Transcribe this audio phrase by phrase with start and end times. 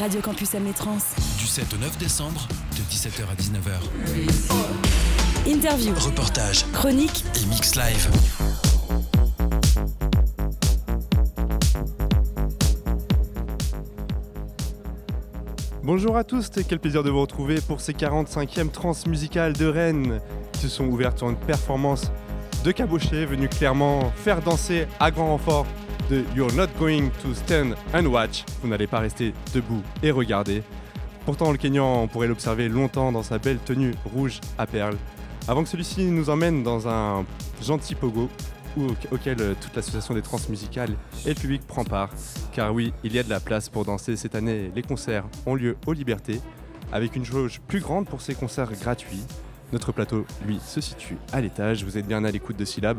[0.00, 0.96] Radio Campus Trans.
[1.38, 3.82] Du 7 au 9 décembre, de 17h à 19h.
[5.46, 8.08] Interview, Reportage, chronique, et mix live.
[15.82, 20.20] Bonjour à tous et quel plaisir de vous retrouver pour ces 45e transmusicales de Rennes
[20.52, 22.10] qui se sont ouvertes sur une performance
[22.64, 25.66] de cabochets venu clairement faire danser à grand renfort
[26.10, 28.44] You're not going to stand and watch.
[28.62, 30.64] Vous n'allez pas rester debout et regarder.
[31.24, 34.96] Pourtant, le Kenyan, on pourrait l'observer longtemps dans sa belle tenue rouge à perles.
[35.46, 37.24] Avant que celui-ci nous emmène dans un
[37.62, 38.28] gentil pogo
[39.12, 40.96] auquel euh, toute l'association des transmusicales
[41.26, 42.10] et le public prend part.
[42.52, 44.72] Car oui, il y a de la place pour danser cette année.
[44.74, 46.40] Les concerts ont lieu aux Libertés
[46.92, 49.22] avec une jauge plus grande pour ces concerts gratuits.
[49.72, 51.84] Notre plateau, lui, se situe à l'étage.
[51.84, 52.98] Vous êtes bien à l'écoute de Syllab,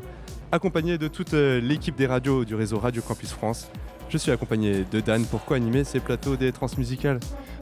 [0.51, 3.69] accompagné de toute euh, l'équipe des radios du réseau Radio Campus France.
[4.09, 7.19] Je suis accompagné de Dan pour co-animer ces plateaux des transmusicales.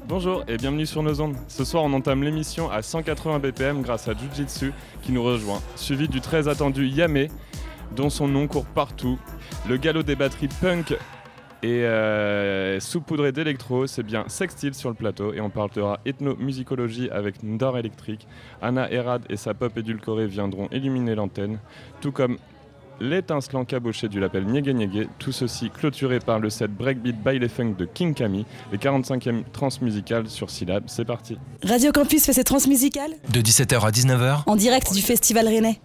[0.08, 1.36] Bonjour et bienvenue sur nos ondes.
[1.48, 4.74] Ce soir, on entame l'émission à 180 BPM grâce à Jujitsu
[5.04, 7.28] qui nous rejoint, suivi du très attendu Yame,
[7.96, 9.20] dont son nom court partout.
[9.68, 10.98] Le galop des batteries punk
[11.62, 17.44] et euh, saupoudré d'électro, c'est bien Sextile sur le plateau et on parlera ethnomusicologie avec
[17.44, 18.28] Ndor électrique.
[18.64, 21.60] Anna Erad et sa pop édulcorée viendront illuminer l'antenne,
[22.02, 22.38] tout comme
[23.00, 27.50] l'étincelant caboché du label Niégué Niégué, tout ceci clôturé par le set Breakbeat by les
[27.50, 30.84] Funk de King Kami, les 45e transmusicales sur Syllab.
[30.88, 31.38] C'est parti.
[31.64, 35.80] Radio Campus fait ses transmusicales De 17h à 19h, en direct du Festival Rennais.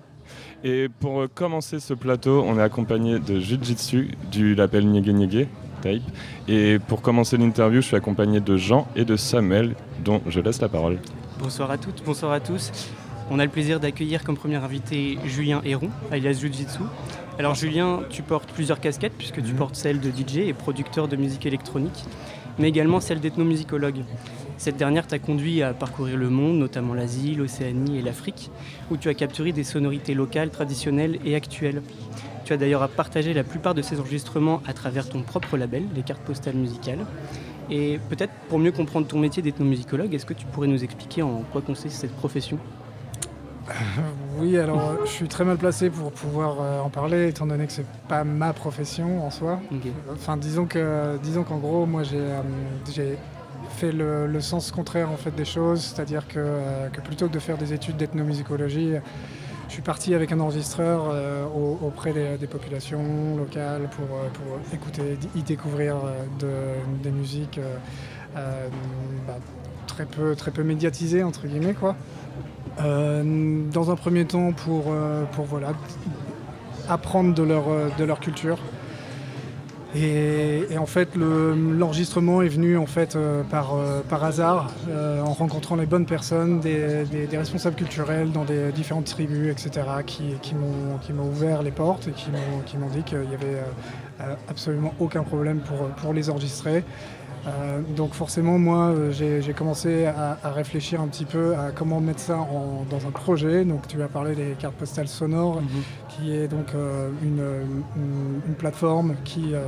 [0.62, 5.48] Et pour euh, commencer ce plateau, on est accompagné de Jujitsu du label Niégué Niégué
[5.83, 6.01] Tape.
[6.48, 10.61] Et pour commencer l'interview, je suis accompagné de Jean et de Samuel, dont je laisse
[10.62, 10.98] la parole.
[11.39, 12.70] Bonsoir à toutes, bonsoir à tous.
[13.30, 16.80] On a le plaisir d'accueillir comme premier invité Julien Héron, alias Jujitsu.
[17.39, 21.17] Alors Julien, tu portes plusieurs casquettes puisque tu portes celle de DJ et producteur de
[21.17, 22.05] musique électronique,
[22.58, 24.05] mais également celle d'ethnomusicologue.
[24.58, 28.51] Cette dernière t'a conduit à parcourir le monde, notamment l'Asie, l'Océanie et l'Afrique,
[28.90, 31.83] où tu as capturé des sonorités locales, traditionnelles et actuelles.
[32.45, 36.02] Tu as d'ailleurs partagé la plupart de ces enregistrements à travers ton propre label, les
[36.02, 37.06] cartes postales musicales.
[37.70, 41.42] Et peut-être pour mieux comprendre ton métier d'ethnomusicologue, est-ce que tu pourrais nous expliquer en
[41.51, 42.58] quoi consiste cette profession?
[44.39, 47.67] Oui, alors euh, je suis très mal placé pour pouvoir euh, en parler, étant donné
[47.67, 49.61] que c'est pas ma profession en soi.
[50.13, 52.41] Enfin, disons que, disons qu'en gros, moi j'ai euh,
[52.92, 53.17] j'ai
[53.77, 57.33] fait le, le sens contraire en fait des choses, c'est-à-dire que, euh, que plutôt que
[57.33, 58.95] de faire des études d'ethnomusicologie,
[59.69, 64.29] je suis parti avec un enregistreur euh, au- auprès des, des populations locales pour, euh,
[64.35, 67.77] pour écouter, y découvrir euh, de- des musiques euh,
[68.36, 68.69] euh,
[69.27, 69.39] bah,
[69.86, 71.97] très peu, très peu médiatisées entre guillemets quoi.
[72.80, 73.23] Euh,
[73.73, 75.73] dans un premier temps pour, euh, pour voilà,
[76.89, 78.58] apprendre de leur, euh, de leur culture.
[79.96, 83.17] Et, en fait, le- l'enregistrement est venu en fait
[83.48, 83.77] par,
[84.08, 89.86] par hasard, en rencontrant les bonnes personnes, des, responsables culturels dans des différentes tribus, etc.,
[90.05, 93.62] qui, qui m'ont ouvert les portes et qui m'ont dit qu'il n'y avait
[94.48, 96.83] absolument aucun problème pour, pour les enregistrer.
[97.46, 102.00] Euh, donc forcément, moi, euh, j'ai commencé à, à réfléchir un petit peu à comment
[102.00, 103.64] mettre ça en- dans un projet.
[103.64, 105.60] Donc tu as parlé des cartes postales sonores,
[106.08, 107.42] qui est donc euh, une,
[107.96, 109.62] une- une plateforme qui, euh,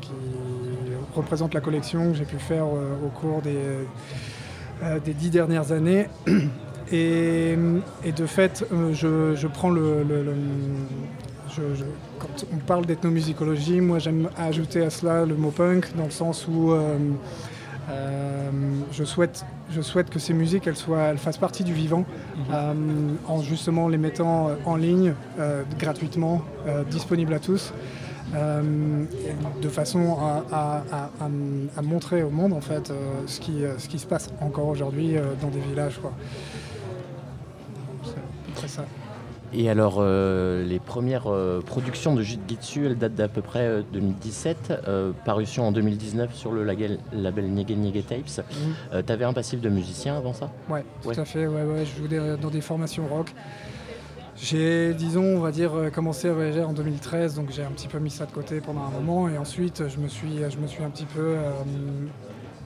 [0.00, 0.12] qui
[1.14, 3.58] représente la collection que j'ai pu faire au cours des,
[5.04, 6.06] des dix dernières années.
[6.90, 7.54] Et,
[8.04, 10.02] et de fait, je, je prends le...
[10.02, 10.34] le- le-
[11.58, 11.84] je- je-
[12.18, 16.46] quand on parle d'ethnomusicologie, moi j'aime ajouter à cela le mot punk, dans le sens
[16.48, 16.96] où euh,
[17.90, 18.50] euh,
[18.92, 22.04] je, souhaite, je souhaite que ces musiques elles soient, elles fassent partie du vivant,
[22.52, 22.72] euh,
[23.26, 26.42] en justement les mettant en ligne euh, gratuitement,
[26.90, 27.72] disponibles à tous.
[29.62, 32.92] de façon à, à- à- à- à montrer au monde en fait
[33.26, 35.98] ce, qui, ce qui se passe encore aujourd'hui dans des villages.
[35.98, 36.12] Quoi.
[38.04, 38.84] C'est à peu près ça.
[39.54, 43.82] Et alors, euh, les premières euh, productions de Jujitsu, elles datent d'à peu près euh,
[43.94, 48.44] 2017, euh, parution en 2019 sur le label, label Niégué Tapes.
[48.92, 50.50] Euh, T'avais un passif de musicien avant ça?
[50.68, 51.46] Ouais, tout à fait.
[51.46, 53.32] Ouais, ouais, je joue des- dans des formations rock.
[54.36, 57.98] J'ai, disons, on va dire, commencé à voyager en 2013, donc j'ai un petit peu
[57.98, 60.84] mis ça de côté pendant un moment, et ensuite je me suis, je me suis
[60.84, 61.34] un petit peu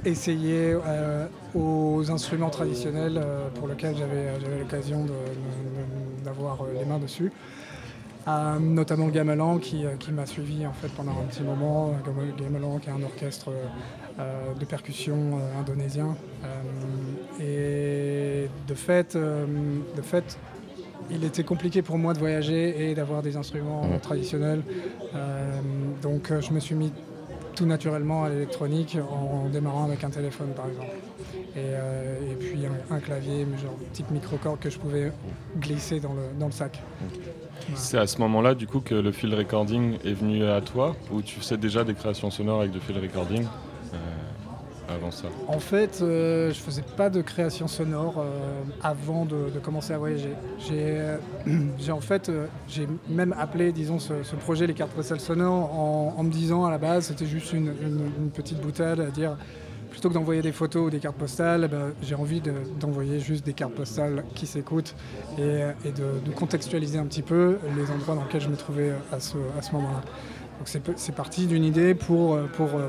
[0.06, 5.06] euh, essayé euh, aux instruments traditionnels euh, pour lesquels j'avais, j'avais l'occasion
[6.24, 7.32] d'avoir euh, les mains dessus.
[8.28, 11.88] Euh, notamment le gamelan qui, euh, qui m'a suivi en fait pendant un petit moment.
[11.88, 13.64] Euh, Gam- Gamelan qui est un orchestre euh,
[14.20, 16.16] euh, de percussion euh, indonésien.
[16.44, 16.46] Euh,
[17.40, 19.44] et de fait, euh,
[19.96, 20.38] de fait,
[21.10, 24.62] il était compliqué pour moi de voyager et d'avoir des instruments traditionnels.
[25.16, 25.58] Euh,
[26.00, 26.92] donc euh, je me suis mis
[27.54, 30.92] tout naturellement à l'électronique en démarrant avec un téléphone par exemple.
[31.54, 35.12] Et, euh, et puis un, un clavier, genre type microcord que je pouvais
[35.58, 36.80] glisser dans le, dans le sac.
[37.74, 41.22] C'est à ce moment-là, du coup, que le field recording est venu à toi, ou
[41.22, 43.44] tu faisais déjà des créations sonores avec du field recording?
[45.48, 50.32] En fait, euh, je faisais pas de création sonore euh, avant de, commencer à voyager.
[50.58, 51.16] J'ai euh,
[52.00, 56.64] fait, euh, j'ai même appelé, disons, ce, projet les cartes postales sonores en, me disant
[56.64, 57.72] à la base, c'était juste une,
[58.34, 59.36] petite boutade à dire.
[59.90, 63.20] Plutôt que d'envoyer des photos ou des cartes postales, eh ben, j'ai envie de- d'envoyer
[63.20, 64.94] juste des cartes postales qui s'écoutent
[65.36, 69.36] et, de, contextualiser un petit peu les endroits dans lesquels je me trouvais à ce,
[69.74, 70.00] moment-là.
[70.64, 72.38] C'est parti d'une idée pour,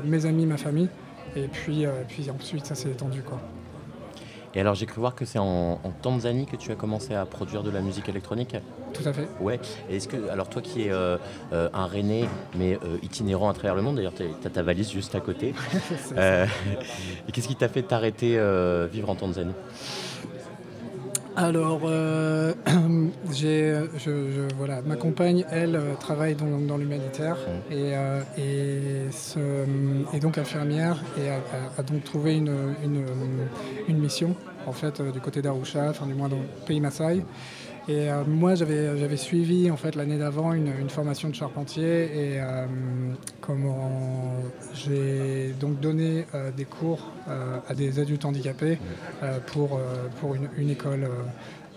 [0.02, 0.88] mes amis, ma famille,
[1.36, 3.22] et puis, euh, puis ensuite ça s'est étendu.
[3.22, 3.40] Quoi.
[4.54, 7.26] Et alors j'ai cru voir que c'est en, en Tanzanie que tu as commencé à
[7.26, 8.56] produire de la musique électronique.
[8.92, 9.26] Tout à fait.
[9.40, 9.58] Ouais.
[9.90, 11.16] Et Est-ce que alors toi qui es euh,
[11.52, 12.26] euh, un Rennais
[12.56, 15.54] mais euh, itinérant à travers le monde, d'ailleurs tu as ta valise juste à côté.
[16.16, 16.46] Euh,
[17.28, 19.54] et qu'est-ce qui t'a fait t'arrêter euh, vivre en Tanzanie?
[21.36, 22.54] Alors, euh,
[23.32, 27.36] j'ai, je, je- voilà, ma compagne, elle, euh, travaille dans, dans l'humanitaire
[27.70, 29.38] et, euh, et, se-
[30.14, 32.54] est donc infirmière et a, a- a donc trouvé une,
[32.84, 33.04] une,
[33.88, 34.36] une mission,
[34.66, 37.24] en fait, euh, du côté d'Arusha, enfin du moins dans le pays Maasai.
[37.86, 42.40] Et euh, moi, j'avais, suivi en fait l'année d'avant une, une formation de charpentier et
[42.40, 42.64] euh,
[43.40, 44.32] comment
[44.74, 48.78] j'ai donc donné euh, des cours euh, à des adultes handicapés
[49.48, 49.78] pour,
[50.20, 51.08] pour une, une école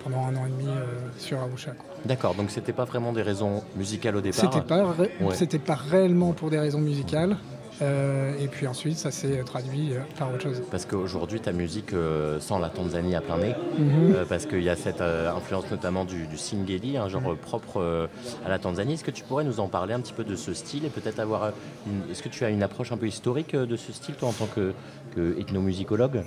[0.03, 0.69] pendant un an et demi
[1.17, 1.41] sur
[1.73, 1.85] quoi.
[2.05, 4.51] D'accord, donc c'était pas vraiment des raisons musicales au départ?
[4.53, 5.35] C'était pas, ré- Ouais.
[5.59, 7.35] pas réellement pour des raisons musicales.
[7.81, 10.61] Euh, et puis ensuite, ça s'est traduit euh, par autre chose.
[10.71, 14.25] Parce qu'aujourd'hui, ta musique euh, sent la Tanzanie à plein nez, Mhm.
[14.27, 18.07] parce qu'il y a cette influence notamment du, du singeli, un genre euh, propre
[18.45, 18.93] à la Tanzanie.
[18.93, 21.19] Est-ce que tu pourrais nous en parler un petit peu de ce style et peut-être
[21.19, 21.51] avoir
[21.85, 22.11] une...
[22.11, 24.47] Est-ce que tu as une approche un peu historique de ce style, toi, en tant
[24.47, 24.73] que,
[25.15, 26.23] que ethnomusicologue?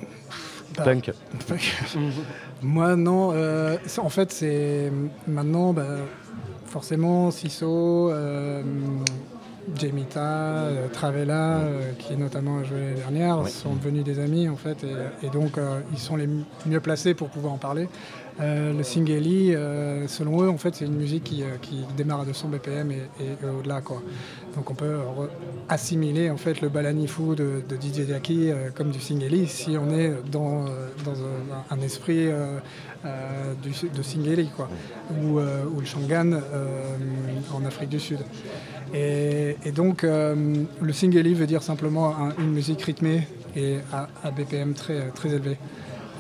[0.77, 1.11] Bah, Punk
[2.63, 3.33] Moi, non.
[3.35, 4.93] euh, en fait, c'est
[5.27, 5.85] maintenant, bah,
[6.67, 7.31] forcément,
[7.63, 8.63] euh,
[9.77, 14.57] Jemita, euh, Travella, euh, qui notamment a joué l'année dernière, sont devenus des amis, en
[14.57, 16.29] fait, et, et donc euh, ils sont les
[16.67, 17.89] mieux placés pour pouvoir en parler.
[18.41, 22.21] Euh, le Singeli, euh, selon eux, en fait, c'est une musique qui, euh, qui démarre
[22.21, 23.03] à 200 BPM et,
[23.59, 24.03] au-delà, quoi.
[24.57, 24.97] Donc on peut
[25.69, 30.13] assimiler en fait le Balanifu de, de DJ Jackie comme du Singeli si on est
[30.33, 30.65] dans,
[31.71, 32.27] un, esprit
[33.05, 34.69] de Singeli quoi,
[35.23, 36.41] ou, le Shangan
[37.55, 38.19] en Afrique du Sud.
[38.93, 44.75] Et, donc le Singeli veut dire simplement un- une musique rythmée et à, à BPM
[44.75, 45.59] très, très élevé.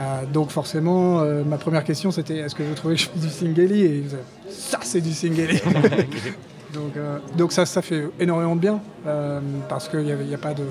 [0.00, 3.18] Euh, donc forcément, euh, ma première question c'était est-ce que vous trouvez que je fais
[3.18, 4.16] du Singeli Et ils disaient,
[4.48, 5.60] ça c'est du Singeli
[6.72, 10.34] Donc, euh, donc ça, ça fait énormément de bien euh, parce qu'il n'y a, y
[10.34, 10.62] a pas de-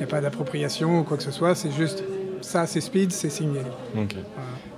[0.00, 1.54] y a pas d'appropriation ou quoi que ce soit.
[1.54, 2.02] C'est juste
[2.40, 3.60] ça, c'est speed, c'est Singeli.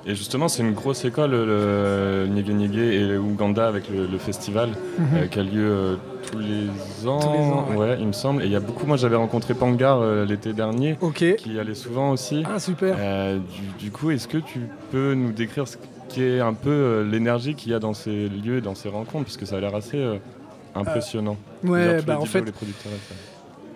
[0.07, 4.19] Et justement, c'est une grosse école, le Nyege Nyege et le Ouganda avec le, le
[4.19, 4.71] festival
[5.15, 5.97] euh, qui a lieu euh,
[6.31, 7.17] tous les ans.
[7.17, 7.23] Mhm.
[7.23, 7.97] Tous les ans, ouais.
[7.99, 8.43] il me semble.
[8.43, 8.87] Et il y a beaucoup.
[8.87, 10.99] Moi, j'avais rencontré Pangar euh, l'été dernier,
[11.39, 12.43] qui allait souvent aussi.
[12.53, 12.97] Ah super.
[12.99, 17.55] Du, du coup, est-ce que tu peux nous décrire ce qui est un peu l'énergie
[17.55, 19.75] qu'il y a dans ces lieux, et dans ces rencontres, parce que ça a l'air
[19.75, 20.05] assez
[20.75, 21.39] impressionnant.
[21.63, 22.93] Ouais, bah en fait, les producteurs.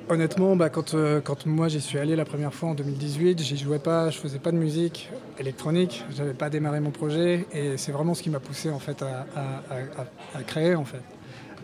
[0.09, 3.57] Honnêtement, bah, quand, euh, quand moi j'y suis allé la première fois en 2018, j'y
[3.57, 7.93] jouais pas, je faisais pas de musique électronique, j'avais pas démarré mon projet et c'est
[7.93, 11.03] vraiment ce qui m'a poussé en fait à, créer en fait.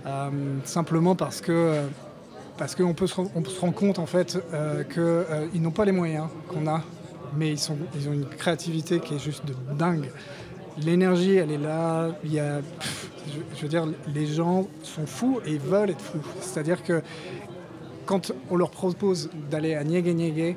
[0.06, 0.30] Euh,
[0.64, 4.38] simplement parce que euh, qu'on peut se, on se rend compte en fait
[4.92, 6.82] qu'ils n'ont pas les moyens qu'on a,
[7.36, 10.10] mais ils, ont une créativité qui est juste de dingue.
[10.78, 12.08] L'énergie, elle est là.
[12.24, 12.42] Il
[14.14, 16.20] les gens sont fous et veulent être fous.
[18.06, 20.56] Quand on leur propose d'aller à Niégué Niégué,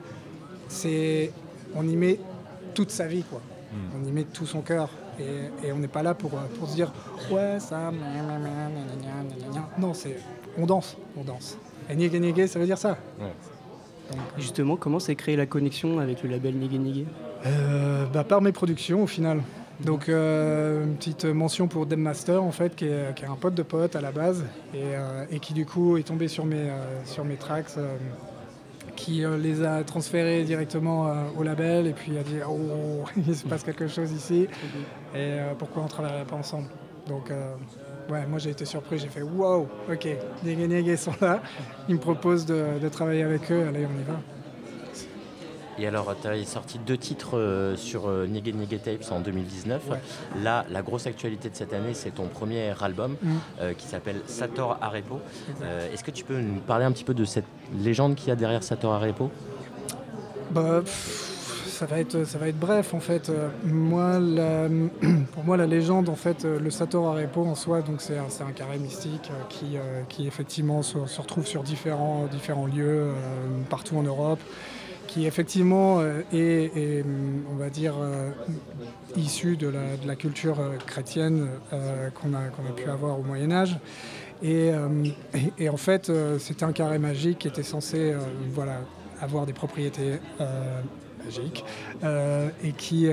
[0.67, 1.31] c'est,
[1.75, 2.19] on y met
[2.73, 3.41] toute sa vie, quoi.
[3.95, 4.89] On y met tout son cœur.
[5.19, 6.91] Et, et on n'est pas là pour, pour se dire
[7.31, 7.91] ouais ça.
[9.79, 10.17] Non, c'est
[10.57, 11.57] on danse, on danse.
[11.89, 12.97] Et Niégué Niégué, ça veut dire ça.
[13.19, 13.31] Ouais.
[14.11, 17.05] Donc, Justement, comment s'est créée la connexion avec le label Nigé Nigé
[17.45, 19.41] Euh, bah, par mes productions au final.
[19.81, 23.63] Donc euh, une petite mention pour Dem Master en fait, qui est, un pote de
[23.63, 24.43] pote à la base
[24.73, 27.71] et, euh, qui du coup est tombé sur mes, euh, sur mes tracks,
[28.95, 33.63] qui les a transférés directement au label et puis a dit oh il se passe
[33.63, 34.47] quelque chose ici
[35.15, 36.69] et pourquoi on ne travaillerait pas ensemble.
[37.07, 37.31] Donc
[38.09, 40.07] ouais moi j'ai été surpris, j'ai fait wow ok
[40.43, 41.41] Niégué Niégué sont là,
[41.87, 44.19] ils me proposent de, de travailler avec eux, allez on y va.
[45.79, 48.43] Et alors, tu as sorti deux titres euh, sur euh, Nige
[48.83, 49.81] Tapes en 2019.
[49.91, 49.97] Ouais.
[50.43, 53.27] Là, la grosse actualité de cette année, c'est ton premier album Mm.
[53.61, 55.19] euh, qui s'appelle Sator Arepo.
[55.61, 57.45] Euh, Est-ce que tu peux nous parler un petit peu de cette
[57.79, 59.29] légende qu'il y a derrière Sator Arepo?
[60.51, 63.31] Bah, pff, ça va être, ça va être bref en fait.
[63.63, 64.67] Moi, la-
[65.33, 68.77] pour moi, la légende, en fait, le Sator Arepo en soi, donc c'est un, carré
[68.79, 69.77] mystique qui,
[70.09, 73.09] qui effectivement se, se retrouve sur différents, différents lieux
[73.69, 74.39] partout en Europe,
[75.17, 78.29] qui effectivement euh, est, hum, on va dire, euh,
[79.15, 79.67] issu de
[80.05, 81.47] la, culture euh, chrétienne
[82.13, 83.79] qu'on a, a pu avoir au Moyen Âge.
[84.43, 84.71] Et,
[85.67, 88.13] en fait, c'était un carré magique qui était censé
[88.53, 88.81] voilà,
[89.19, 90.19] avoir des propriétés
[91.25, 91.65] magiques
[92.63, 93.09] et qui,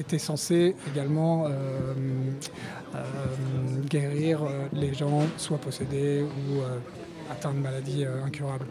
[0.00, 1.46] était censé également
[3.88, 4.40] guérir
[4.72, 6.60] les gens soit possédés ou
[7.30, 8.66] atteints de maladies incurables.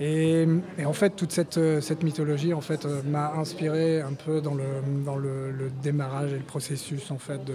[0.00, 0.46] Et,
[0.78, 4.40] et en fait, toute cette, euh, cette mythologie en fait, euh, m'a inspiré un peu
[4.40, 4.64] dans, le,
[5.04, 7.52] dans le, le démarrage et le processus en fait, de,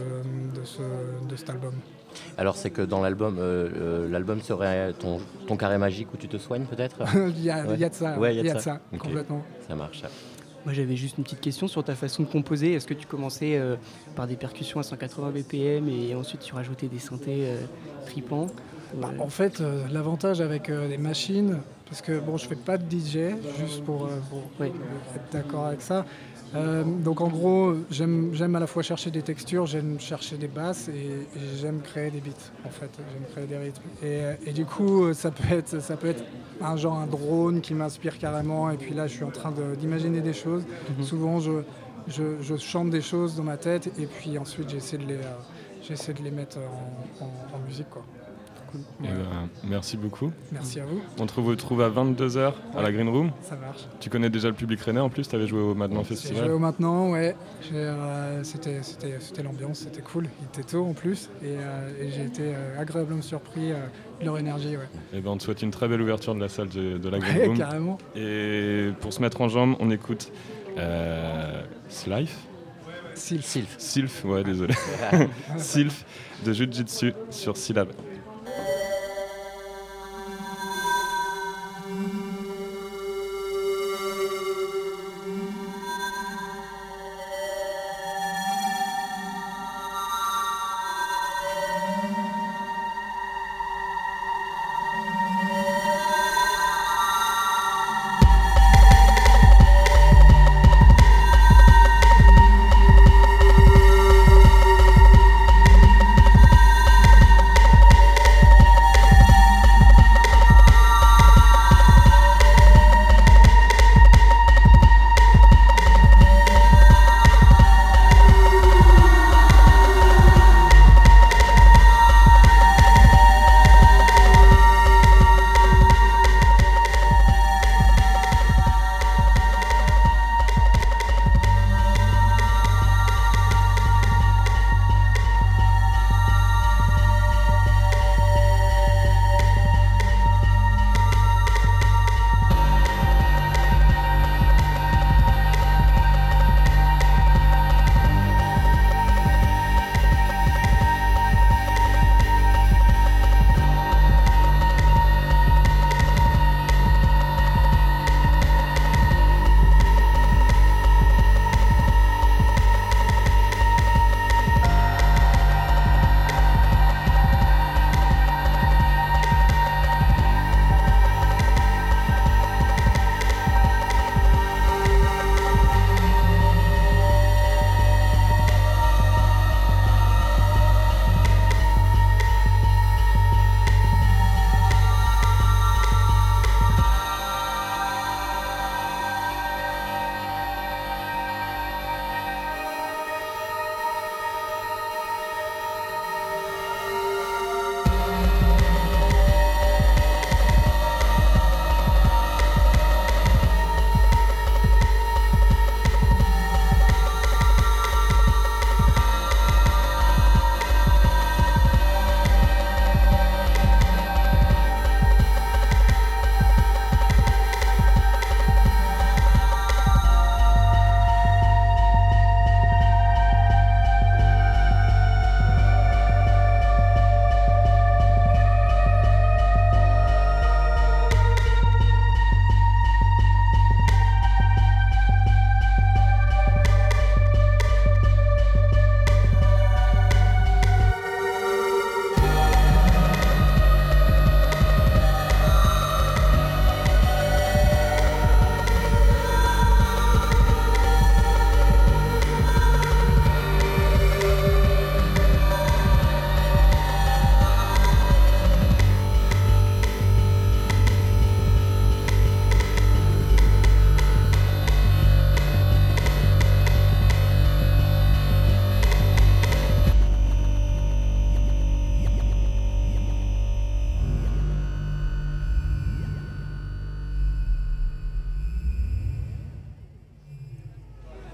[0.60, 0.82] de, ce,
[1.30, 1.74] de cet album.
[2.38, 6.38] Alors, c'est que dans l'album, euh, l'album serait ton, ton carré magique où tu te
[6.38, 8.60] soignes peut-être il, y a, il y a de ça, Ouais, il y a de
[8.60, 9.44] ça, complètement.
[9.68, 10.04] Ça marche.
[10.66, 12.74] Moi j'avais juste une petite question sur ta façon de composer.
[12.74, 13.76] Est-ce que tu commençais euh,
[14.16, 17.58] par des percussions à 180 BPM et ensuite tu rajoutais des synthés euh,
[18.06, 18.48] tripants
[18.96, 22.78] Bah, en fait, euh, l'avantage avec euh, les machines, parce que bon, je fais pas
[22.78, 26.06] de DJ, juste pour, euh, pour être d'accord avec ça.
[27.04, 30.92] Donc en gros, j'aime à la fois chercher des textures, j'aime chercher des basses et,
[31.36, 32.52] et j'aime créer des beats.
[32.64, 33.82] En fait, j'aime créer des rythmes.
[34.04, 36.24] Et, et du coup, ça peut être ça peut être
[36.62, 38.70] un genre un drone qui m'inspire carrément.
[38.70, 40.64] Et puis là, je suis en train de- d'imaginer des choses.
[40.96, 41.04] Mhm.
[41.04, 41.64] Souvent, je,
[42.08, 45.18] je, je chante des choses dans ma tête et puis ensuite j'essaie de les
[45.82, 48.06] j'essaie de les mettre en, en- en musique quoi.
[49.04, 50.32] Eh ben, merci beaucoup.
[50.52, 53.32] Merci à vous, On te retrouve à 22h à la Green Room.
[53.42, 53.82] ça marche.
[54.00, 56.16] Tu connais déjà le public rennais en plus, tu avais joué au Maintenant J'ai joué
[56.16, 56.52] Festival.
[56.52, 57.36] au maintenant, ouais.
[57.74, 60.28] Euh, c'était, c'était, c'était l'ambiance, c'était cool.
[60.42, 63.76] Il était tôt en plus et, euh, et j'ai été euh, agréablement surpris euh,
[64.20, 64.90] de leur énergie, ouais.
[65.14, 67.20] Et ben, on te souhaite une très belle ouverture de la salle de, de la
[67.20, 67.58] Green Ouais, Room.
[67.58, 67.98] carrément.
[68.16, 70.32] Et pour se mettre en jambe, on écoute
[70.78, 72.38] euh, Slife
[73.16, 73.44] Sylph.
[73.46, 73.76] Sylph.
[73.78, 74.74] Sylph, ouais, désolé.
[75.58, 76.04] Sylph
[76.44, 77.90] de Jujitsu sur Syllab.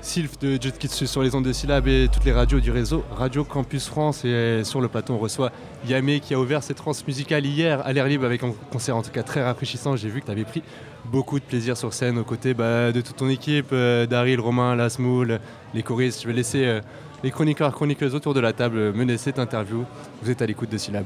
[0.09, 3.43] Sylph de Jutsu sur les ondes de syllabes et toutes les radios du réseau Radio
[3.43, 4.25] Campus France.
[4.25, 5.51] Et sur le plateau, on reçoit
[5.87, 9.03] Yamé qui a ouvert ses trans musicales hier à l'air libre avec un concert en
[9.03, 9.95] tout cas très rafraîchissant.
[9.95, 10.63] J'ai vu que tu avais pris
[11.05, 14.75] beaucoup de plaisir sur scène aux côtés bah, de toute ton équipe, euh, Daryl, Romain,
[14.75, 15.39] Lasmoul,
[15.75, 16.23] les choristes.
[16.23, 16.81] Je vais laisser euh,
[17.23, 19.83] les chroniqueurs, chroniqueuses autour de la table mener cette interview.
[20.23, 21.05] Vous êtes à l'écoute de syllabes.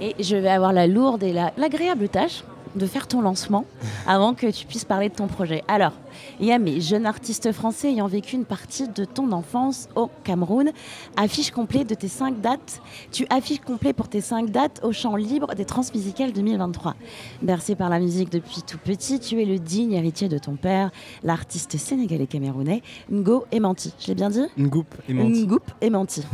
[0.00, 2.42] Et je vais avoir la lourde et la- l'agréable tâche
[2.74, 3.66] de faire ton lancement
[4.06, 5.62] avant que tu puisses parler de ton projet.
[5.68, 5.92] Alors,
[6.40, 10.70] Yamé, jeune artiste français ayant vécu une partie de ton enfance au Cameroun,
[11.16, 12.80] affiche complet de tes cinq dates.
[13.12, 16.94] Tu affiches complet pour tes cinq dates au champ libre des Transmusicales 2023.
[17.42, 20.90] Bercé par la musique depuis tout petit, tu es le digne héritier de ton père,
[21.22, 23.92] l'artiste sénégalais camerounais Ngo Emanti.
[24.00, 24.46] Je l'ai bien dit?
[24.58, 25.46] Ngoup et Manti.
[25.46, 26.22] Ngoup et Manti.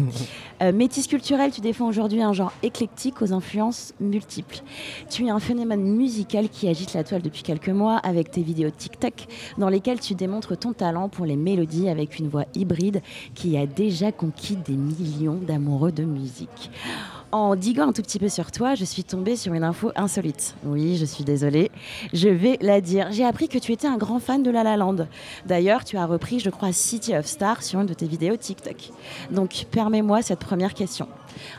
[0.63, 4.61] Euh, métis culturel, tu défends aujourd'hui un genre éclectique aux influences multiples.
[5.11, 8.71] Tu es un phénomène musical qui agite la toile depuis quelques mois avec tes vidéos
[8.71, 9.27] TikTok
[9.59, 13.03] dans lesquelles tu démontres ton talent pour les mélodies avec une voix hybride
[13.35, 16.71] qui a déjà conquis des millions d'amoureux de musique.
[17.33, 20.55] En diguant un tout petit peu sur toi, je suis tombée sur une info insolite.
[20.65, 21.73] Oui, je suis désolée.
[22.13, 23.09] Je vais la dire.
[23.11, 25.09] J'ai appris que tu étais un grand fan de La La Land.
[25.45, 28.91] D'ailleurs, tu as repris, je crois, City of Stars sur une de tes vidéos TikTok.
[29.33, 31.09] Donc, permets-moi cette première question.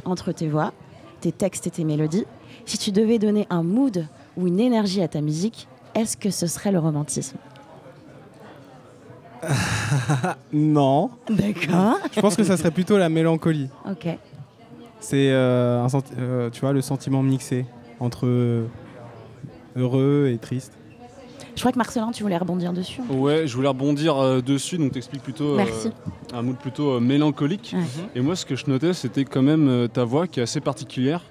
[0.06, 0.72] Entre tes voix,
[1.20, 2.26] tes textes et tes mélodies,
[2.66, 6.48] si tu devais donner un mood ou une énergie à ta musique, est-ce que ce
[6.48, 7.38] serait le romantisme?
[10.54, 11.10] Non.
[11.30, 11.98] D'accord.
[12.14, 13.70] Je pense que ça serait plutôt la mélancolie.
[13.90, 14.08] Ok.
[15.00, 17.66] C'est euh, un senti- euh, tu vois le sentiment mixé
[18.00, 18.26] entre
[19.76, 20.74] heureux et triste.
[21.56, 23.02] Je crois que Marcelin, tu voulais rebondir dessus.
[23.10, 25.90] Ouais, je voulais rebondir euh, dessus, donc t'expliques plutôt euh, Merci.
[26.34, 27.74] un mood plutôt euh, mélancolique.
[27.78, 27.84] Ouais.
[28.16, 30.60] Et moi, ce que je notais, c'était quand même euh, ta voix qui est assez
[30.60, 31.22] particulière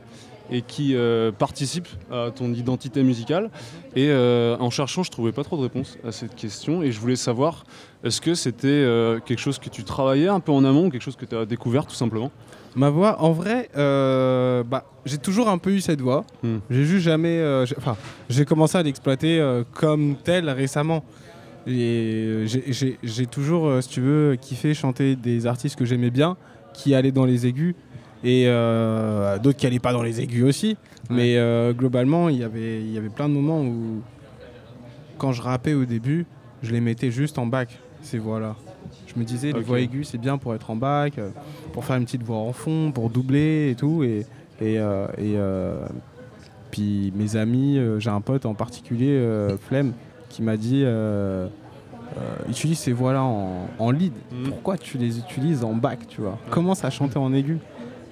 [0.51, 3.51] et qui euh, participe à ton identité musicale.
[3.97, 6.83] Et euh, en cherchant, je trouvais pas trop de réponses à cette question.
[6.83, 7.65] Et je voulais savoir,
[8.05, 11.03] est-ce que c'était euh, quelque chose que tu travaillais un peu en amont, ou quelque
[11.03, 12.31] chose que tu as découvert tout simplement?
[12.77, 16.25] Ma voix, en vrai, euh, bah, j'ai toujours un peu eu cette voix.
[16.43, 16.57] Hmm.
[16.71, 17.39] J'ai juste jamais.
[17.67, 17.97] j'ai- Enfin,
[18.29, 21.05] j'ai commencé à l'exploiter comme telle récemment.
[21.67, 26.37] Et j'ai- toujours, si tu veux, kiffé chanter des artistes que j'aimais bien,
[26.75, 27.75] qui allaient dans les aigus,
[28.25, 30.77] et euh, d'autres qui allaient pas dans les aigus aussi.
[31.11, 34.01] Mais euh, globalement, il y avait- il y avait plein de moments où,
[35.19, 36.25] quand je rappais au début,
[36.63, 38.57] je les mettais juste en bac, ces voix-là.
[39.07, 41.29] Je me disais, les voix aiguës, c'est bien pour être en bac, euh,
[41.73, 44.03] pour faire une petite voix en fond, pour doubler et tout.
[44.03, 44.21] Et,
[44.61, 45.37] et, euh, et,
[46.71, 49.23] puis mes amis, j'ai un pote en particulier,
[49.69, 49.93] Flemme,
[50.31, 50.83] qui m'a dit
[52.17, 54.13] euh, utilise ces voix-là en, en lead.
[54.33, 54.49] Mhm.
[54.49, 56.39] Pourquoi tu les utilises en bac, tu vois?
[56.51, 57.59] Commence à chanter en aigu?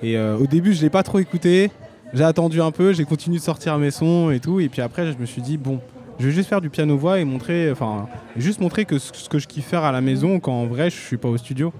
[0.03, 1.71] Et euh, au début, je l'ai pas trop écouté.
[2.13, 4.61] J'ai attendu un peu, j'ai continué de sortir mes sons et tout.
[4.61, 5.81] Et puis après, je me suis dit, bon,
[6.19, 9.47] je vais juste faire du piano-voix et montrer, enfin, juste montrer que ce que je
[9.47, 11.73] kiffe faire à la maison quand en vrai, je suis pas au studio.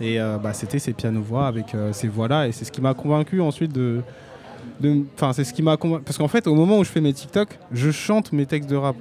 [0.00, 2.48] Et euh, bah, c'était ces piano-voix avec euh, ces voix-là.
[2.48, 4.00] Et c'est ce qui m'a convaincu ensuite de.
[5.14, 6.04] Enfin, c'est ce qui m'a convaincu.
[6.04, 8.76] Parce qu'en fait, au moment où je fais mes TikTok, je chante mes textes de
[8.76, 8.96] rap.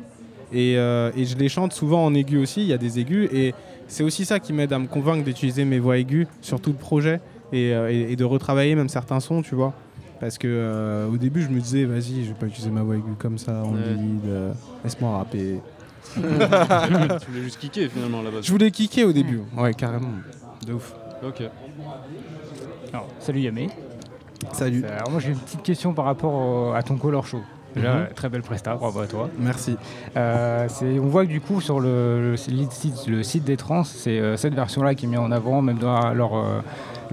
[0.56, 2.62] Et, et je les chante souvent en aigu aussi.
[2.62, 3.28] Il y a des aigus.
[3.34, 3.56] Et
[3.88, 6.78] c'est aussi ça qui m'aide à me convaincre d'utiliser mes voix aiguës sur tout le
[6.78, 7.20] projet.
[7.54, 9.74] Et, euh, et- et de retravailler même certains sons, tu vois.
[10.20, 12.96] Parce que euh, au début, je me disais, vas-y, je vais pas utiliser ma voix
[12.96, 13.94] aiguë comme ça en Ouais.
[13.96, 14.26] lead.
[14.26, 14.52] euh,
[14.84, 15.60] Laisse-moi rapper.
[16.16, 18.38] Tu voulais juste kicker finalement là-bas.
[18.42, 19.42] Je voulais kicker au début.
[19.58, 20.10] Ouais, carrément.
[20.68, 20.94] De ouf.
[21.26, 21.42] Ok.
[22.92, 23.70] Alors, salut Yamé.
[24.52, 24.84] Salut.
[24.86, 27.39] Alors moi j'ai une petite question par rapport au- à ton color show.
[27.76, 28.08] Déjà, Mhm.
[28.13, 29.30] très belle presta, bravo à toi.
[29.39, 29.78] Merci.
[30.16, 30.68] Euh,
[31.02, 34.38] on voit que du coup sur le, le site, le site des trans, c'est euh,
[34.38, 36.60] cette version-là qui est mise en avant, même dans leur, euh,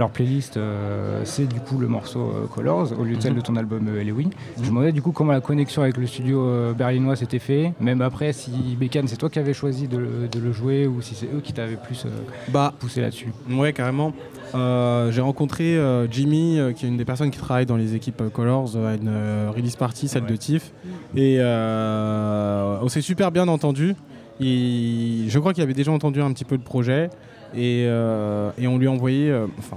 [0.01, 3.39] leur playlist, euh, c'est du coup le morceau euh, Colors au lieu de celle Mhm.
[3.39, 4.31] de ton album euh, Halloween.
[4.57, 7.73] Je me demandais du coup comment la connexion avec le studio euh, berlinois s'était fait,
[7.81, 11.01] même après si Bécane c'est toi qui avais choisi de, le- de le jouer ou
[11.03, 12.05] si c'est eux qui t'avaient plus
[12.49, 13.29] Bah, poussé là-dessus.
[13.51, 14.13] Ouais, carrément.
[14.55, 15.79] J'ai rencontré
[16.11, 19.13] Jimmy, qui est une des personnes qui travaille dans les équipes Colors, à une
[19.55, 20.73] release party, celle de Tiff.
[21.15, 23.95] Et on s'est super bien entendu.
[24.41, 27.11] Je crois qu'il avait déjà entendu un petit peu le projet.
[27.55, 29.29] Et, euh, et on lui a envoyé.
[29.29, 29.77] euh, enfin,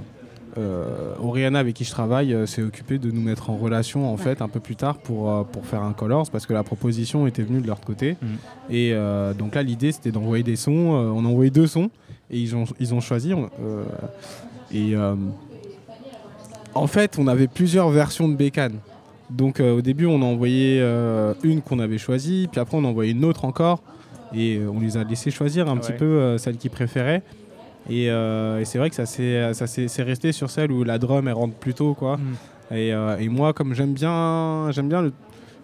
[1.20, 4.40] Oriana, avec qui je travaille, euh, s'est occupée de nous mettre en relation en fait
[4.42, 7.42] un peu plus tard pour, euh, pour faire un Colors parce que la proposition était
[7.42, 8.16] venue de leur côté.
[8.22, 8.28] Mhm.
[8.70, 10.94] Et euh, donc là, l'idée c'était d'envoyer des sons.
[10.94, 11.90] Euh, on a envoyé deux sons
[12.30, 13.32] et ils ont, ils ont choisi.
[13.32, 13.84] euh,
[14.72, 15.14] et euh,
[16.74, 18.78] en fait, on avait plusieurs versions de Bécane.
[19.30, 22.84] Donc euh, au début, on a envoyé euh, une qu'on avait choisie, puis après on
[22.84, 23.82] a envoyé une autre encore,
[24.34, 27.22] et euh, on les a laissé choisir un Ah petit peu euh, celle qu'ils préféraient.
[27.90, 31.34] Et, euh, et c'est vrai que ça c'est resté sur celle où la drum elle
[31.34, 32.16] rentre plus tôt, quoi.
[32.16, 32.74] Mm.
[32.74, 35.10] Et, euh, et moi, comme j'aime bien, j'aime bien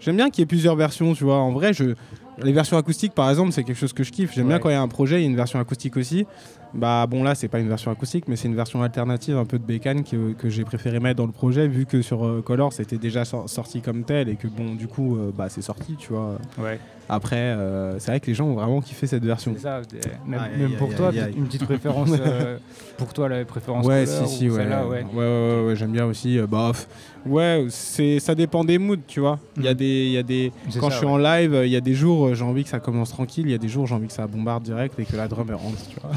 [0.01, 1.37] j'aime bien qu'il y ait plusieurs versions, tu vois.
[1.37, 1.95] En vrai, je
[2.45, 4.33] Les versions acoustiques, par exemple, c'est quelque chose que je kiffe.
[4.35, 6.27] J'aime bien quand il y a un projet, il y a une version acoustique aussi.
[6.73, 9.59] Bah bon, là, c'est pas une version acoustique, mais c'est une version alternative un peu
[9.59, 12.73] de bécane que, que j'ai préféré mettre dans le projet, vu que sur euh, Color,
[12.73, 15.97] c'était déjà sor- sorti comme tel et que bon, du coup, euh, bah c'est sorti,
[15.97, 16.39] tu vois.
[16.59, 16.79] Ouais.
[17.09, 19.53] Après, euh, c'est vrai que les gens ont vraiment kiffé cette version.
[19.59, 19.81] Ça,
[20.29, 21.35] même, pour toi, aïe.
[21.37, 22.57] une petite préférence euh,
[22.99, 24.59] pour toi, la préférence Ouais, couleur si, si, ou ouais.
[24.59, 25.03] celle-là, ouais.
[25.03, 25.07] ouais.
[25.13, 26.39] Ouais, ouais, ouais, j'aime bien aussi.
[26.39, 26.71] euh, bah,
[27.27, 29.41] ouais, c'est, ça dépend des moods, tu vois.
[29.57, 31.13] Il y a des, il y a des, quand ça, je suis ouais.
[31.13, 33.53] en live, il y a des jours, euh, j'ai envie que ça commence tranquille, il
[33.53, 35.79] y a des jours, j'ai envie que ça bombarde direct et que la drum rentre,
[35.89, 36.13] tu vois.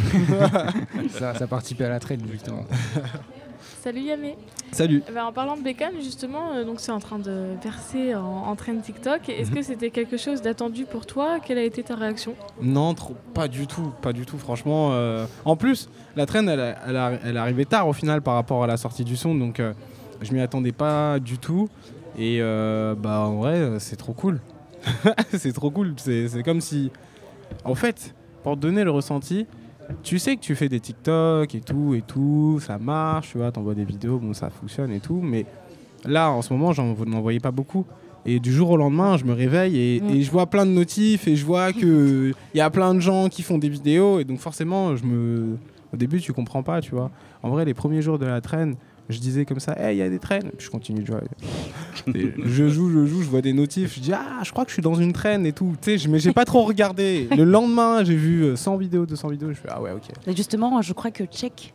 [1.09, 2.63] ça, ça participait à la traîne, justement.
[3.81, 4.37] Salut Yamé.
[4.71, 5.03] Salut.
[5.09, 8.21] Eh ben, en parlant de Bécane, justement, euh, donc c'est en train de percer en,
[8.23, 9.27] en train de TikTok.
[9.27, 9.55] Est-ce Mhm.
[9.57, 11.39] que c'était quelque chose d'attendu pour toi?
[11.45, 12.33] Quelle a été ta réaction?
[12.61, 14.91] Non, trop, pas du tout, pas du tout, franchement.
[14.93, 18.63] euh, En plus, la traîne, elle, elle, elle est arrivée tard au final par rapport
[18.63, 19.73] à la sortie du son, donc euh,
[20.21, 21.67] je m'y attendais pas du tout.
[22.17, 24.39] Et euh, bah en vrai, c'est trop cool.
[25.37, 25.93] c'est trop cool.
[25.97, 26.91] C'est comme si,
[27.63, 29.45] en fait, pour te donner le ressenti,
[30.01, 33.51] tu sais que tu fais des TikTok et tout et tout, ça marche, tu vois,
[33.51, 35.45] t'envoies des vidéos, bon ça fonctionne et tout, mais
[36.05, 37.85] là en ce moment, j'en n'en voyais pas beaucoup.
[38.25, 40.09] Et du jour au lendemain, je me réveille et, Mm.
[40.11, 43.01] et je vois plein de notifs et je vois que il y a plein de
[43.01, 45.57] gens qui font des vidéos et donc forcément, je me,
[45.93, 47.11] au début, tu comprends pas, tu vois.
[47.43, 48.75] En vrai, les premiers jours de la traîne,
[49.09, 51.17] je disais comme ça, hey, il y a des traînes, puis je continue de jouer.
[52.07, 54.73] Je joue, je joue, je vois des notifs, je dis ah, je crois que je
[54.73, 55.73] suis dans une traîne et tout.
[55.81, 57.27] Tu sais, je- mais j'ai pas trop regardé.
[57.35, 60.03] Le lendemain, j'ai vu euh, 100 vidéos, 200 vidéos, je fais ah ouais, ok.
[60.27, 61.73] Mais justement, je crois que Check.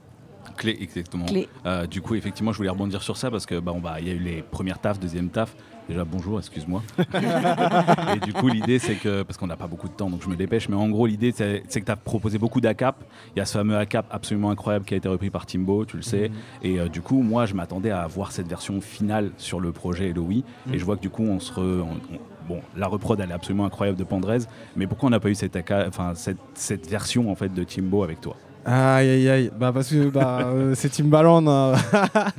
[0.56, 1.26] Clé, exactement.
[1.26, 1.48] Clé.
[1.66, 4.08] Euh, du coup, effectivement, je voulais rebondir sur ça parce que bah, on va- il
[4.08, 5.54] y a eu les premières tafs, deuxième taf.
[5.88, 6.82] Déjà, bonjour, excuse-moi.
[8.14, 10.28] et du coup, l'idée, c'est que, parce qu'on n'a pas beaucoup de temps, donc je
[10.28, 12.96] me dépêche, mais en gros, l'idée, c'est que tu as proposé beaucoup d'ACAP.
[13.34, 15.96] Il y a ce fameux ACAP absolument incroyable qui a été repris par Timbo, tu
[15.96, 16.30] le sais.
[16.62, 20.10] Et euh, du coup, moi, je m'attendais à voir cette version finale sur le projet
[20.10, 20.44] Eloï.
[20.72, 21.52] Et je vois que du coup, on se.
[21.54, 24.40] re- on- on- bon, la reprod, elle est absolument incroyable de Pandrez.
[24.76, 27.64] Mais pourquoi on n'a pas eu cette, ACA enfin, cette, cette version en fait, de
[27.64, 28.36] Timbo avec toi?
[28.70, 31.46] Aïe aïe aïe, bah parce que bah, euh, c'est Timbaland.
[31.48, 31.72] hein.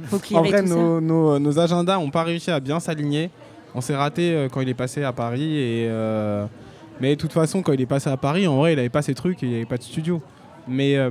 [0.05, 0.75] Faut clear en vrai, tout ça.
[0.75, 3.29] nos, nos- nos agendas n'ont pas réussi à bien s'aligner.
[3.73, 5.57] On s'est raté euh, quand il est passé à Paris.
[5.57, 6.45] Et, euh,
[7.01, 9.01] Mais de toute façon, quand il est passé à Paris, en vrai, il avait pas
[9.01, 10.21] ses trucs et il n'y avait pas de studio.
[10.67, 11.09] Mais euh,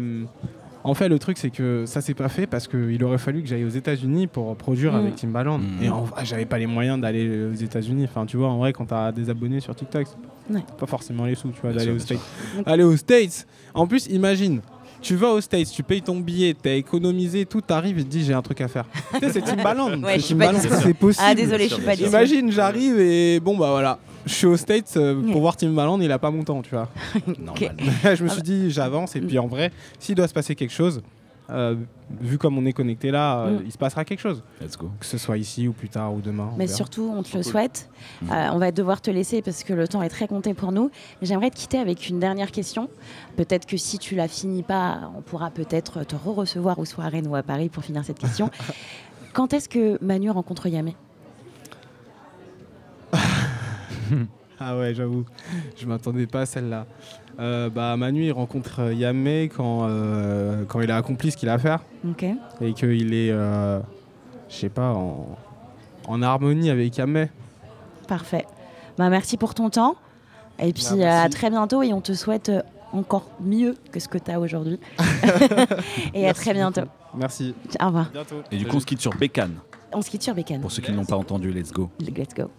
[0.84, 3.48] en fait, le truc, c'est que ça s'est pas fait parce qu'il aurait fallu que
[3.48, 4.96] j'aille aux États-Unis pour produire Mm.
[4.96, 5.58] avec Timbaland.
[5.58, 5.82] Mm.
[5.82, 8.04] Et en vrai, j'avais pas les moyens d'aller aux États-Unis.
[8.08, 10.62] Enfin, tu vois, en vrai, quand tu as des abonnés sur TikTok, c'est Ouais.
[10.78, 12.66] pas forcément les sous, tu vois, Bien d'aller sûr, aux bien States.
[12.66, 13.46] Aller aux States.
[13.74, 14.60] En plus, imagine.
[15.00, 18.24] Tu vas aux States, tu payes ton billet, t'as économisé tout, t'arrives et te dis
[18.24, 18.84] j'ai un truc à faire.
[19.14, 20.02] tu sais, c'est Timbaland.
[20.02, 21.26] Ouais, c'est je suis pas Timbaland, c'est possible.
[21.26, 21.94] Ah, désolé, je suis pas.
[21.94, 23.98] Imagine, j'arrive et bon, bah voilà.
[24.26, 26.88] Je suis aux States euh, pour voir Timbaland, il a pas mon temps, tu vois.
[27.38, 27.76] Normal.
[28.16, 31.02] je me suis dit, j'avance et puis en vrai, s'il doit se passer quelque chose,
[31.50, 31.74] euh,
[32.20, 33.62] vu comme on est connecté là, euh, Mm.
[33.66, 34.42] il se passera quelque chose.
[34.60, 34.90] Let's go.
[35.00, 36.50] Que ce soit ici ou plus tard ou demain.
[36.56, 37.52] Mais surtout, on te le Cool.
[37.52, 37.88] souhaite.
[38.22, 38.30] Mm.
[38.32, 40.90] Euh, on va devoir te laisser parce que le temps est très compté pour nous.
[41.20, 42.88] Mais J'aimerais te quitter avec une dernière question.
[43.36, 47.34] Peut-être que si tu la finis pas, on pourra peut-être te re-recevoir à Rennes ou
[47.36, 48.50] à Paris pour finir cette question.
[49.32, 50.96] Quand est-ce que Manu rencontre Yamé?
[54.60, 55.24] Ah ouais, j'avoue,
[55.76, 56.86] je m'attendais pas à celle-là.
[57.38, 61.52] Euh, bah, Manu, il rencontre Yamé quand, euh, quand il a accompli ce qu'il a
[61.54, 62.24] à faire Ok.
[62.60, 63.78] et qu'il est, euh,
[64.48, 65.38] je sais pas, en,
[66.08, 67.28] en harmonie avec Yamé.
[68.08, 68.46] Parfait.
[68.96, 69.94] Bah, merci pour ton temps.
[70.58, 71.02] Et puis Bah, merci.
[71.04, 72.50] euh, à très bientôt et on te souhaite
[72.92, 74.80] encore mieux que ce que tu as aujourd'hui.
[76.14, 76.80] et à très bientôt.
[76.80, 77.18] beaucoup.
[77.18, 77.54] Merci.
[77.80, 78.10] Au revoir.
[78.12, 78.42] Bientôt.
[78.50, 79.54] Et du coup, on se quitte sur Bécane.
[79.92, 80.60] On se quitte sur Bécane.
[80.60, 81.88] Pour ceux qui ne l'ont pas entendu, let's go.
[82.00, 82.50] Let's go.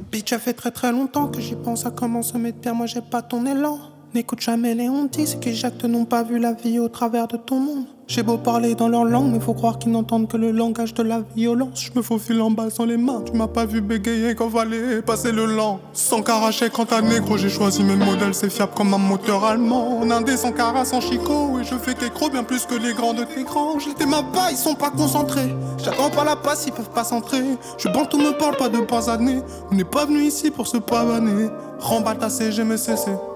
[0.00, 2.86] Bitch, ça fait très très longtemps que j'y pense à comment se mettre bien, moi
[2.86, 3.93] j'ai pas ton élan.
[4.14, 7.36] N'écoute jamais les hontis, ceux qui jactent n'ont pas vu la vie au travers de
[7.36, 7.86] ton monde.
[8.06, 11.02] J'ai beau parler dans leur langue, mais faut croire qu'ils n'entendent que le langage de
[11.02, 11.82] la violence.
[11.82, 15.02] Je me faufile en bas sans les mains, tu m'as pas vu bégayer quand fallait
[15.02, 15.80] passer le lent.
[15.94, 19.98] Sans caracher quand t'as négro, j'ai choisi mes modèles, c'est fiable comme un moteur allemand.
[19.98, 23.14] En indé sans cara, sans chicot, et je fais qu'écro bien plus que les grands
[23.14, 23.80] de tes grands.
[23.80, 25.52] J'étais ma bas, ils sont pas concentrés.
[25.82, 27.42] J'attends pas la passe, ils peuvent pas s'entrer.
[27.78, 29.40] Je bande tout me parle pas de pas années.
[29.72, 31.48] On n'est pas venu ici pour se pavaner.
[31.80, 33.33] Remballe ta CGMCC.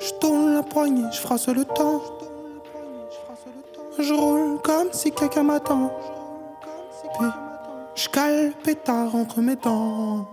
[0.00, 2.02] Je tourne la poignée, je frasse le temps.
[3.98, 5.90] Je roule comme si quelqu'un m'attend.
[7.18, 7.26] Puis
[7.96, 10.26] je cale pétard entre mes dents.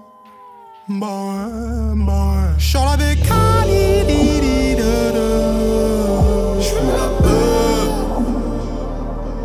[0.87, 2.53] Ouais, bah ouais.
[2.59, 4.05] J'suis la bécane,
[6.59, 7.89] J'fume la beuh.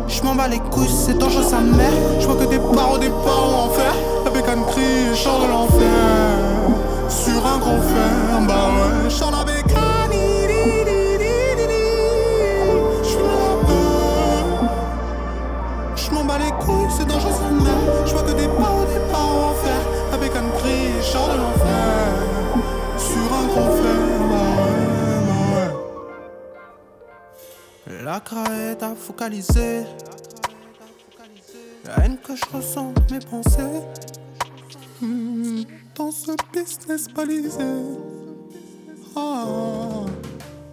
[0.07, 1.91] J'm'en bats les couilles, c'est dangereux sa mère.
[2.19, 3.93] J'vois que des barreaux, des barreaux en fer.
[4.23, 5.89] La bécane crie, chant de l'enfer.
[7.09, 9.09] Sur un gros fer, bah ouais.
[9.09, 9.60] J'sors la bécane.
[18.05, 19.81] Je vois que des pas, des pas en enfer,
[20.13, 22.07] avec un cri genre de l'enfer
[22.97, 24.01] sur un trophée.
[28.03, 29.83] La crainte a focalisé
[31.85, 33.81] la haine que je ressens mes pensées
[35.01, 35.63] hmm,
[35.95, 37.63] dans ce business balisé.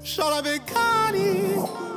[0.03, 0.63] Charles avec
[1.09, 1.88] Ali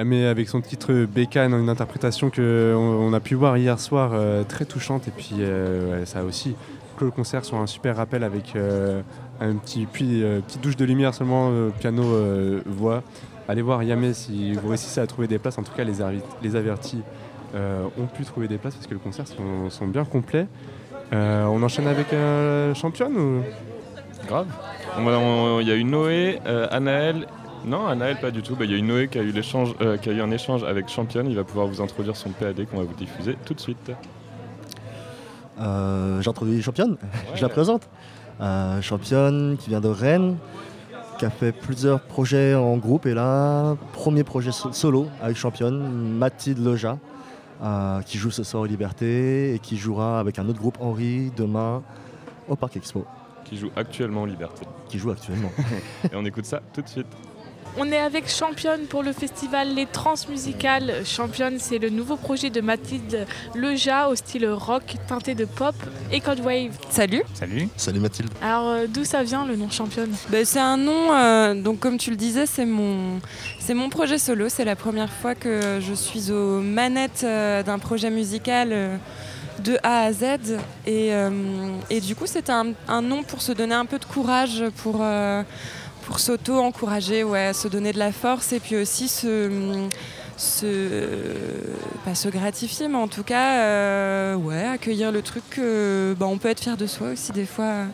[0.00, 4.44] Yamé avec son titre Bécane, une interprétation que on, a pu voir hier soir, euh,
[4.44, 5.06] très touchante.
[5.08, 6.54] Et puis euh, ça aussi
[6.96, 9.02] clos le concert sur un super rappel avec euh,
[9.42, 12.02] un petit puis petite douche de lumière seulement, piano,
[12.64, 13.02] voix.
[13.46, 15.58] Allez voir Yamé si vous réussissez à trouver des places.
[15.58, 17.02] En tout cas, les, avertis
[17.54, 20.46] ont pu trouver des places parce que le concert sont, bien complets.
[21.12, 23.42] On enchaîne avec un championne ou?
[24.26, 24.46] Grave.
[24.98, 26.38] Il y a eu Noé,
[26.70, 27.26] Anaël.
[27.64, 28.56] Non, Anaël pas du tout.
[28.56, 30.30] Bah, Il y a eu Noé qui a eu, l'échange, euh, qui a eu un
[30.30, 31.26] échange avec Championne.
[31.28, 33.90] Il va pouvoir vous introduire son PAD qu'on va vous diffuser tout de suite.
[35.60, 36.96] Euh, J'introduis Championne,
[37.34, 37.88] je la présente.
[38.40, 40.38] Euh, championne qui vient de Rennes,
[41.18, 46.16] qui a fait plusieurs projets en groupe et là, premier projet so- solo avec Championne,
[46.16, 46.96] Mathilde Loja,
[47.62, 51.30] euh, qui joue ce soir aux Liberté et qui jouera avec un autre groupe Henri
[51.36, 51.82] demain
[52.48, 53.04] au Parc Expo.
[53.44, 54.64] Qui joue actuellement en Liberté.
[54.88, 55.50] Qui joue actuellement.
[56.10, 57.06] Et on écoute ça tout de suite.
[57.76, 61.02] On est avec Championne pour le festival Les Transmusicales.
[61.04, 65.74] Championne, c'est le nouveau projet de Mathilde Leja au style rock teinté de pop
[66.10, 66.72] et code wave.
[66.90, 67.22] Salut.
[67.32, 67.68] Salut.
[67.76, 68.30] Salut Mathilde.
[68.42, 70.12] Alors, euh, d'où ça vient le nom Championne?
[70.28, 73.20] Ben, c'est un nom, euh, donc comme tu le disais, c'est mon,
[73.60, 74.48] c'est mon projet solo.
[74.48, 78.96] C'est la première fois que je suis aux manettes euh, d'un projet musical euh,
[79.64, 80.24] de A à Z.
[80.86, 81.30] Et, euh,
[81.88, 84.98] et du coup, c'était un, un nom pour se donner un peu de courage, pour,
[85.00, 85.42] euh,
[86.06, 89.50] pour s'auto-encourager, ouais, se donner de la force et puis aussi se,
[90.36, 90.88] se,
[92.04, 96.38] pas se gratifier, mais en tout cas, euh, ouais, accueillir le truc que bah, on
[96.38, 97.84] peut être fier de soi aussi des fois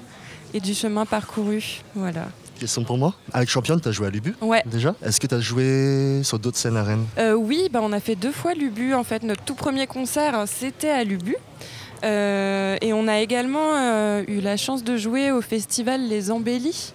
[0.54, 1.80] et du chemin parcouru.
[1.94, 2.28] Voilà.
[2.58, 3.12] Question pour moi.
[3.34, 4.62] Avec Championne, tu as joué à Lubu Ouais.
[4.64, 4.94] déjà?
[5.04, 7.04] Est-ce que tu as joué sur d'autres scènes à Rennes?
[7.18, 8.94] Euh, oui, bah, on a fait deux fois Lubu.
[8.94, 11.36] En fait, notre tout premier concert, c'était à Lubu.
[12.06, 16.92] Euh, et on a également euh, eu la chance de jouer au festival Les Embellis.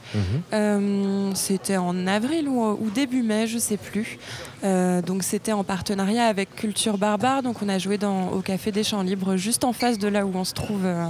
[0.53, 4.17] Euh, c'était en avril ou, ou début mai, je sais plus.
[4.63, 7.43] Euh, donc c'était en partenariat avec Culture Barbare.
[7.43, 10.25] Donc on a joué dans, au Café des Champs Libres, juste en face de là
[10.25, 10.85] où on se trouve.
[10.85, 11.05] euh.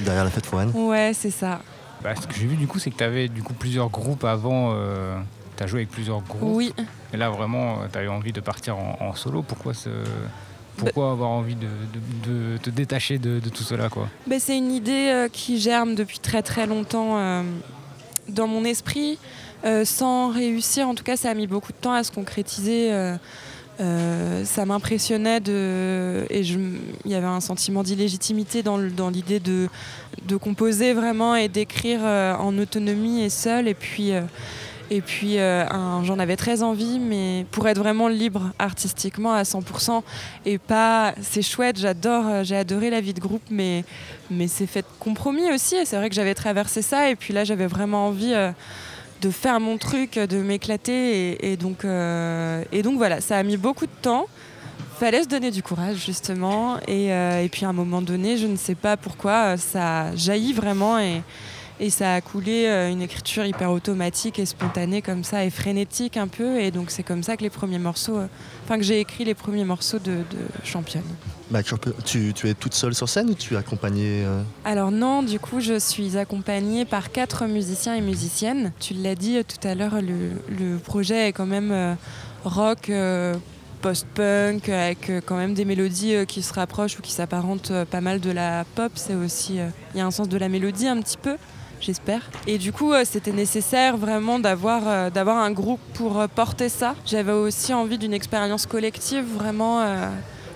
[0.00, 1.60] Derrière la fête foraine Ouais, c'est ça.
[2.02, 4.24] Bah, ce que j'ai vu du coup, c'est que tu avais du coup plusieurs groupes
[4.24, 4.74] avant.
[5.56, 6.42] tu as joué avec plusieurs groupes.
[6.54, 6.74] Oui.
[7.14, 9.42] Et là, vraiment, tu as eu envie de partir en, en solo.
[9.42, 9.88] Pourquoi, ce...
[10.76, 15.28] Pourquoi avoir envie de, te détacher de, tout cela quoi Ben, c'est une idée euh,
[15.28, 17.42] qui germe depuis très très longtemps euh,
[18.28, 19.18] dans mon esprit,
[19.64, 20.88] euh, sans réussir.
[20.88, 22.90] En tout cas, ça a mis beaucoup de temps à se concrétiser.
[23.78, 28.78] ça m'impressionnait de et il y avait un sentiment d'illégitimité dans,
[29.10, 29.68] l'idée de,
[30.38, 34.12] composer vraiment et d'écrire en autonomie et seul et puis
[34.90, 35.64] et puis euh,
[36.04, 40.02] j'en avais très envie mais pour être vraiment libre artistiquement à 100%
[40.44, 43.84] et pas c'est chouette j'adore euh, j'ai adoré la vie de groupe mais
[44.30, 47.34] mais c'est fait de compromis aussi et c'est vrai que j'avais traversé ça et puis
[47.34, 48.52] là j'avais vraiment envie euh,
[49.22, 51.50] de faire mon truc, de m'éclater.
[51.50, 54.26] Et, donc, et donc voilà, ça a mis beaucoup de temps.
[55.00, 56.76] Fallait se donner du courage justement.
[56.86, 60.98] Et, et puis à un moment donné, je ne sais pas pourquoi, ça jaillit vraiment.
[60.98, 61.22] Et,
[61.78, 66.16] Et ça a coulé euh, une écriture hyper automatique et spontanée comme ça, et frénétique
[66.16, 66.58] un peu.
[66.58, 68.26] Et donc c'est comme ça que les premiers morceaux, euh,
[68.64, 71.04] enfin que j'ai écrit les premiers morceaux de, de Championne.
[71.50, 71.60] Bah,
[72.04, 75.38] tu, tu, es toute seule sur scène ou tu es accompagnée euh Alors non, du
[75.38, 78.72] coup je suis accompagnée par quatre musiciens et musiciennes.
[78.80, 81.96] Tu l'as dit tout à l'heure, le, le, projet est quand même
[82.44, 82.90] rock
[83.82, 88.30] post-punk avec quand même des mélodies qui se rapprochent ou qui s'apparentent pas mal de
[88.30, 88.90] la pop.
[88.94, 89.58] C'est aussi,
[89.94, 91.36] il y a un sens de la mélodie un petit peu
[91.80, 92.30] j'espère.
[92.46, 96.94] Et du coup, c'était nécessaire vraiment d'avoir d'avoir un groupe pour porter ça.
[97.04, 99.84] J'avais aussi envie d'une expérience collective vraiment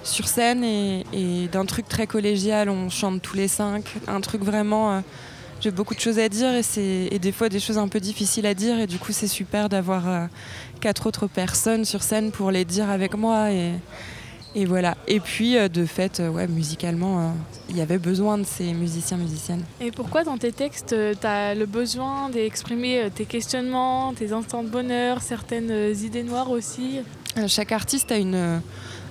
[0.02, 2.68] sur scène et, d'un truc très collégial.
[2.70, 5.02] On chante tous les cinq, un truc vraiment.
[5.60, 8.46] j'ai beaucoup de choses à dire et, et des fois des choses un peu difficiles
[8.46, 10.28] à dire et du coup c'est super d'avoir
[10.80, 13.48] quatre autres personnes sur scène pour les dire avec moi.
[14.54, 14.96] Et voilà.
[15.06, 17.30] Et puis, euh, de fait, euh, ouais, musicalement, euh,
[17.68, 19.62] il y avait besoin de ces musiciens, musiciennes.
[19.80, 24.68] Et pourquoi dans tes textes, tu as le besoin d'exprimer tes questionnements, tes instants de
[24.68, 27.00] bonheur, certaines idées noires aussi?
[27.46, 28.60] Chaque artiste a une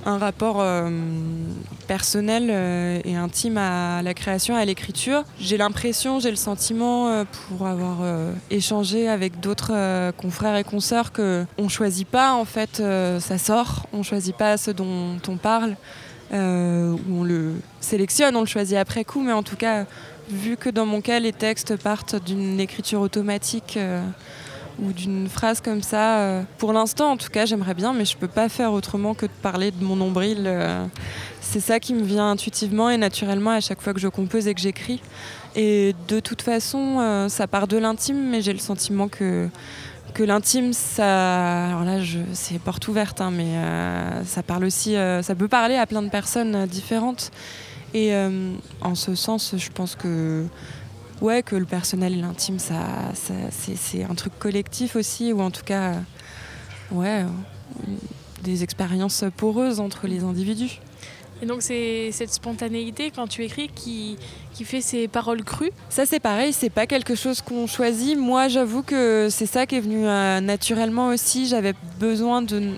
[0.06, 0.90] un rapport euh,
[1.88, 5.24] personnel euh, et intime à la création, à l'écriture.
[5.40, 7.98] J'ai l'impression, j'ai le sentiment, euh, pour avoir
[8.50, 12.82] échangé avec d'autres confrères et consoeurs, qu'on ne choisit pas, en fait,
[13.20, 15.76] ça sort, on ne choisit pas ce dont on parle,
[16.32, 19.86] ou on le sélectionne, on le choisit après coup, mais en tout cas,
[20.30, 23.78] vu que dans mon cas, les textes partent d'une écriture automatique,
[24.82, 26.20] ou d'une phrase comme ça.
[26.20, 29.26] Euh, pour l'instant, en tout cas, j'aimerais bien, mais je peux pas faire autrement que
[29.26, 30.44] de parler de mon nombril.
[30.46, 30.86] Euh.
[31.42, 34.54] C'est ça qui me vient intuitivement et naturellement à chaque fois que je compose et
[34.54, 35.02] que j'écris.
[35.56, 39.50] Et de toute façon, euh, ça part de l'intime, mais j'ai le sentiment que
[40.15, 42.00] que l'intime, ça, alors là,
[42.34, 43.54] c'est porte ouverte, hein, mais
[44.26, 47.30] ça parle aussi, ça peut parler à plein de personnes différentes.
[47.94, 48.12] Et
[48.82, 50.46] en ce sens, je pense que
[51.21, 55.63] ouais, que le personnel et l'intime, ça, c'est un truc collectif aussi, ou en tout
[55.63, 55.95] cas,
[56.91, 57.25] ouais,
[58.43, 60.79] des expériences poreuses entre les individus.
[61.41, 64.17] Et donc c'est cette spontanéité quand tu écris qui,
[64.53, 65.71] qui fait ces paroles crues?
[65.89, 68.17] Ça c'est pareil, c'est pas quelque chose qu'on choisit.
[68.17, 71.47] Moi j'avoue que c'est ça qui est venu euh, naturellement aussi.
[71.47, 72.73] J'avais besoin de...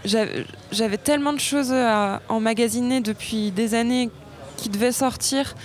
[0.71, 4.11] J'avais tellement de choses à emmagasiner depuis des années
[4.57, 5.55] qui devaient sortir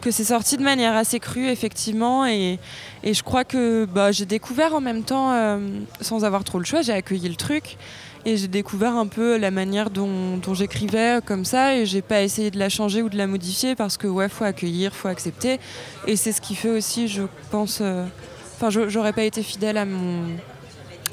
[0.00, 2.26] que c'est sorti de manière assez crue, effectivement.
[2.26, 2.58] Et,
[3.04, 5.58] je crois que bah, j'ai découvert en même temps, euh,
[6.00, 7.76] sans avoir trop le choix, j'ai accueilli le truc.
[8.24, 11.76] Et j'ai découvert un peu la manière dont, j'écrivais comme ça.
[11.76, 14.44] Et j'ai pas essayé de la changer ou de la modifier parce que, ouais, faut
[14.44, 15.58] accueillir, faut accepter.
[16.06, 17.78] Et c'est ce qui fait aussi, je pense.
[17.80, 18.04] Euh,
[18.56, 19.78] enfin, j'aurais pas été fidèle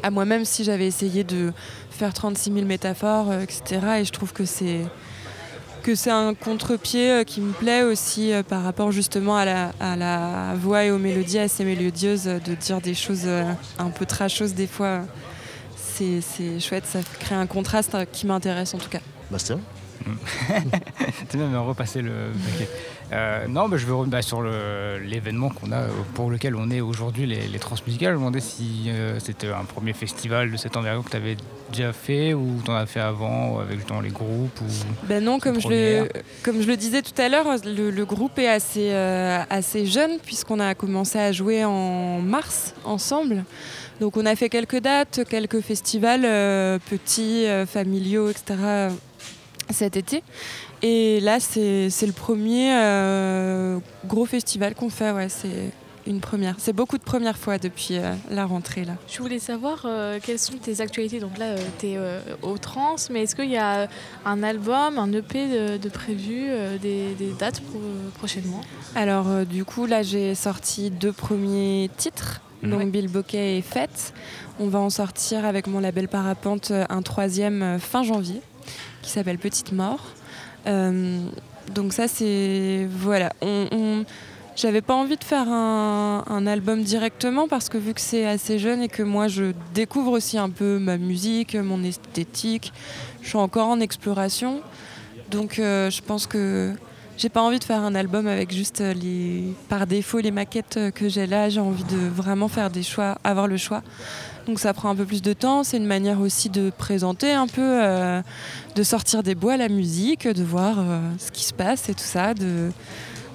[0.04, 1.54] à moi-même si j'avais essayé de
[1.92, 3.80] faire 36 000 métaphores, euh, etc.
[4.00, 4.82] Et je trouve que c'est
[5.86, 10.56] que c'est un contre-pied euh, qui me plaît aussi euh, par rapport justement à la,
[10.56, 13.28] voix et aux mélodies assez mélodieuses, euh, de dire des choses
[13.78, 15.02] un peu trasheuses des fois.
[15.76, 19.00] C'est chouette, ça crée un contraste qui m'intéresse en tout cas.
[19.30, 19.60] Bastien?
[21.30, 22.32] Tu vas me repasser le
[23.12, 26.70] euh, non, bah, je veux revenir bah, sur l'événement qu'on a, euh, pour lequel on
[26.72, 28.12] est aujourd'hui, les, les Transmusicales.
[28.12, 31.38] Je me demandais si euh, c'était un premier festival de cette envergure que tu avais
[31.72, 35.60] déjà fait ou tu en as fait avant avec les groupes ou ben Non, comme
[35.60, 36.10] je, le,
[36.44, 40.76] comme je le disais tout à l'heure, le, groupe est assez, assez jeune puisqu'on a
[40.76, 43.44] commencé à jouer en mars ensemble.
[44.00, 46.22] Donc on a fait quelques dates, quelques festivals
[46.90, 48.90] petits, familiaux, etc.
[49.72, 50.24] cet été.
[50.82, 55.12] Et là, c'est le premier euh, gros festival qu'on fait.
[55.12, 55.72] Ouais, c'est
[56.06, 56.56] une première.
[56.60, 58.86] C'est beaucoup de premières fois depuis euh, la rentrée.
[58.86, 58.94] là.
[59.08, 61.20] Je voulais savoir euh, quelles sont tes actualités.
[61.20, 62.00] Donc là, tu es
[62.42, 63.88] au trans, mais est-ce qu'il y a
[64.26, 66.50] un album, un EP de, prévu,
[66.82, 67.62] des, dates
[68.18, 68.62] prochainement?
[68.96, 72.42] Alors, du coup, là, j'ai sorti deux premiers titres.
[72.64, 74.14] Donc Bill Bokeh et Fête.
[74.60, 78.42] On va en sortir avec mon label Parapente un troisième fin janvier
[79.04, 80.02] qui s'appelle Petite Mort.
[80.68, 81.26] Euh,
[81.74, 83.32] donc ça c'est voilà.
[84.56, 88.82] J'avais pas envie de faire un, album directement parce que vu que c'est assez jeune
[88.82, 92.72] et que moi je découvre aussi un peu ma musique, mon esthétique,
[93.22, 94.62] je suis encore en exploration.
[95.30, 96.72] Donc euh, je pense que
[97.18, 101.10] j'ai pas envie de faire un album avec juste les par défaut les maquettes que
[101.10, 101.50] j'ai là.
[101.50, 103.84] J'ai envie de vraiment faire des choix, avoir le choix.
[104.46, 105.64] Donc ça prend un peu plus de temps.
[105.64, 108.22] C'est une manière aussi de présenter un peu, euh,
[108.76, 112.04] de sortir des bois la musique, de voir euh, ce qui se passe et tout
[112.04, 112.72] ça, de,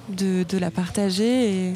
[0.09, 1.73] de, la partager.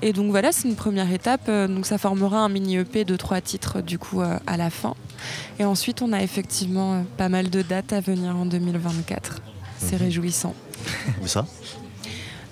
[0.00, 1.50] Et, donc voilà, c'est une première étape.
[1.50, 4.94] Donc ça formera un mini EP de trois titres du coup euh, à la fin.
[5.58, 9.40] Et ensuite, on a effectivement pas mal de dates à venir en 2024.
[9.78, 10.02] C'est mhm.
[10.02, 10.54] réjouissant.
[11.22, 11.46] Où ça?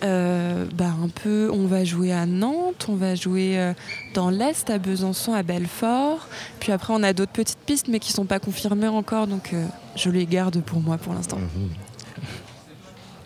[0.05, 3.72] Euh, bah, un peu, on va jouer à Nantes, on va jouer euh,
[4.14, 6.28] dans l'Est, à Besançon, à Belfort.
[6.61, 9.64] Puis après, on a d'autres petites pistes, mais qui sont pas confirmées encore, donc euh,
[9.94, 11.38] je les garde pour moi pour l'instant.
[11.38, 11.70] Mhm.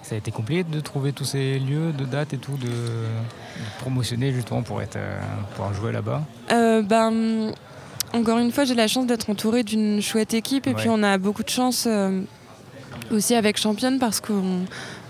[0.03, 3.07] Ça a été compliqué de trouver tous ces lieux, de dates et tout, de, de
[3.81, 4.99] promotionner justement pour être,
[5.53, 6.23] pouvoir jouer là-bas?
[6.49, 7.53] Ben,
[8.12, 10.77] encore une fois, j'ai la chance d'être entourée d'une chouette équipe et Ouais.
[10.77, 11.87] puis on a beaucoup de chance
[13.12, 14.64] aussi avec Championne parce qu'on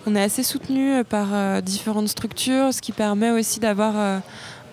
[0.06, 4.18] on est assez soutenu par euh, différentes structures, ce qui permet aussi d'avoir, euh,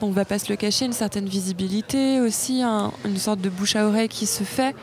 [0.01, 3.75] on va pas se le cacher, une certaine visibilité aussi, un- une sorte de bouche
[3.75, 4.75] à oreille qui se fait.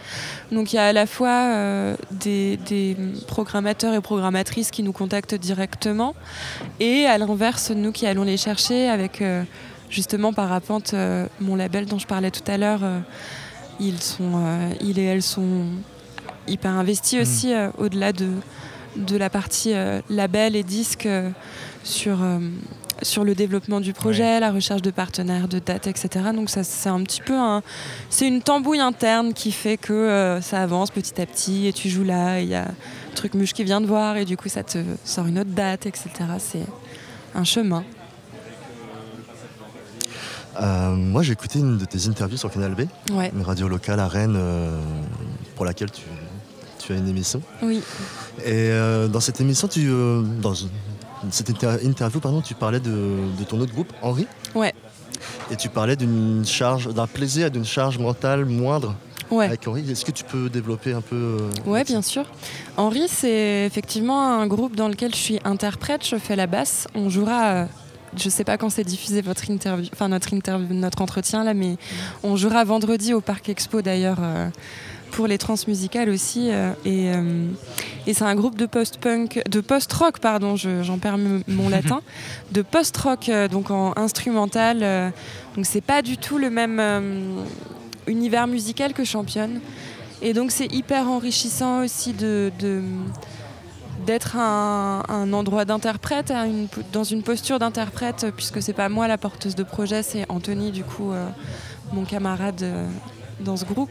[0.53, 4.92] Donc il y a à la fois euh, des, des programmateurs et programmatrices qui nous
[4.92, 6.14] contactent directement
[6.80, 9.45] et à l'inverse, nous qui allons les chercher avec euh,
[9.88, 12.99] justement Parapente, euh, mon label dont je parlais tout à l'heure, euh,
[13.80, 15.64] ils, sont, euh, ils et elles sont
[16.49, 18.28] hyper investis aussi euh, au-delà de,
[18.97, 21.30] de la partie euh, label et disque euh,
[21.82, 22.38] sur, euh,
[23.03, 26.09] sur le développement du projet, la recherche de partenaires, de dates, etc.
[26.34, 27.62] Donc ça c'est un petit peu un,
[28.11, 31.88] c'est une tambouille interne qui fait que euh, ça avance petit à petit et tu
[31.88, 34.49] joues là, il y a un truc muche qui vient de voir et du coup
[34.49, 36.09] ça te sort une autre date, etc.
[36.38, 36.66] C'est
[37.34, 37.84] un chemin.
[40.61, 42.82] Euh, moi, j'ai écouté une de tes interviews sur Canal B,
[43.12, 43.32] Ouais.
[43.34, 44.78] une radio locale à Rennes euh,
[45.57, 46.03] pour laquelle tu,
[46.78, 47.42] tu as une émission.
[47.61, 47.82] Oui.
[48.41, 50.53] Et euh, dans cette émission, tu, euh, dans
[51.30, 52.91] cette inter- interview, pardon, tu parlais de,
[53.39, 54.26] de ton autre groupe, Henri.
[54.55, 54.72] Ouais.
[55.51, 58.95] Et tu parlais d'une charge, d'un plaisir et d'une charge mentale moindre
[59.30, 59.47] Ouais.
[59.47, 59.91] avec Henri.
[59.91, 62.24] Est-ce que tu peux développer un peu euh, Ouais, bien sûr.
[62.76, 66.87] Henri, c'est effectivement un groupe dans lequel je suis interprète, je fais la basse.
[66.95, 67.64] On jouera, euh,
[68.16, 71.78] je sais pas quand c'est diffusé votre interview, enfin notre interview, notre entretien là, mais
[72.22, 74.49] on jouera vendredi au Parc Expo d'ailleurs euh,
[75.14, 76.48] pour les transmusicales aussi.
[76.50, 77.46] euh, et euh,
[78.06, 82.00] et c'est un groupe de post-punk, de post-rock, pardon, je- j'en perds mon latin,
[82.52, 85.12] de post-rock, euh, donc en instrumental.
[85.56, 86.80] donc c'est pas du tout le même
[88.06, 89.60] univers musical que Championne.
[90.22, 92.50] Et donc c'est hyper enrichissant aussi de,
[94.06, 96.32] d'être un, un endroit d'interprète,
[96.92, 100.84] dans une posture d'interprète, puisque c'est pas moi la porteuse de projet, c'est Anthony, du
[100.84, 101.26] coup, euh,
[101.92, 102.86] mon camarade euh,
[103.40, 103.90] dans ce groupe.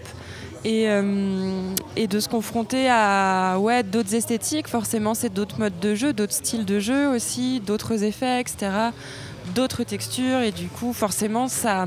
[0.66, 5.94] Et, euh, et de se confronter à ouais, d'autres esthétiques, forcément c'est d'autres modes de
[5.94, 8.72] jeu, d'autres styles de jeu aussi, d'autres effets, etc.
[9.56, 11.86] D'autres textures, et du coup forcément ça,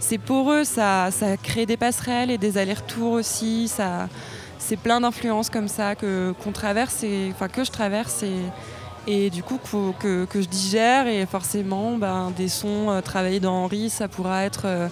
[0.00, 4.10] c'est poreux, ça, ça crée des passerelles et des allers-retours aussi, ça,
[4.58, 8.36] c'est plein d'influences comme ça que, qu'on traverse, enfin que je traverse et,
[9.10, 13.40] et du coup qu'au- que, que je digère et forcément ben, des sons euh, travaillés
[13.40, 14.88] dans Henri, ça pourra être euh,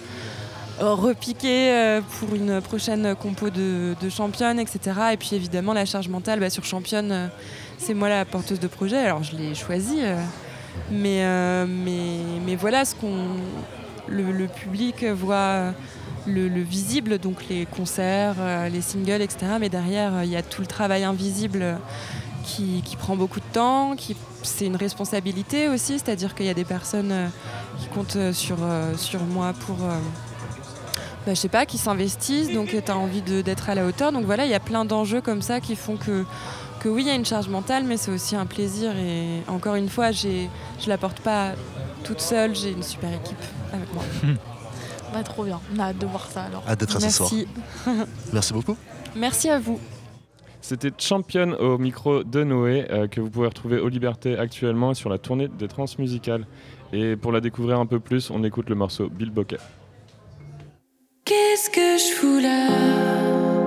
[0.79, 4.79] repiqué euh, pour une prochaine compo de, de championne, etc.
[5.13, 7.27] Et puis évidemment la charge mentale bah, sur championne, euh,
[7.77, 9.99] c'est moi la porteuse de projet, alors je l'ai choisi.
[10.01, 10.21] euh,
[10.91, 13.27] mais, euh, mais, mais voilà ce qu'on
[14.07, 15.73] le, public voit
[16.25, 19.53] le, le visible, donc les concerts, euh, les singles, etc.
[19.59, 21.75] Mais derrière, euh, il y a tout le travail invisible euh,
[22.43, 26.53] qui, qui prend beaucoup de temps, qui, c'est une responsabilité aussi, c'est-à-dire qu'il y a
[26.53, 27.27] des personnes euh,
[27.79, 29.83] qui comptent euh, sur, euh, sur moi pour...
[29.83, 29.97] euh,
[31.25, 34.11] bah, je sais pas, qui s'investissent, donc tu as envie de- d'être à la hauteur.
[34.11, 36.23] Donc voilà, il y a plein d'enjeux comme ça qui font que,
[36.79, 38.91] que oui, il y a une charge mentale, mais c'est aussi un plaisir.
[38.97, 40.49] Et encore une fois, j'ai-
[40.79, 41.51] je la porte pas
[42.03, 43.37] toute seule, j'ai une super équipe
[43.73, 44.03] avec moi.
[45.11, 45.59] Bah, trop bien.
[45.75, 46.63] On a hâte de voir ça alors.
[46.69, 47.31] Hâte d'être à ce soir.
[47.33, 47.47] Merci.
[48.31, 48.77] Merci beaucoup.
[49.15, 49.79] Merci à vous.
[50.61, 55.09] C'était Champion au micro de Noé, euh, que vous pouvez retrouver aux Libertés actuellement sur
[55.09, 56.45] la tournée des transmusicales.
[56.93, 59.57] Et pour la découvrir un peu plus, on écoute le morceau Bill Bokeh.
[61.29, 63.58] Qu'est-ce que je fous là?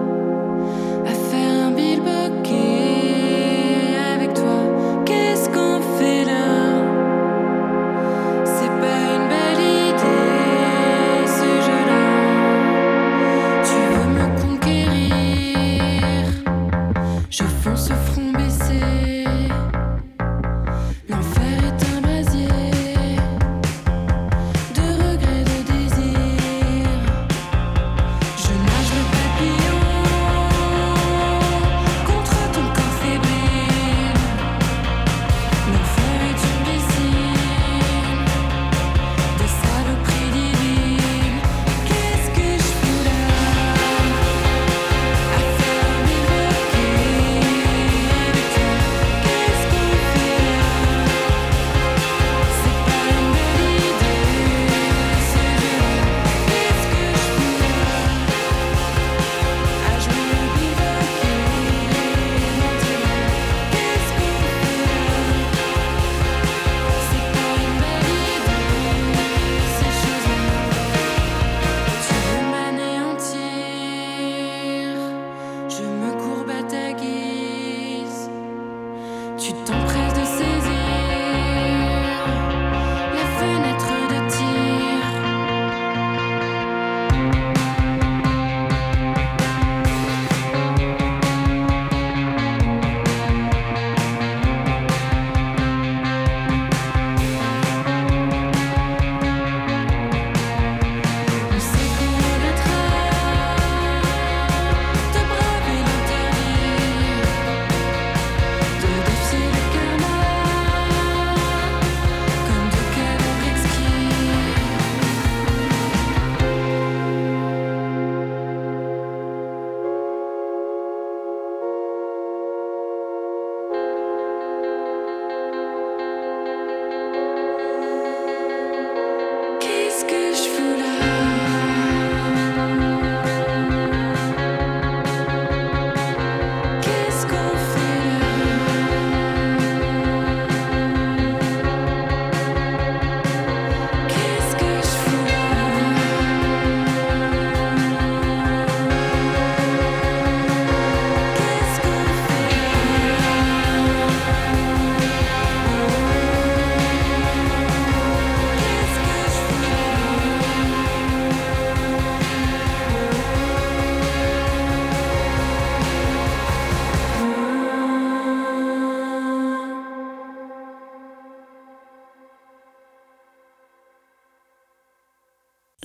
[79.43, 79.81] tu t'en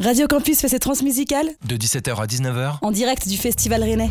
[0.08, 4.08] Radio Campus fait ses transmusicales De 17h à 19h en direct du Festival Rennais.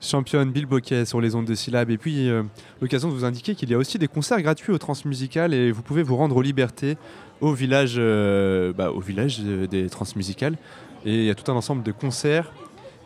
[0.00, 1.90] Championne Bill Boquet sur les ondes de syllabes.
[1.90, 2.44] Et puis, euh,
[2.80, 5.82] l'occasion de vous indiquer qu'il y a aussi des concerts gratuits au Transmusicales et vous
[5.82, 6.96] pouvez vous rendre aux Libertés,
[7.40, 10.56] au village, euh, bah, au village euh, des Transmusicales.
[11.04, 12.52] Et il y a tout un ensemble de concerts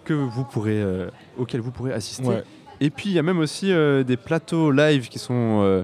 [0.05, 2.29] que vous pourrez, euh, auxquels vous pourrez assister.
[2.29, 2.45] Ouais.
[2.83, 5.83] Et puis, il y a même aussi euh, des plateaux live qui sont euh,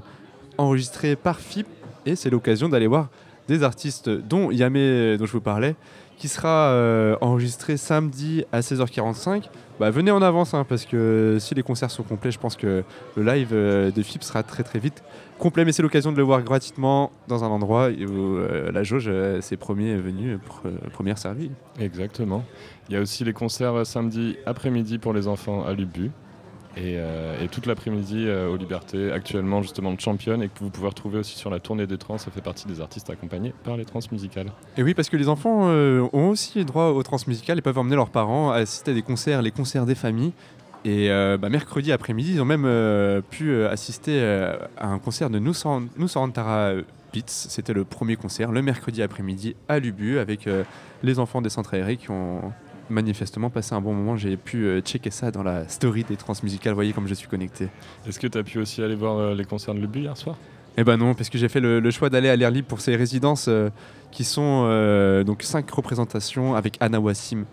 [0.59, 1.67] enregistrés par FIP.
[2.05, 3.09] Et c'est l'occasion d'aller voir
[3.49, 5.75] des artistes, dont Yamé, dont je vous parlais,
[6.17, 9.45] qui sera euh, enregistré samedi à 16h45.
[9.79, 12.83] Bah, venez en avance, hein, parce que si les concerts sont complets, je pense que
[13.17, 15.05] le live euh, de FIP sera très très vite
[15.39, 15.65] complet.
[15.65, 17.93] Mais c'est l'occasion de le voir gratuitement dans un endroit où
[18.39, 19.09] euh, la jauge,
[19.41, 21.53] c'est premier venu, pr- première servie.
[21.79, 22.45] Exactement.
[22.89, 26.11] Il y a aussi les concerts samedi après-midi pour les enfants à l'UBU.
[26.79, 30.87] Et, euh, toute l'après-midi euh, aux Libertés, actuellement justement de championne, et que vous pouvez
[30.87, 32.19] retrouver aussi sur la tournée des trans.
[32.19, 34.53] Ça fait partie des artistes accompagnés par les trans musicales.
[34.77, 37.97] Et oui, parce que les enfants euh, ont aussi droit au transmusical et peuvent emmener
[37.97, 40.33] leurs parents à assister à des concerts, les concerts des familles.
[40.85, 44.23] Et euh, bah, mercredi après-midi, ils ont même euh, pu assister
[44.77, 46.75] à un concert de Sorrentara
[47.13, 47.23] Beats.
[47.27, 50.49] C'était le premier concert, le mercredi après-midi à Lubu, avec
[51.03, 52.53] les enfants des centres aérés qui ont
[52.91, 54.17] manifestement passé un bon moment.
[54.17, 56.75] J'ai pu euh, checker ça dans la story des transmusicales.
[56.75, 57.69] Voyez comme je suis connecté.
[58.07, 60.37] Est-ce que tu as pu aussi aller voir euh, les concerts de l'UBU hier soir?
[60.77, 62.81] Eh ben non, parce que j'ai fait le, le choix d'aller à l'air libre pour
[62.81, 63.69] ces résidences euh,
[64.13, 64.65] qui sont
[65.25, 67.45] donc cinq représentations avec Anna Wassim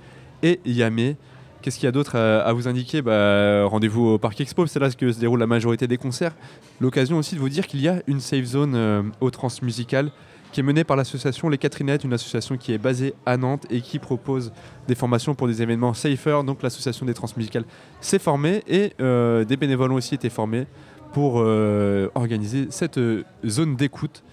[0.44, 1.18] et Yamé.
[1.62, 3.02] Qu'est-ce qu'il y a d'autre à, à vous indiquer?
[3.02, 6.36] Bah, Rendez-vous au Parc Expo, c'est là que se déroule la majorité des concerts.
[6.80, 10.12] L'occasion aussi de vous dire qu'il y a une safe zone euh, au Transmusical
[10.56, 13.82] qui est menée par l'association Les Catherinettes, une association qui est basée à Nantes et
[13.82, 14.54] qui propose
[14.88, 16.46] des formations pour des événements safer.
[16.46, 17.66] Donc l'association des transmusicales
[18.00, 20.66] s'est formée et euh, des bénévoles ont aussi été formés
[21.12, 24.24] pour euh, organiser cette euh, zone d'écoute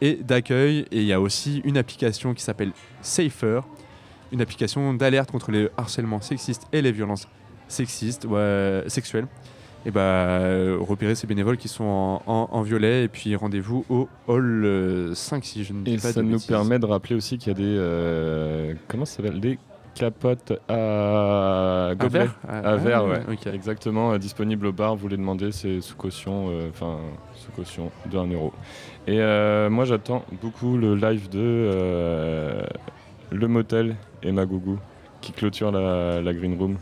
[0.00, 0.86] et d'accueil.
[0.92, 2.70] Et il y a aussi une application qui s'appelle
[3.02, 3.62] Safer,
[4.30, 7.26] une application d'alerte contre les harcèlements sexistes et les violences
[7.66, 8.28] sexistes,
[8.86, 9.26] sexuelles.
[9.86, 13.84] Et bah, euh, repérer ces bénévoles qui sont en, en- en violet et puis rendez-vous
[13.90, 16.46] au hall euh, 5 si je ne dis Et pas ça de nous bêtises.
[16.46, 17.64] permet de rappeler aussi qu'il y a des.
[17.76, 19.40] euh, comment ça s'appelle?
[19.40, 19.58] Des
[19.94, 22.20] capotes à gobelet.
[22.24, 23.20] verre À, verre, ouais.
[23.52, 24.96] Exactement, euh, disponible au bar.
[24.96, 26.96] Vous les demandez, c'est sous caution, euh, enfin,
[27.34, 28.52] sous caution de 1 euro.
[29.06, 32.62] Et euh, moi, j'attends beaucoup le live de euh,
[33.30, 34.78] Le Motel et Magougou
[35.20, 36.76] qui clôture la, la Green Room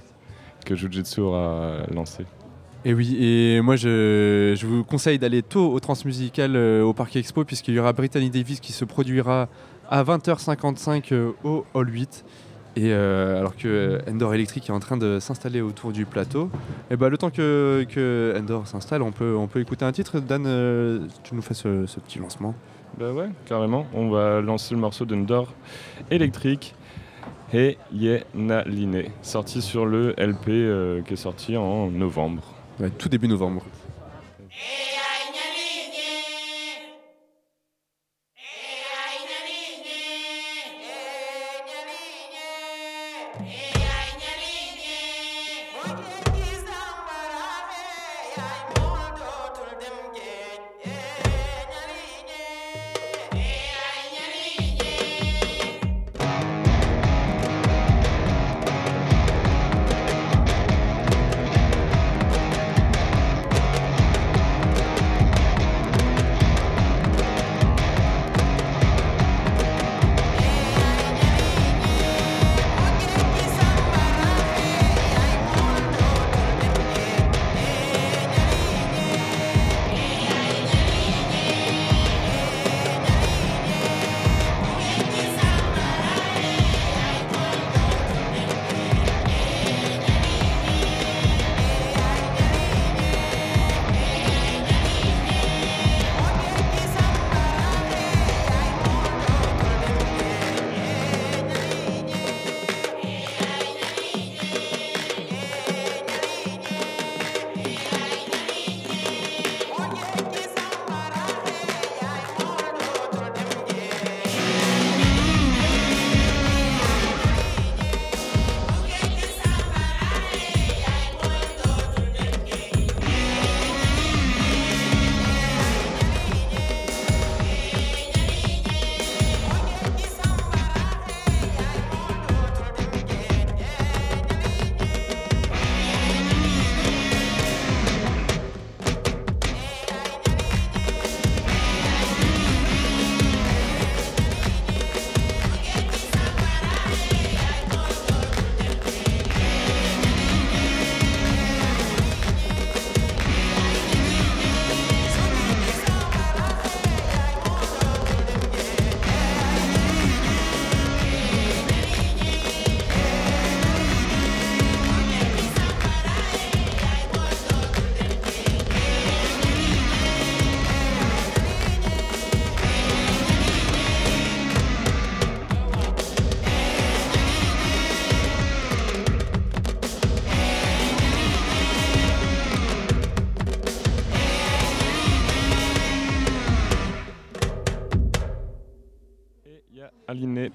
[0.64, 2.24] que Jujitsu aura lancé.
[2.84, 7.44] Et oui, et moi je, vous conseille d'aller tôt au Transmusical euh, au Parc Expo
[7.44, 9.48] puisqu'il y aura Brittany Davis qui se produira
[9.88, 12.24] à 20h55 euh, au Hall 8.
[12.74, 16.50] Et euh, alors que Endor Electric est en train de s'installer autour du plateau,
[16.90, 20.20] et ben le temps que, Endor s'installe, on peut, on peut écouter un titre.
[20.20, 20.44] Dan,
[21.22, 22.54] tu nous fais ce, petit lancement.
[22.98, 23.86] Bah ouais, carrément.
[23.92, 25.52] On va lancer le morceau d'Endor
[26.10, 26.74] électrique
[27.52, 32.51] et Yena Line, sorti sur le LP qui est sorti en novembre.
[32.90, 33.64] Tout début novembre.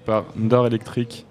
[0.06, 1.24] Par Ndor Electric.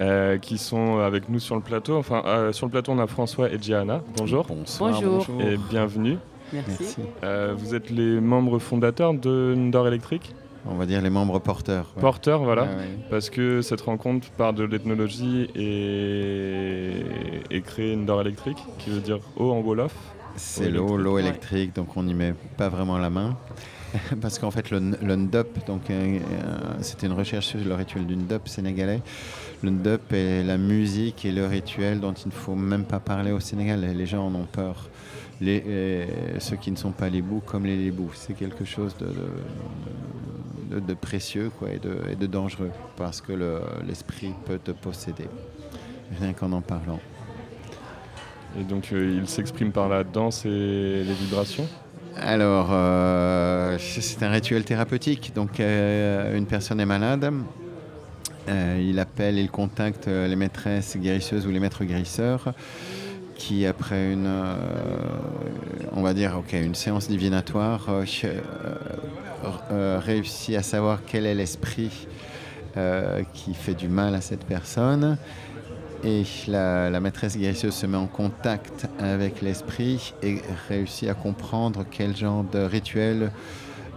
[0.00, 1.96] euh, qui sont avec nous sur le plateau.
[1.98, 4.00] Enfin, euh, sur le plateau, on a François et Gianna.
[4.16, 4.46] Bonjour.
[4.46, 5.26] Bonsoir, Bonjour.
[5.42, 6.16] Et bienvenue.
[6.54, 6.96] Merci.
[7.22, 10.34] Euh, vous êtes les membres fondateurs de Ndor Electric
[10.66, 11.92] On va dire les membres porteurs.
[11.96, 12.00] ouais.
[12.00, 12.62] Porteurs, voilà.
[12.62, 12.68] Ouais.
[13.10, 16.92] Parce que cette rencontre part de l'ethnologie et,
[17.50, 19.94] et crée Ndor Electric, qui veut dire eau en Wolof.
[20.36, 23.36] C'est Eau l'eau, l'eau électrique, donc on n'y met pas vraiment la main.
[24.20, 28.16] Parce qu'en fait, le, Ndop, donc, euh, euh, c'était une recherche sur le rituel du
[28.16, 29.02] Ndop sénégalais.
[29.62, 33.32] Le Ndop est la musique et le rituel dont il ne faut même pas parler
[33.32, 33.80] au Sénégal.
[33.80, 34.88] Les gens en ont peur.
[35.40, 36.06] Les, euh,
[36.38, 38.12] ceux qui ne sont pas les comme les lébous.
[38.14, 44.58] C'est quelque chose de, de- précieux quoi, et, de, dangereux parce que le- l'esprit peut
[44.62, 45.26] te posséder,
[46.20, 47.00] rien qu'en en parlant.
[48.58, 51.66] Et donc, il s'exprime par la danse et les vibrations?
[52.16, 55.32] Alors, euh, c'est un rituel thérapeutique.
[55.34, 57.32] Donc, euh, une personne est malade.
[58.48, 62.52] euh, il appelle, il contacte les maîtresses guérisseuses ou les maîtres guérisseurs
[63.36, 64.30] qui, après une,
[65.92, 67.88] on va dire, ok, une séance divinatoire,
[70.04, 72.06] réussit à savoir quel est l'esprit
[73.32, 75.16] qui fait du mal à cette personne.
[76.02, 82.16] Et la, maîtresse guérisseuse se met en contact avec l'esprit et réussit à comprendre quel
[82.16, 83.30] genre de rituel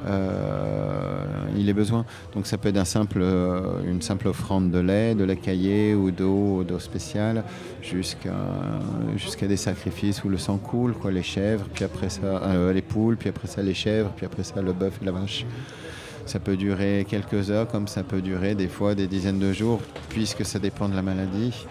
[0.06, 1.24] euh,
[1.56, 2.06] il ait besoin.
[2.34, 6.64] Donc ça peut être euh, une simple offrande de lait, de lait caillé ou d'eau,
[6.64, 7.44] d'eau spéciale,
[7.82, 8.34] jusqu'à
[9.16, 12.82] jusqu'à des sacrifices où le sang coule, quoi, les chèvres, puis après ça euh, les
[12.82, 15.46] poules, puis après ça les chèvres, puis après ça le bœuf et la vache.
[16.26, 19.82] Ça peut durer quelques heures, comme ça peut durer des fois des dizaines de jours,
[20.10, 21.66] puisque ça dépend de la maladie.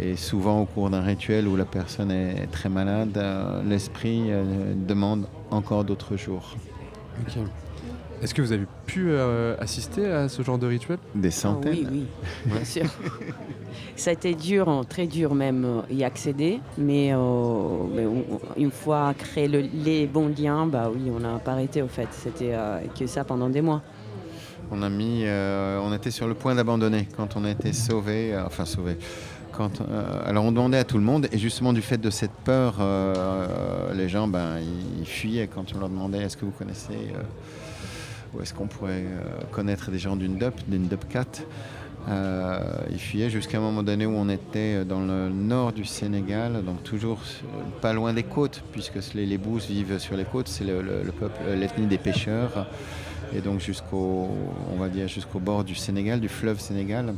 [0.00, 4.72] Et souvent, au cours d'un rituel où la personne est très malade, euh, l'esprit euh,
[4.74, 6.56] demande encore d'autres jours.
[7.20, 7.34] Ok.
[8.22, 10.98] Est-ce que vous avez pu euh, assister à ce genre de rituel?
[11.14, 12.06] Des Ah centaines oui, oui,
[12.46, 12.84] bien sûr.
[13.96, 17.16] Ça a été dur, hein, très dur même y accéder, mais, euh,
[17.94, 21.52] mais on- on- une fois créé le- les bons liens, bah oui, on n'a pas
[21.52, 22.08] arrêté au fait.
[22.12, 23.82] C'était euh, que ça pendant des mois.
[24.70, 28.32] On a mis, euh, on était sur le point d'abandonner quand on a été sauvé,
[28.32, 28.96] euh, enfin sauvé.
[29.60, 32.76] Euh, alors on demandait à tout le monde et justement du fait de cette peur,
[32.80, 34.56] euh, les gens ben
[34.98, 37.22] ils, fuyaient quand on leur demandait est-ce que vous connaissez euh,
[38.34, 39.04] ou est-ce qu'on pourrait
[39.50, 41.42] connaître des gens d'une DUP, d'une DUP 4
[42.08, 42.58] Euh,
[42.90, 46.82] Ils fuyaient jusqu'à un moment donné où on était dans le nord du Sénégal, donc
[46.82, 47.20] toujours
[47.82, 51.86] pas loin des côtes, puisque les Lébous vivent sur les côtes, c'est le peuple, l'ethnie
[51.86, 52.66] des pêcheurs,
[53.34, 54.30] et donc jusqu'au,
[54.72, 57.14] on va dire jusqu'au bord du Sénégal, du fleuve Sénégal.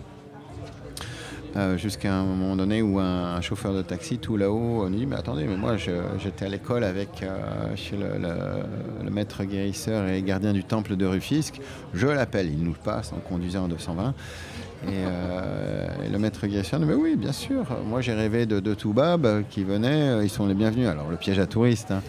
[1.56, 5.06] Euh, jusqu'à un moment donné où un, un chauffeur de taxi tout là-haut nous dit
[5.06, 10.08] mais attendez mais moi j'étais à l'école avec euh, chez le, le- le maître guérisseur
[10.08, 11.60] et gardien du temple de Rufisque.
[11.92, 12.48] Je l'appelle.
[12.52, 16.94] Il nous passe en conduisant en 220 et, euh, et le maître guérisseur dit mais
[16.94, 17.64] oui bien sûr.
[17.86, 20.88] Moi j'ai rêvé de deux toubabs qui venaient ils sont les bienvenus.
[20.88, 22.02] Alors le piège à touristes hein.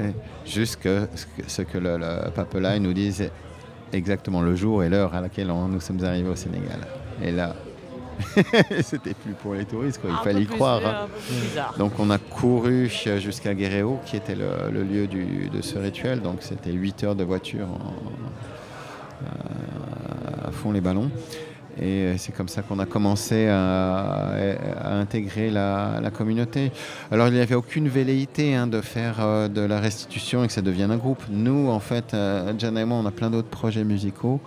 [0.00, 0.12] Et
[0.44, 3.30] jusque ce que, ce que le, le papelaï nous dise
[3.94, 6.80] exactement le jour et l'heure à laquelle on- nous sommes arrivés au Sénégal.
[7.22, 7.54] Et là
[8.82, 10.10] c'était plus pour les touristes, quoi.
[10.10, 10.80] il Un fallait y croire.
[10.84, 11.08] euh, hein.
[11.26, 11.78] plus.
[11.78, 12.88] Donc on a couru
[13.18, 16.20] jusqu'à Guéréo, qui était le, le lieu du- de ce rituel.
[16.20, 17.94] Donc c'était 8 heures de voiture en-
[19.26, 21.10] à- à fond les ballons.
[21.80, 24.32] Et euh, c'est comme ça qu'on a commencé à,
[24.84, 26.70] intégrer la, communauté.
[27.10, 30.52] Alors il n'y avait aucune velléité hein, de faire euh, de la restitution et que
[30.52, 31.22] ça devienne un groupe.
[31.30, 34.40] Nous, en fait, euh, et moi, on a plein d'autres projets musicaux.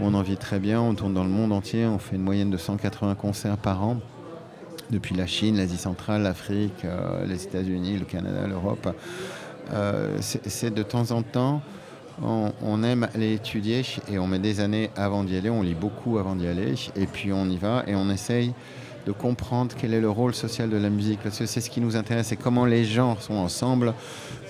[0.00, 2.50] On en vit très bien, on tourne dans le monde entier, on fait une moyenne
[2.50, 3.98] de 180 concerts par an
[4.90, 8.88] depuis la Chine, l'Asie centrale, l'Afrique, euh, les États-Unis, le Canada, l'Europe.
[10.20, 11.62] C'est de temps en temps,
[12.22, 16.18] on, aime aller étudier et on met des années avant d'y aller, on lit beaucoup
[16.18, 18.52] avant d'y aller, et puis on y va et on essaye
[19.06, 21.80] de comprendre quel est le rôle social de la musique, parce que c'est ce qui
[21.80, 23.92] nous intéresse, c'est comment les gens sont ensemble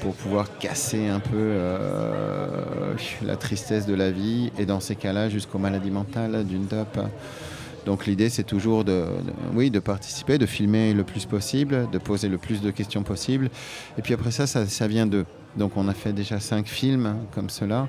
[0.01, 2.95] pour pouvoir casser un peu euh,
[3.25, 6.99] la tristesse de la vie, et dans ces cas-là, jusqu'aux maladies mentales d'une top.
[7.85, 9.05] Donc l'idée, c'est toujours de,
[9.55, 13.51] oui, de participer, de filmer le plus possible, de poser le plus de questions possible.
[13.99, 15.27] Et puis après ça, ça, ça vient d'eux.
[15.57, 17.89] Donc on a fait déjà cinq films comme cela.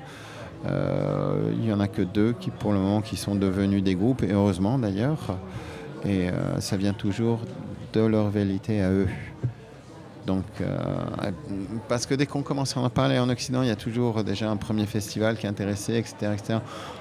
[0.64, 3.94] Euh, il n'y en a que deux qui, pour le moment, qui sont devenus des
[3.94, 5.36] groupes, et heureusement d'ailleurs.
[6.04, 7.40] Et euh, ça vient toujours
[7.92, 9.08] de leur vérité à eux.
[10.26, 10.76] Donc, euh,
[11.88, 14.50] parce que dès qu'on commence à en parler en Occident, il y a toujours déjà
[14.50, 16.58] un premier festival qui est intéressé, etc.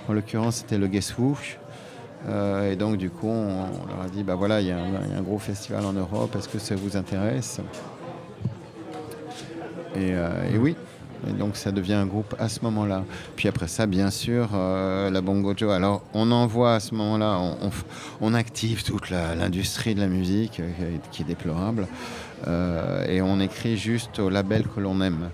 [0.08, 1.36] En l'occurrence, c'était le Guess Who.
[2.28, 5.38] Et donc, du coup, on, leur a dit, bah voilà, il y a un gros
[5.38, 7.62] festival en Europe, est-ce que ça vous intéresse?
[9.96, 10.76] Et, euh, et oui,
[11.28, 13.04] Et donc ça devient un groupe à ce moment-là.
[13.36, 15.72] Puis après ça, bien sûr, euh, la Bongo Joe.
[15.72, 17.86] Alors on envoie à ce moment-là, on, on f-
[18.22, 21.88] on active toute l'industrie de la musique euh, qui est déplorable.
[22.48, 25.30] Euh, et on écrit juste au label que l'on aime.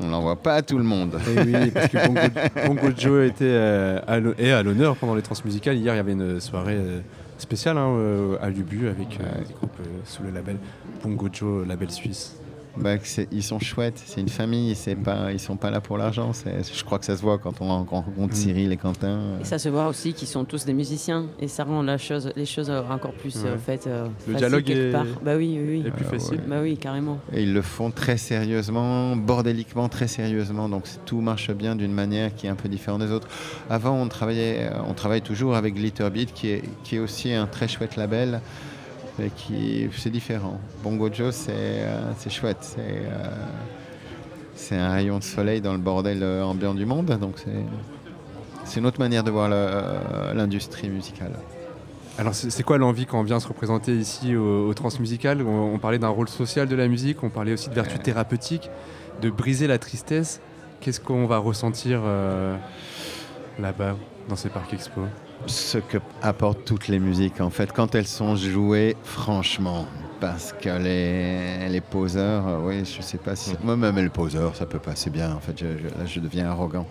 [0.00, 1.18] On l'envoie pas à tout le monde.
[1.36, 2.20] Et oui, parce que Bongo,
[2.66, 3.56] Bongo Joe était
[4.06, 5.76] à l'honneur pendant les transmusicales.
[5.76, 6.78] Hier, il y avait une soirée
[7.36, 7.96] spéciale hein,
[8.40, 10.56] à Lubu avec des groupes sous le label
[11.02, 12.36] Bongo Joe, label suisse.
[12.80, 12.94] Bah,
[13.32, 16.32] ils sont chouettes, c'est une famille, c'est pas, ils sont pas là pour l'argent.
[16.34, 18.32] Je crois que ça se voit quand on rencontre Mm.
[18.32, 19.20] Cyril et Quentin.
[19.40, 22.32] Et ça se voit aussi qu'ils sont tous des musiciens et ça rend la chose,
[22.36, 23.50] les choses euh, encore plus Ouais.
[23.50, 23.86] euh, faites.
[23.86, 25.04] euh, Le dialogue est- part.
[25.22, 25.84] Bah oui, oui, oui.
[25.86, 26.36] est plus Ah, facile.
[26.38, 26.44] ouais.
[26.46, 27.18] Bah oui, carrément.
[27.32, 30.68] Et ils le font très sérieusement, bordéliquement, très sérieusement.
[30.68, 33.28] Donc tout marche bien d'une manière qui est un peu différente des autres.
[33.70, 37.46] Avant, on travaillait, euh, on travaille toujours avec Glitterbeat, qui est, qui est aussi un
[37.46, 38.40] très chouette label.
[39.20, 40.60] Et qui, c'est différent.
[40.82, 42.58] Bongo Joe, c'est, euh, c'est chouette.
[42.60, 43.30] C'est, euh,
[44.54, 47.06] c'est un rayon de soleil dans le bordel euh, ambiant du monde.
[47.20, 47.36] Donc
[48.64, 49.48] c'est, une autre manière de voir
[50.34, 51.32] l'industrie musicale.
[52.18, 55.78] Alors, c'est quoi l'envie quand on vient se représenter ici au, au Transmusical on, on
[55.78, 58.70] parlait d'un rôle social de la musique, on parlait aussi de vertu thérapeutique,
[59.22, 60.40] de briser la tristesse.
[60.80, 62.56] Qu'est-ce qu'on va ressentir euh,
[63.58, 63.96] là-bas,
[64.28, 65.02] dans ces parcs expo?
[65.46, 69.86] Ce que apportent toutes les musiques en fait quand elles sont jouées franchement.
[70.20, 74.56] Parce que les, les poseurs euh, oui je sais pas si moi même les poseurs
[74.56, 75.52] ça peut passer bien en fait.
[75.56, 76.86] Je, je- là je deviens arrogant.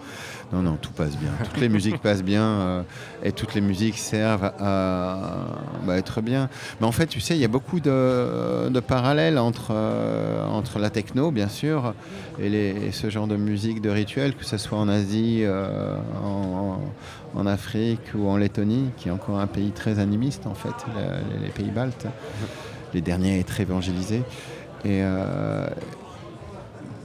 [0.53, 1.31] Non non tout passe bien.
[1.43, 2.81] Toutes les musiques passent bien euh,
[3.23, 5.17] et toutes les musiques servent à
[5.85, 6.47] bah, être bien.
[6.79, 10.79] Mais en fait tu sais il y a beaucoup de, de parallèles entre euh, entre
[10.79, 11.93] la techno bien sûr
[12.39, 15.43] et, les, et ce genre de musique de rituel que ce soit en Asie
[16.23, 16.79] en,
[17.35, 20.73] en Afrique ou en Lettonie, qui est encore un pays très animiste en fait,
[21.43, 22.07] les, pays baltes,
[22.93, 24.23] les derniers être évangélisés.
[24.85, 25.67] Et euh,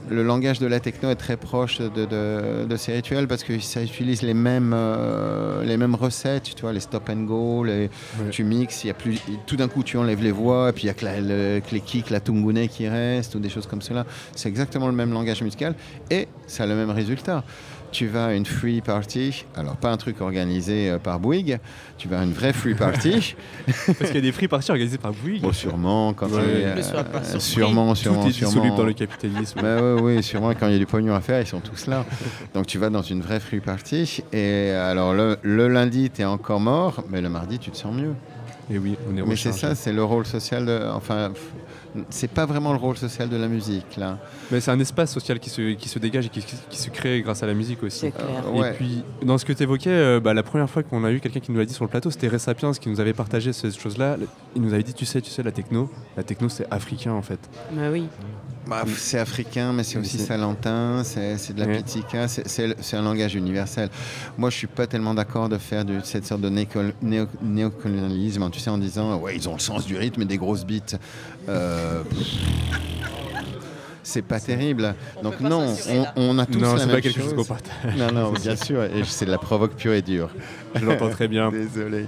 [0.09, 3.57] le langage de la techno est très proche de, de- de ces rituels parce que
[3.59, 7.89] ça utilise les mêmes, euh, les mêmes recettes, tu vois, les stop and go, les-
[8.29, 10.87] tu mixes, y a plus, tout d'un coup tu enlèves les voix, et puis il
[10.87, 13.65] y a que, la- le- que les kicks, la tungune qui reste, ou des choses
[13.65, 14.05] comme cela.
[14.35, 15.73] C'est exactement le même langage musical
[16.11, 17.43] et ça a le même résultat.
[17.93, 21.59] Tu vas à une free party, alors pas un truc organisé euh, par Bouygues,
[21.99, 23.35] tu vas à une vraie free party.
[23.85, 25.43] Parce qu'il y a des free parties organisées par Bouygues.
[25.43, 26.41] Bon, sûrement, quand Ouais.
[26.55, 27.39] il y a- Ne sois pas euh, surpris.
[27.41, 28.75] sûrement, Tout sûrement, est sûrement.
[28.75, 29.61] dans le capitalisme.
[29.61, 31.85] Bah ouais, oui, sûrement quand il y a du pognon à faire, ils sont tous
[31.85, 32.03] là.
[32.55, 36.25] Donc tu vas dans une vraie free party et alors le, le lundi tu es
[36.25, 38.15] encore mort, mais le mardi tu te sens mieux.
[38.71, 41.31] Et oui, on est Mais c'est ça, c'est le rôle social de, enfin,
[42.09, 44.17] c'est pas vraiment le rôle social de la musique là.
[44.51, 47.21] Mais c'est un espace social qui se, qui se dégage et qui, qui se crée
[47.21, 47.99] grâce à la musique aussi.
[47.99, 48.43] C'est clair.
[48.55, 48.73] Et Ouais.
[48.73, 51.59] puis, dans ce que tu évoquais, la première fois qu'on a eu quelqu'un qui nous
[51.59, 54.17] l'a dit sur le plateau, c'était Ray Sapiens qui nous avait partagé ces choses-là.
[54.55, 57.21] Il nous avait dit, tu sais, tu sais, la techno, la techno c'est africain en
[57.21, 57.39] fait.
[57.73, 58.07] Bah oui.
[58.65, 63.89] Bah, c'est africain, mais c'est aussi salentin, c'est de la pitica, c'est- un langage universel.
[64.37, 68.49] Moi, je suis pas tellement d'accord de faire de cette sorte de néco- néo- néocolonialisme,
[68.51, 70.97] tu sais, en disant, ouais, ils ont le sens du rythme et des grosses beats.
[71.49, 72.03] Euh,
[74.03, 74.93] c'est pas terrible.
[75.23, 77.33] Donc non, on, on a tous Non, la c'est même pas quelque chose chose.
[77.35, 77.95] qu'on partage.
[77.97, 80.29] Non, non, bien sûr, et c'est de la provoque pure et dure.
[80.75, 81.49] Je l'entends très bien.
[81.73, 82.05] Désolé.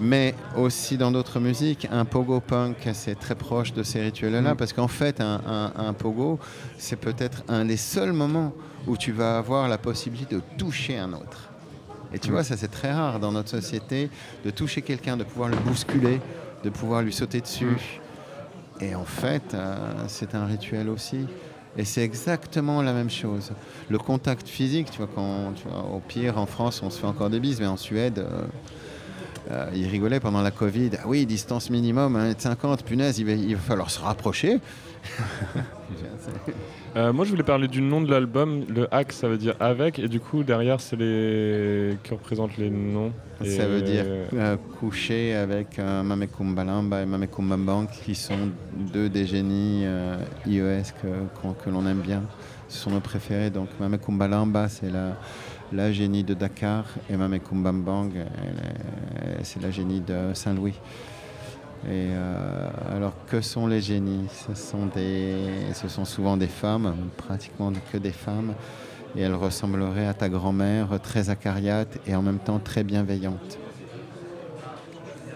[0.00, 4.56] Mais aussi dans d'autres musiques, un pogo punk, c'est très proche de ces rituels-là, Mm.
[4.56, 6.38] parce qu'en fait, un, un- un pogo,
[6.78, 8.52] c'est peut-être un des seuls moments
[8.86, 11.50] où tu vas avoir la possibilité de toucher un autre.
[12.12, 12.32] Et tu Mm.
[12.32, 14.08] vois, ça c'est très rare dans notre société,
[14.44, 16.20] de toucher quelqu'un, de pouvoir le bousculer,
[16.62, 17.64] de pouvoir lui sauter dessus.
[17.66, 17.76] Mm.
[18.80, 19.76] Et en fait, euh,
[20.08, 21.26] c'est un rituel aussi.
[21.76, 23.50] Et c'est exactement la même chose.
[23.88, 27.06] Le contact physique, tu vois, quand, tu vois, au pire, en France, on se fait
[27.06, 28.46] encore des bises, mais en Suède, euh,
[29.50, 30.90] euh, ils rigolaient pendant la Covid.
[30.98, 34.60] Ah oui, distance minimum, 1m50, punaise, il va, il va falloir se rapprocher.
[36.96, 38.64] Euh, moi, je voulais parler du nom de l'album.
[38.68, 41.96] Le hack, ça veut dire avec, et du coup, derrière, c'est les.
[42.04, 47.06] que représentent les noms Et, Ça veut dire euh, coucher avec euh, Mame Kumbalamba et
[47.06, 48.48] Mame Kumbambang, qui sont
[48.92, 50.16] deux des génies euh,
[50.46, 51.08] IES que,
[51.40, 52.22] qu'on- que l'on aime bien.
[52.68, 53.50] Ce sont nos préférés.
[53.50, 55.16] Donc Mame Kumbalamba, c'est la,
[55.72, 60.74] la génie de Dakar, et Mame Kumbambang, elle est- c'est la génie de Saint-Louis.
[61.86, 64.26] Et euh, alors, que sont les génies?
[64.30, 65.36] Ce sont, des,
[65.74, 68.54] ce sont souvent des femmes, pratiquement que des femmes,
[69.14, 73.58] et elles ressembleraient à ta grand-mère, très acariate et en même temps très bienveillante.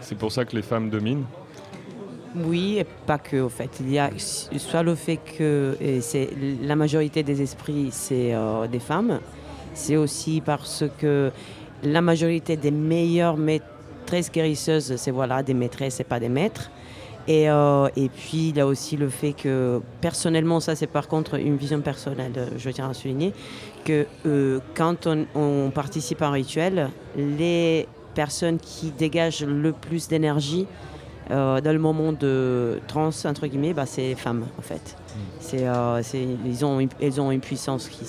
[0.01, 1.25] C'est pour ça que les femmes dominent?
[2.35, 3.71] Oui, et pas que, au fait.
[3.81, 6.31] Il y a soit le fait que c'est
[6.63, 9.21] la majorité des esprits, c'est euh, des femmes.
[9.75, 11.31] C'est aussi parce que
[11.83, 13.37] la majorité des meilleures
[14.09, 16.71] maîtresses guérisseuses, c'est voilà, des maîtresses et pas des maîtres.
[17.27, 21.09] Et, euh, et puis il y a aussi le fait que personnellement, ça c'est par
[21.09, 23.35] contre une vision personnelle, je tiens à souligner,
[23.85, 30.09] que euh, quand on, on participe à un rituel, les personnes qui dégagent le plus
[30.09, 30.67] d'énergie
[31.31, 34.97] euh, dans le moment de trans, entre guillemets, bah, c'est les femmes en fait.
[35.53, 38.07] Euh, c'est- ils, ont, elles ont une puissance qui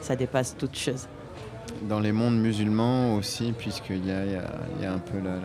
[0.00, 1.08] ça dépasse toute chose.
[1.82, 5.36] Dans les mondes musulmans aussi, puisqu'il y y a- un peu la,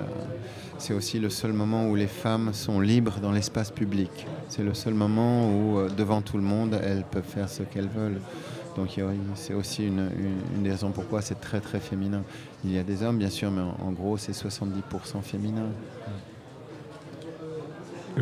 [0.77, 4.25] C'est aussi le seul moment où les femmes sont libres dans l'espace public.
[4.49, 7.89] C'est le seul moment où, euh, devant tout le monde, elles peuvent faire ce qu'elles
[7.89, 8.19] veulent.
[8.75, 8.97] Donc
[9.35, 10.09] c'est aussi une,
[10.63, 12.23] des raisons pourquoi c'est très très féminin.
[12.63, 15.65] Il y a des hommes, bien sûr, mais en, gros, c'est 70% féminin.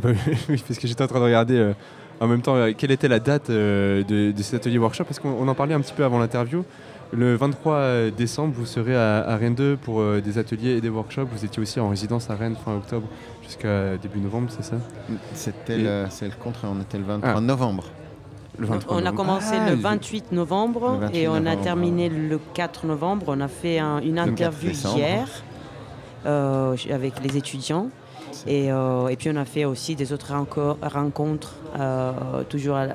[0.50, 1.74] Oui, parce que j'étais en train de regarder euh,
[2.20, 5.48] en même temps euh, quelle était la date de, cet atelier workshop, parce qu'on on
[5.48, 6.64] en parlait un petit peu avant l'interview.
[7.12, 10.90] Le 23 décembre, vous serez à, à Rennes 2 pour euh, des ateliers et des
[10.90, 11.28] workshops.
[11.32, 13.08] Vous étiez aussi en résidence à Rennes fin octobre
[13.44, 14.76] jusqu'à début novembre, c'est ça
[15.34, 17.42] C'était Et- le, c'est le contraire, on était le 23 Ah.
[17.42, 17.86] novembre.
[18.60, 21.56] Le 23 On a commencé Ah, le le- 28 novembre Le 28 et on a
[21.56, 23.26] terminé le 4 novembre.
[23.30, 25.28] On a fait un- une Le 4 interview hier
[26.26, 27.90] euh, avec les étudiants.
[28.48, 32.86] Et, euh, et puis on a fait aussi des autres renco- rencontres, euh, toujours à,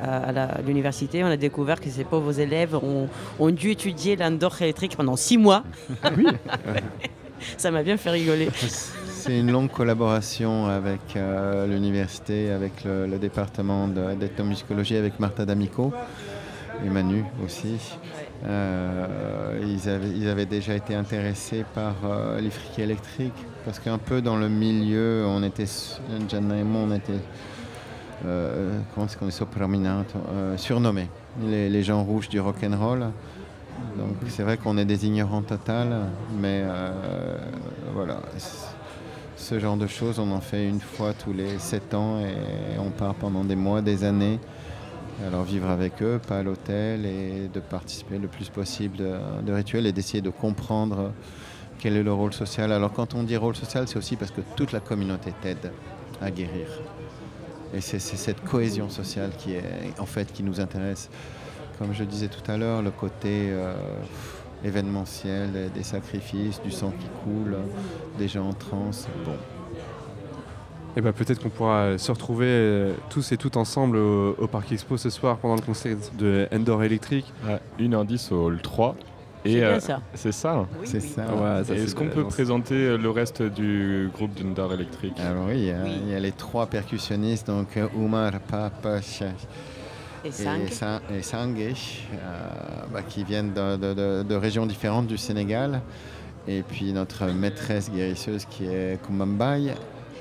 [0.67, 1.23] l'université.
[1.25, 5.39] On a découvert que ces pauvres élèves ont, ont dû étudier l'indoor électrique pendant six
[5.39, 5.65] mois.
[7.59, 8.49] Ça m'a bien fait rigoler.
[8.57, 15.45] C'est une longue collaboration avec euh, l'université, avec le, le département de- d'ethnomusicologie, avec Martha
[15.45, 15.93] D'Amico
[16.85, 17.79] et Manu aussi.
[18.47, 23.33] Euh, ils, avaient, déjà été intéressés par euh, les friquets électriques
[23.65, 25.65] parce qu'un peu dans le milieu, on était,
[26.29, 27.13] Gianna et moi, on était,
[28.27, 31.09] euh, comment qu'on est euh, surnommés,
[31.43, 33.07] les, les gens rouges du rock'n'roll.
[33.97, 36.07] Donc c'est vrai qu'on est des ignorants total,
[36.39, 36.63] mais
[37.95, 38.21] voilà.
[39.37, 42.91] Ce genre de choses, on en fait une fois tous les sept ans et on
[42.91, 44.39] part pendant des mois, des années.
[45.23, 49.87] Alors vivre avec eux, pas à l'hôtel, et de participer le plus possible de, rituels
[49.87, 51.13] et d'essayer de comprendre
[51.79, 52.73] quel est le rôle social.
[52.73, 55.71] Alors quand on dit rôle social, c'est aussi parce que toute la communauté t'aide
[56.21, 56.67] à guérir.
[57.73, 61.11] Et c'est c'est cette cohésion sociale qui est en fait qui nous intéresse.
[61.79, 63.75] Comme je disais tout à l'heure, le côté euh,
[64.65, 67.57] événementiel, des sacrifices, du sang qui coule,
[68.19, 69.09] des gens en transe.
[69.25, 69.37] Bon,
[70.97, 74.71] Et ben peut-être qu'on pourra se retrouver euh, tous et toutes ensemble au, au Parc
[74.71, 77.25] Expo ce soir pendant le concert de Endor Electric.
[77.45, 78.95] Ouais, 1h10 au hall 3.
[79.45, 80.01] C'est Et, bien euh, ça.
[80.15, 80.67] C'est ça.
[80.85, 81.23] c'est ça.
[81.23, 84.73] Ouais, ça, Et c'est Est-ce qu'on peut c'est- présenter euh, le reste du groupe d'Undar
[84.73, 88.33] Electric Alors oui, il y, a, il y a les trois percussionnistes, donc euh, Oumar
[88.41, 89.23] Papash
[90.25, 90.69] Et et, cinq.
[90.71, 91.73] Sa- et Sangue, euh,
[92.93, 95.83] bah, qui viennent de, de- de- de régions différentes du Sénégal.
[96.47, 99.75] Et puis notre maîtresse guérisseuse qui est Kumambay.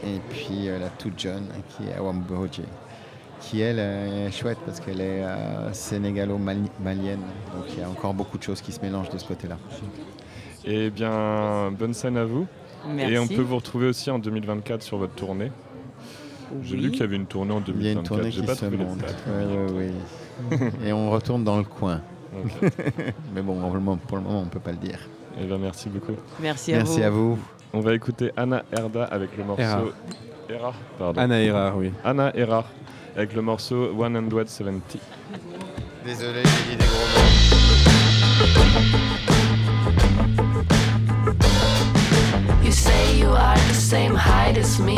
[0.06, 2.62] Et puis euh, la toute jeune qui est Awamboje.
[3.40, 7.20] Qui elle est chouette parce qu'elle est euh, sénégalo-malienne.
[7.54, 9.58] Donc il y a encore beaucoup de choses qui se mélangent de ce côté-là.
[10.66, 12.48] Eh bien, bonne scène à vous.
[12.88, 13.14] Merci.
[13.14, 15.52] Et on peut vous retrouver aussi en 2024 sur votre tournée.
[16.62, 18.00] J'ai lu qu'il y avait une tournée en Il y a 2024.
[18.00, 19.00] une tournée qui pas se monte.
[19.28, 19.92] Oui, oui,
[20.52, 20.68] oui.
[20.86, 22.02] Et on retourne dans le coin.
[23.34, 23.74] Mais bon, pour
[24.18, 25.00] le moment, on ne peut pas le dire.
[25.42, 26.14] Eh bien, merci beaucoup.
[26.42, 27.04] Merci à Merci vous.
[27.06, 27.40] à vous.
[27.76, 29.94] On va écouter Anna Erda avec le morceau.
[31.00, 31.20] Pardon.
[31.20, 31.92] Anna Erard, oui.
[32.06, 32.68] Anna Erard
[33.16, 35.00] avec le morceau 170.
[36.06, 37.24] Désolé, j'ai dit des gros mots.
[42.64, 44.98] You say you are the same height as me.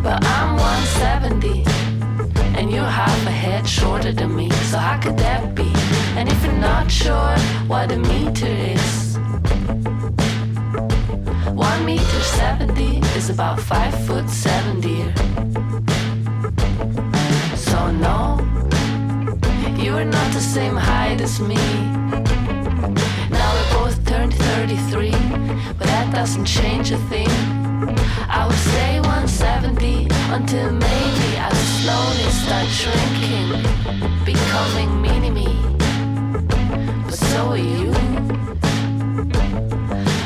[0.00, 1.64] But I'm 170,
[2.56, 4.48] and you're half a head shorter than me.
[4.70, 5.72] So how could that be?
[6.16, 7.36] And if you're not sure
[7.66, 9.18] what a meter is,
[11.52, 15.12] 1 meter 70 is about 5 foot 7 dear.
[17.54, 18.38] So no,
[19.76, 21.64] you are not the same height as me.
[23.30, 25.10] Now we're both turned 33,
[25.78, 27.28] but that doesn't change a thing.
[28.28, 35.48] I would stay 170 until maybe I slowly start shrinking, becoming mini me.
[37.04, 38.03] But so are you.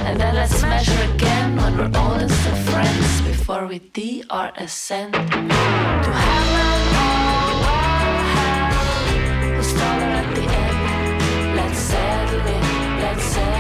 [0.09, 4.51] And then let's measure again when we're old and still friends before we D or
[4.57, 6.65] ascend to heaven
[7.05, 11.57] or where hell was taller at the end.
[11.57, 12.63] Let's settle it,
[13.03, 13.58] let's settle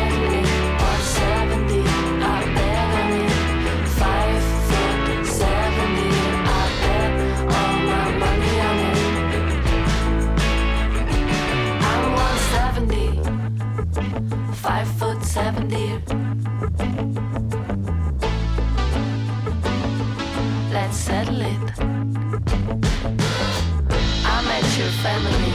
[25.08, 25.52] family.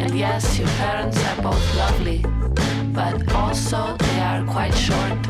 [0.00, 2.20] And yes, your parents are both lovely,
[2.98, 5.20] but also they are quite short.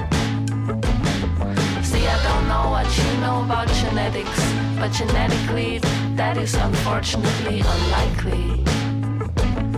[1.90, 4.40] See, I don't know what you know about genetics,
[4.78, 5.80] but genetically,
[6.20, 8.44] that is unfortunately unlikely.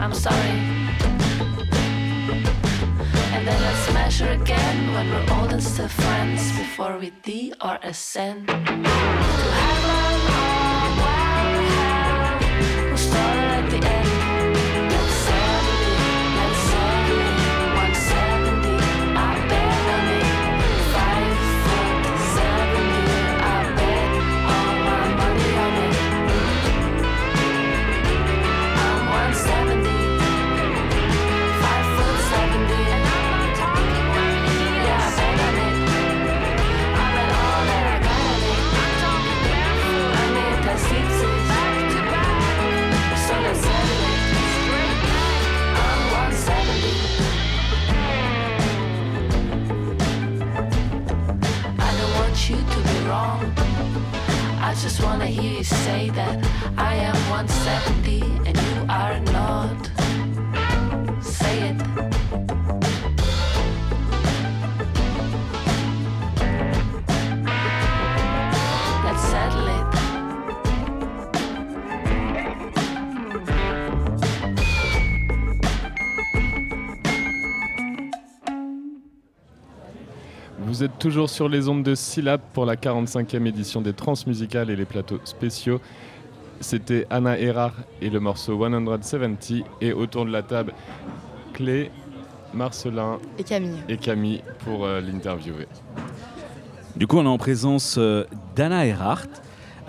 [0.03, 0.57] I'm sorry.
[3.35, 7.79] And then let's measure again when we're old and still friends before we D or
[7.83, 8.51] ascend.
[54.83, 56.39] Just wanna hear you say that
[56.77, 59.88] I am 170 and you are not.
[80.79, 84.77] Vous êtes toujours sur les ondes de Syllab pour la 45e édition des Transmusicales et
[84.77, 85.81] les plateaux spéciaux.
[86.61, 89.65] C'était Anna Erard et le morceau 170.
[89.81, 90.73] Et autour de la table,
[91.53, 91.91] Clé,
[92.55, 93.81] Marcelin Et Camille.
[93.89, 95.67] et Camille pour euh, l'interviewer.
[96.95, 98.23] Du coup, on est en présence euh,
[98.55, 99.27] d'Anna Erhardt,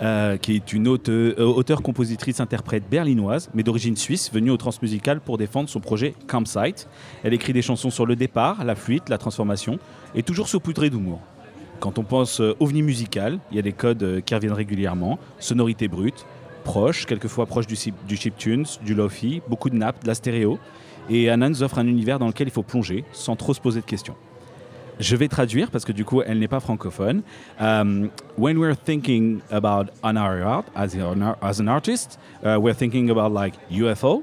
[0.02, 5.38] euh, qui est une aute- euh, auteure-compositrice-interprète berlinoise, mais d'origine suisse, venue au Transmusical pour
[5.38, 6.88] défendre son projet Campsite.
[7.22, 9.78] Elle écrit des chansons sur le départ, la fuite, la transformation,
[10.14, 11.20] et toujours saupoudrée d'humour.
[11.80, 15.18] Quand on pense euh, ovni musical, il y a des codes euh, qui reviennent régulièrement,
[15.38, 16.26] sonorité brute,
[16.64, 20.58] proche, quelquefois proche du, du chiptunes, du lofi, beaucoup de nappes, de la stéréo.
[21.08, 23.80] Et Anna nous offre un univers dans lequel il faut plonger sans trop se poser
[23.80, 24.14] de questions.
[25.00, 27.22] Je vais traduire parce que du coup, elle n'est pas francophone.
[27.58, 33.08] Um, when we're thinking about Anna Art as, an- as an artist, uh, we're thinking
[33.10, 34.22] about like UFO,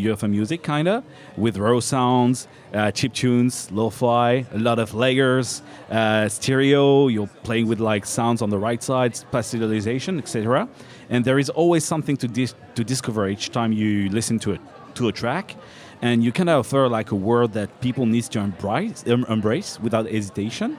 [0.00, 1.02] UFO music, kinda,
[1.36, 7.08] with raw sounds, uh, chip tunes, lo-fi, a lot of layers, uh, stereo.
[7.08, 10.68] You're playing with like sounds on the right side, spatialization, etc.
[11.08, 14.60] And there is always something to dis- to discover each time you listen to it
[14.94, 15.56] to a track
[16.02, 19.78] and you kind of offer like a word that people need to embrace, em- embrace
[19.80, 20.78] without hesitation.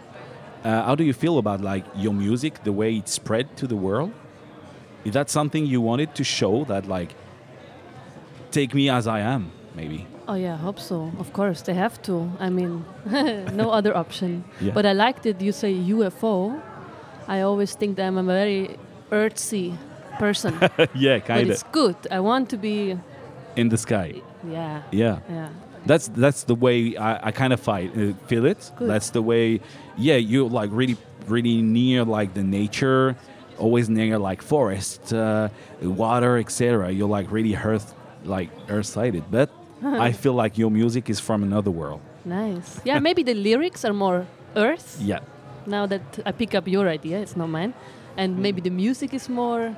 [0.63, 3.75] Uh, how do you feel about like your music, the way it spread to the
[3.75, 4.11] world?
[5.05, 7.15] Is that something you wanted to show that like
[8.51, 10.07] take me as I am, maybe?
[10.27, 11.11] Oh yeah, I hope so.
[11.19, 12.31] Of course, they have to.
[12.39, 12.85] I mean,
[13.53, 14.43] no other option.
[14.61, 14.73] Yeah.
[14.73, 15.41] But I liked it.
[15.41, 16.61] you say UFO.
[17.27, 18.77] I always think that I'm a very
[19.11, 19.73] earthy
[20.19, 20.53] person.
[20.95, 21.95] yeah, But kind it's good.
[22.11, 22.97] I want to be.
[23.55, 24.21] in the sky.
[24.47, 24.83] Yeah.
[24.91, 25.19] Yeah.
[25.29, 25.49] Yeah.
[25.85, 28.71] That's that's the way I, I kind of fight uh, feel it.
[28.77, 28.89] Good.
[28.89, 29.59] That's the way.
[29.97, 30.95] Yeah, you're like really
[31.27, 33.15] really near like the nature,
[33.57, 35.49] always near like forest, uh,
[35.81, 36.91] water, etc.
[36.91, 37.93] You're like really earth
[38.25, 39.49] like earth sided, but
[39.83, 42.01] I feel like your music is from another world.
[42.25, 42.79] Nice.
[42.85, 44.97] Yeah, maybe the lyrics are more earth.
[45.01, 45.19] Yeah.
[45.65, 47.73] Now that I pick up your idea, it's not mine.
[48.17, 49.75] And maybe the music is more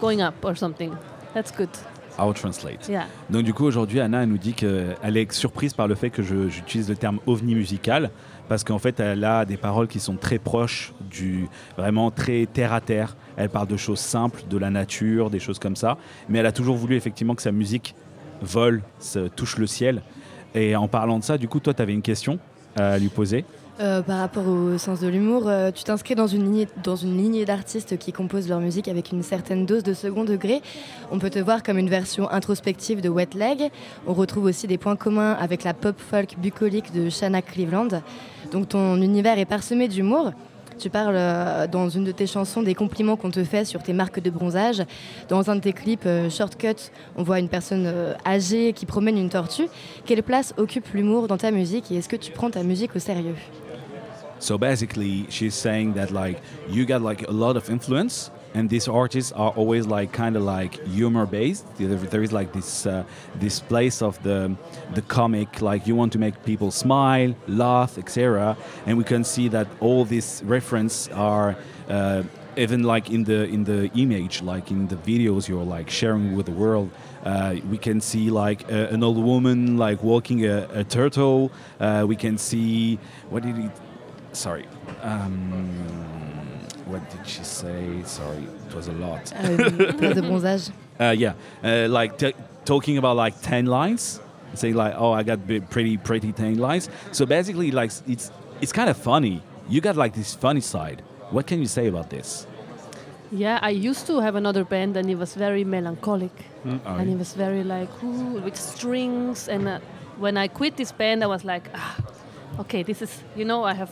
[0.00, 0.96] going up or something.
[1.32, 1.70] That's good.
[2.18, 2.88] I'll translate.
[2.88, 3.06] Yeah.
[3.30, 6.22] Donc du coup aujourd'hui Anna elle nous dit qu'elle est surprise par le fait que
[6.22, 8.10] j'utilise le terme ovni musical
[8.48, 11.46] parce qu'en fait elle a des paroles qui sont très proches du
[11.76, 13.16] vraiment très terre à terre.
[13.36, 16.52] Elle parle de choses simples, de la nature, des choses comme ça, mais elle a
[16.52, 17.94] toujours voulu effectivement que sa musique
[18.42, 18.82] vole,
[19.34, 20.02] touche le ciel.
[20.54, 22.38] Et en parlant de ça, du coup toi tu avais une question
[22.76, 23.44] à lui poser.
[23.78, 27.18] Euh, par rapport au sens de l'humour, euh, tu t'inscris dans une lignée, dans une
[27.18, 30.62] lignée d'artistes qui composent leur musique avec une certaine dose de second degré.
[31.10, 33.70] On peut te voir comme une version introspective de Wet Leg.
[34.06, 38.00] On retrouve aussi des points communs avec la pop folk bucolique de Shanna Cleveland.
[38.50, 40.32] Donc ton univers est parsemé d'humour.
[40.78, 43.94] Tu parles euh, dans une de tes chansons des compliments qu'on te fait sur tes
[43.94, 44.82] marques de bronzage.
[45.28, 49.16] Dans un de tes clips, euh, Shortcut, on voit une personne euh, âgée qui promène
[49.16, 49.68] une tortue.
[50.04, 52.98] Quelle place occupe l'humour dans ta musique et est-ce que tu prends ta musique au
[52.98, 53.36] sérieux?
[54.38, 57.32] So basically, she's saying that like you got like a
[58.56, 61.66] and these artists are always like kind of like humor based.
[61.76, 63.04] There, is like this uh,
[63.34, 64.56] this place of the
[64.94, 68.56] the comic, like you want to make people smile, laugh, etc.
[68.86, 71.56] And we can see that all these reference are.
[71.88, 72.22] Uh,
[72.58, 76.46] even like in the in the image, like in the videos you're like sharing with
[76.46, 76.88] the world,
[77.22, 81.52] uh, we can see like a, an old woman like walking a, a turtle.
[81.78, 82.98] Uh, we can see
[83.28, 83.68] what did he?
[84.32, 84.64] Sorry.
[85.02, 86.15] Um,
[86.86, 88.02] what did she say?
[88.04, 89.32] Sorry, it was a lot.
[89.44, 90.70] Euh, place de bronzage.
[90.98, 92.32] Uh, yeah, uh, like t-
[92.64, 94.18] talking about like ten lines,
[94.54, 98.30] saying like, "Oh, I got bi- pretty, pretty ten lines." So basically, like it's
[98.62, 99.42] it's kind of funny.
[99.68, 101.02] You got like this funny side.
[101.30, 102.46] What can you say about this?
[103.32, 106.32] Yeah, I used to have another band and it was very melancholic.
[106.64, 106.80] Mm.
[106.86, 107.14] Oh, and yeah.
[107.14, 109.48] it was very like, ooh, with strings.
[109.48, 109.80] And uh,
[110.18, 111.96] when I quit this band, I was like, ah,
[112.60, 113.90] okay, this is, you know, I have,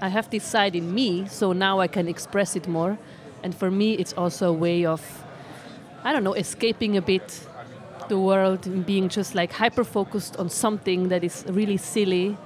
[0.00, 2.98] I have this side in me, so now I can express it more.
[3.42, 5.02] And for me, it's also a way of,
[6.04, 7.46] I don't know, escaping a bit
[8.08, 12.36] the world and being just like hyper focused on something that is really silly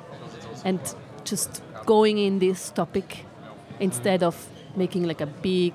[0.65, 0.81] and
[1.25, 3.25] just going in this topic
[3.81, 5.75] instead of making like a big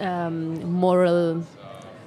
[0.00, 1.44] um, moral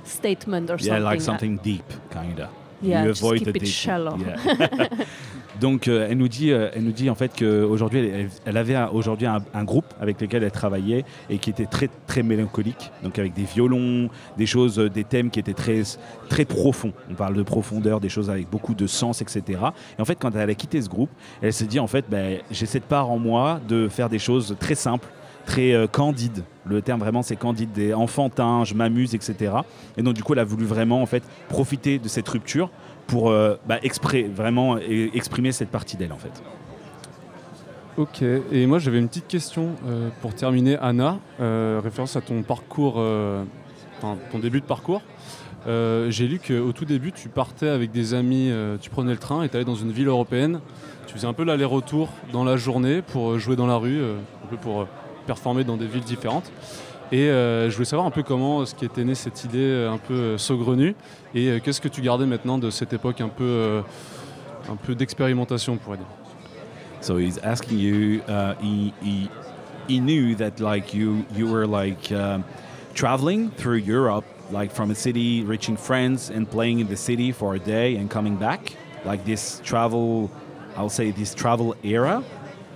[0.03, 0.97] statement or yeah, something.
[0.97, 2.49] Yeah, like something deep, kinda.
[2.81, 3.69] Yeah, you just avoid keep the it deep.
[3.69, 4.17] shallow.
[4.17, 4.87] Yeah.
[5.61, 8.11] Donc, euh, elle nous dit, euh, elle nous dit en fait qu'aujourd'hui,
[8.45, 12.91] elle, avait aujourd'hui un, groupe avec lequel elle travaillait et qui était très très mélancolique,
[13.03, 14.09] donc avec des violons,
[14.39, 15.83] des choses, euh, des thèmes qui étaient très
[16.29, 16.93] très profonds.
[17.11, 19.59] On parle de profondeur, des choses avec beaucoup de sens, etc.
[19.99, 21.11] Et en fait, quand elle a quitté ce groupe,
[21.43, 24.55] elle s'est dit en fait, ben, j'ai cette part en moi de faire des choses
[24.59, 25.09] très simples
[25.45, 26.43] très euh, candide.
[26.65, 29.53] Le terme vraiment c'est candide, des enfantins, je m'amuse, etc.
[29.97, 32.69] Et donc du coup elle a voulu vraiment en fait profiter de cette rupture
[33.07, 33.79] pour euh, bah,
[34.33, 36.41] vraiment e- exprimer cette partie d'elle en fait.
[37.97, 42.41] Ok, et moi j'avais une petite question euh, pour terminer, Anna, euh, référence à ton
[42.41, 43.43] parcours, euh,
[43.99, 45.01] ton début de parcours.
[45.67, 49.17] Euh, J'ai lu qu'au tout début tu partais avec des amis, euh, tu prenais le
[49.19, 50.61] train et tu allais dans une ville européenne,
[51.05, 54.15] tu faisais un peu l'aller-retour dans la journée pour euh, jouer dans la rue, euh,
[54.43, 54.85] un peu pour euh,
[55.27, 56.49] performer dans des villes différentes.
[57.11, 59.91] Et euh, je voulais savoir un peu comment ce qui était né cette idée euh,
[59.91, 60.95] un peu euh, saugrenue
[61.35, 63.81] et euh, qu'est-ce que tu gardais maintenant de cette époque un peu,
[64.69, 66.07] un peu d'expérimentation, on pourrait dire?
[67.01, 68.21] So he's asking you.
[68.29, 69.29] Uh, he, he
[69.87, 72.43] he knew that like you you were like um,
[72.93, 77.55] traveling through Europe, like from a city, reaching friends and playing in the city for
[77.55, 78.77] a day and coming back.
[79.03, 80.29] Like this travel,
[80.77, 82.23] I'll say this travel era,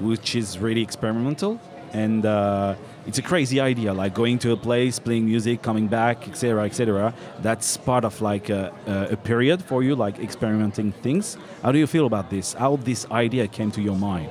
[0.02, 1.58] which is really experimental
[1.94, 2.26] and.
[2.26, 2.76] Uh,
[3.08, 7.14] it's a crazy idea, like going to a place, playing music, coming back, etc., etc.
[7.42, 11.38] That's part of like a, a, a period for you, like experimenting things.
[11.64, 12.54] How do you feel about this?
[12.54, 14.30] How this idea came to your mind?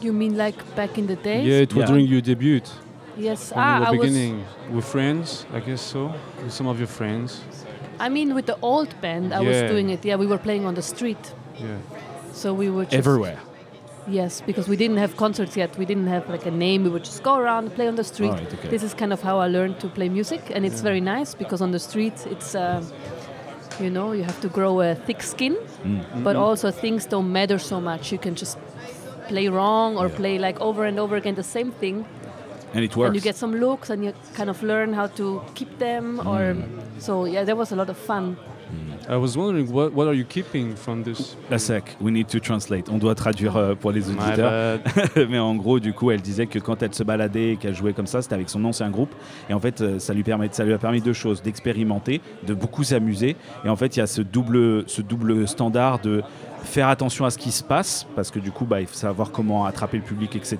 [0.00, 1.46] You mean like back in the days?
[1.46, 1.86] Yeah, it was Yeah.
[1.86, 2.60] during your debut.
[3.16, 3.52] Yes.
[3.52, 4.06] When Ah, you I were was.
[4.08, 7.42] beginning with friends, I guess so, with some of your friends.
[7.98, 10.02] I mean, with the old band, I was doing it.
[10.04, 11.34] Yeah, we were playing on the street.
[11.58, 11.76] Yeah.
[12.32, 13.38] So we were just Everywhere.
[14.08, 15.76] Yes, because we didn't have concerts yet.
[15.78, 16.84] We didn't have like a name.
[16.84, 18.30] We would just go around play on the street.
[18.30, 18.68] Alright, okay.
[18.68, 20.82] This is kind of how I learned to play music, and it's Yeah.
[20.90, 22.82] very nice because on the street, it's uh,
[23.80, 25.54] you know you have to grow a thick skin,
[25.84, 26.24] Mm.
[26.24, 26.40] but Mhm.
[26.42, 28.10] also things don't matter so much.
[28.12, 28.58] You can just
[29.28, 32.04] play wrong or play like over and over again the same thing,
[32.74, 33.06] And it works.
[33.08, 36.20] and you get some looks, and you kind of learn how to keep them.
[36.26, 36.62] Or Mm.
[36.98, 38.36] so yeah, there was a lot of fun.
[39.08, 41.36] I was wondering what, what are you keeping from this?
[41.50, 42.88] La sec, we need to translate.
[42.90, 44.78] On doit traduire euh, pour les auditeurs.
[45.28, 47.92] Mais en gros, du coup, elle disait que quand elle se baladait et qu'elle jouait
[47.92, 49.12] comme ça, c'était avec son ancien groupe.
[49.48, 52.54] Et en fait, euh, ça lui, permet, ça lui a permis deux choses d'expérimenter, de
[52.54, 53.36] beaucoup s'amuser.
[53.64, 56.22] Et en fait, il y a ce double, ce double standard de
[56.62, 59.30] faire attention à ce qui se passe, parce que du coup, bah, il faut savoir
[59.32, 60.58] comment attraper le public, etc.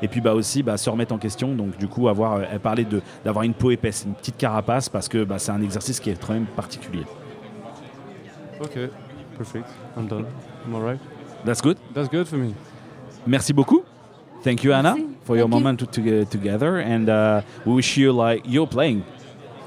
[0.00, 1.54] Et puis bah, aussi bah, se remettre en question.
[1.54, 4.88] Donc, du coup, avoir, euh, elle parlait de- d'avoir une peau épaisse, une petite carapace,
[4.88, 7.02] parce que bah, c'est un exercice qui est quand même particulier.
[8.60, 8.90] Okay,
[9.36, 9.68] perfect.
[9.96, 10.26] I'm done.
[10.64, 11.00] I'm all right.
[11.44, 11.78] That's good.
[11.94, 12.54] That's good for me.
[13.26, 13.86] Merci beaucoup.
[14.42, 15.16] Thank you, Anna, Merci.
[15.24, 15.60] for your Thank you.
[15.60, 19.04] moment to, to, together, and uh, we wish you like you're playing.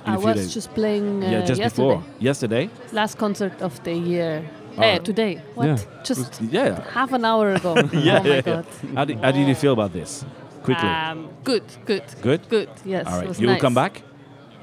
[0.05, 0.53] in I a few was days.
[0.53, 1.87] just playing uh, yeah, just yesterday.
[1.95, 2.69] before yesterday.
[2.91, 4.43] Last concert of the year.
[4.77, 4.81] Oh.
[4.81, 5.41] Eh, today.
[5.55, 5.67] What?
[5.67, 5.77] Yeah.
[6.03, 6.81] Just Yeah.
[6.91, 7.75] half an hour ago.
[7.93, 8.65] yeah, oh my yeah, god.
[8.95, 10.25] How, did, how did you feel about this?
[10.63, 10.89] Quickly.
[10.89, 12.03] Um, good, good.
[12.21, 12.49] Good?
[12.49, 13.05] Good, yes.
[13.05, 13.17] All right.
[13.17, 13.27] it right.
[13.29, 14.01] was You will come back.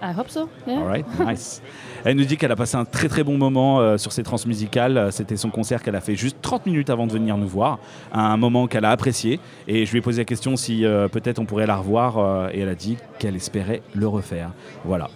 [0.02, 0.48] I hope so.
[0.66, 0.78] Yeah.
[0.80, 1.60] All right, nice.
[2.04, 4.96] Elle nous dit qu'elle a passé un très très bon moment euh, sur ces transmusicales.
[4.96, 7.78] Euh, C'était son concert qu'elle a fait juste 30 minutes avant de venir nous voir.
[8.12, 9.40] Un moment qu'elle a apprécié.
[9.68, 12.18] Et je lui ai posé la question si euh, peut-être on pourrait la revoir.
[12.18, 14.50] euh, et elle a dit qu'elle espérait le refaire.
[14.84, 15.08] Voilà.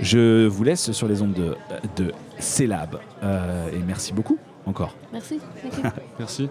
[0.00, 1.54] Je vous laisse sur les ondes de,
[1.96, 2.98] de Célab.
[3.22, 4.94] Euh, et merci beaucoup encore.
[5.12, 5.38] Merci.
[6.18, 6.48] Merci.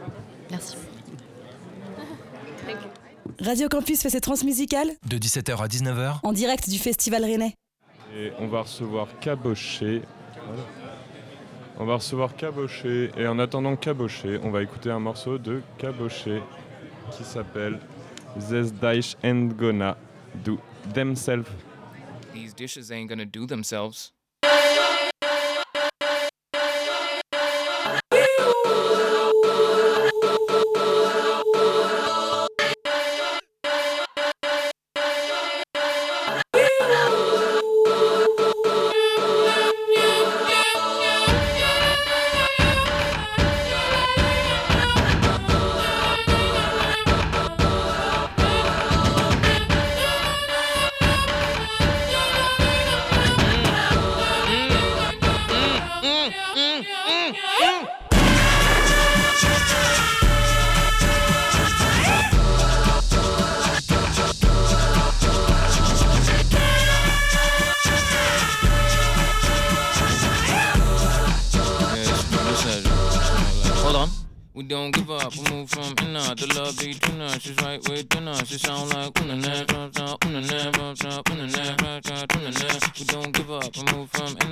[0.50, 0.76] Merci.
[3.40, 7.56] Radio Campus fait ses transmusicales De 17h à 19h, en direct du Festival Rennais.
[8.18, 10.02] Et on va recevoir Caboché.
[11.80, 13.12] On va recevoir Caboché.
[13.18, 16.42] Et en attendant Caboché, on va écouter un morceau de Caboché
[17.12, 17.80] qui s'appelle
[18.38, 19.98] Zes Deich Endgona
[20.44, 20.58] du
[20.94, 21.50] themselves.
[22.34, 24.14] These dishes ain't gonna do themselves.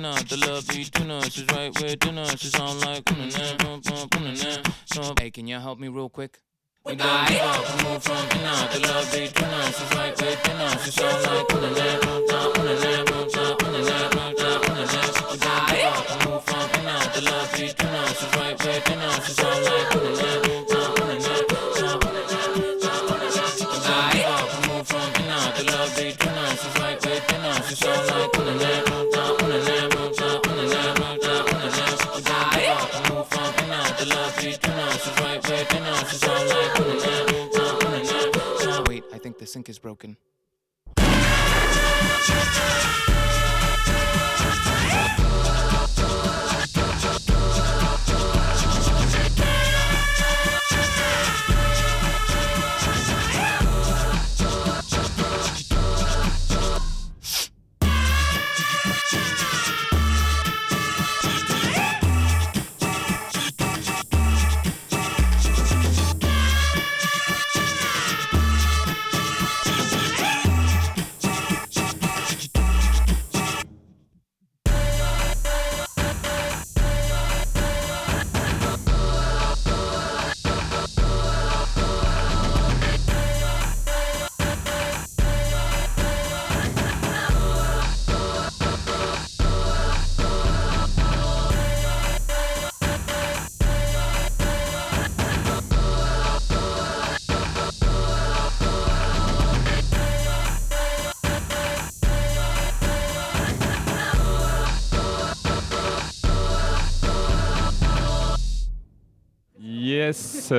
[0.00, 3.26] Move from inner The love between us is right within us It sound like una
[3.26, 4.62] na, na, na, una na,
[4.96, 5.14] na.
[5.20, 6.38] Hey, can you help me real quick?
[6.84, 10.56] We don't give up, we move from inner The love between us is right within
[10.56, 14.24] us It sound like una na, na, na, una na, na, na, una na, na,
[14.40, 15.00] na, una na.
[15.30, 18.98] We don't give up, we move from inner The love between us is right within
[19.00, 20.69] us It sound like una na, na, na,
[39.70, 40.16] is broken.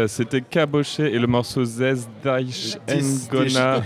[0.08, 2.78] C'était Caboché et le morceau Zez Daich
[3.32, 3.82] Ngona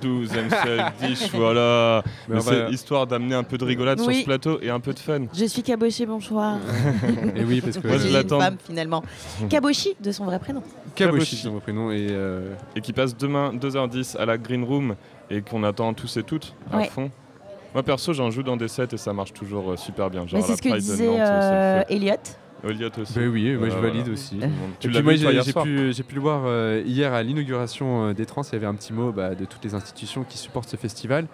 [0.00, 2.02] 12 seul Dish, voilà.
[2.28, 4.70] Mais Mais on c'est va- histoire d'amener un peu de rigolade sur ce plateau et
[4.70, 5.20] un peu de fun.
[5.34, 6.58] Je suis Kaboshi, bonsoir.
[7.36, 8.40] Et oui, parce que- Moi, je l'attends.
[8.66, 9.02] finalement.
[9.48, 10.62] Kaboshi, de son vrai prénom.
[10.94, 11.90] Kaboshi, c'est mon prénom.
[11.90, 14.94] Et, euh, et qui passe demain 2h10 à la Green Room
[15.30, 16.86] et qu'on attend tous et toutes à Ouais.
[16.88, 17.10] fond.
[17.72, 20.26] Moi perso j'en joue dans des sets et ça marche toujours euh, super bien.
[20.26, 21.82] Genre c'est la ce que de disait Nantes, c'est euh.
[21.88, 22.14] Elliot.
[22.68, 23.18] Elliot aussi.
[23.18, 24.12] Ben oui, moi je valide voilà.
[24.12, 24.38] aussi.
[24.82, 28.26] Et puis moi j'ai pu, j'ai pu le voir euh, hier à l'inauguration euh, des
[28.26, 30.76] trans, il y avait un petit mot bah, de toutes les institutions qui supportent ce
[30.76, 31.26] festival.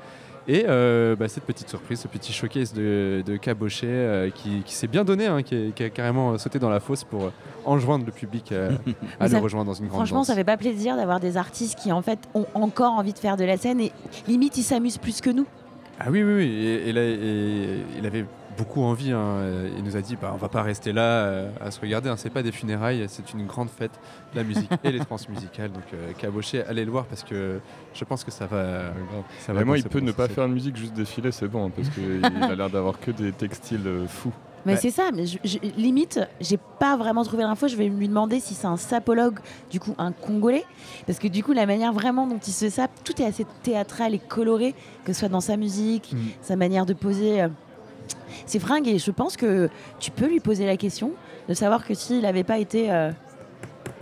[0.48, 4.74] Et euh, bah, cette petite surprise, ce petit showcase de, de Cabochet euh, qui, qui
[4.74, 7.32] s'est bien donné, hein, qui, qui a carrément sauté dans la fosse pour
[7.65, 8.70] enjoindre le public euh,
[9.20, 10.28] à le rejoindre dans une grande Franchement, danse.
[10.28, 13.36] ça fait pas plaisir d'avoir des artistes qui en fait ont encore envie de faire
[13.36, 13.90] de la scène et
[14.28, 15.47] limite ils s'amusent plus que nous.
[15.98, 16.44] Ah oui, oui, oui.
[16.44, 18.24] Et, et là, et il avait
[18.57, 19.12] beaucoup envie.
[19.12, 19.19] hein.
[19.19, 22.09] Euh, Il nous a dit bah, on va pas rester là euh, à se regarder.
[22.09, 22.16] Hein.
[22.16, 23.93] C'est pas des funérailles, c'est une grande fête
[24.33, 25.70] de la musique et les trans musicales.
[25.73, 27.61] Donc, euh, Cabochet, allez le voir parce que
[27.95, 28.93] je pense que ça va.
[29.41, 31.70] ça va moi, il peut ne pas faire de musique, juste défiler, c'est bon, hein,
[31.74, 34.33] parce qu'il a l'air d'avoir que des textiles euh, fous.
[34.65, 37.69] Mais c'est ça, mais je- je- limite, j'ai pas vraiment trouvé l'info.
[37.69, 39.39] Je vais lui demander si c'est un sapologue,
[39.70, 40.65] du coup un Congolais,
[41.07, 44.12] parce que du coup la manière vraiment dont il se sape, tout est assez théâtral
[44.12, 44.74] et coloré,
[45.05, 46.19] que ce soit dans sa musique, Mm.
[46.43, 47.47] sa manière de poser.
[48.15, 49.69] Euh, ses fringues et je pense que
[49.99, 51.12] tu peux lui poser la question
[51.49, 53.11] de savoir que s'il n'avait pas été euh,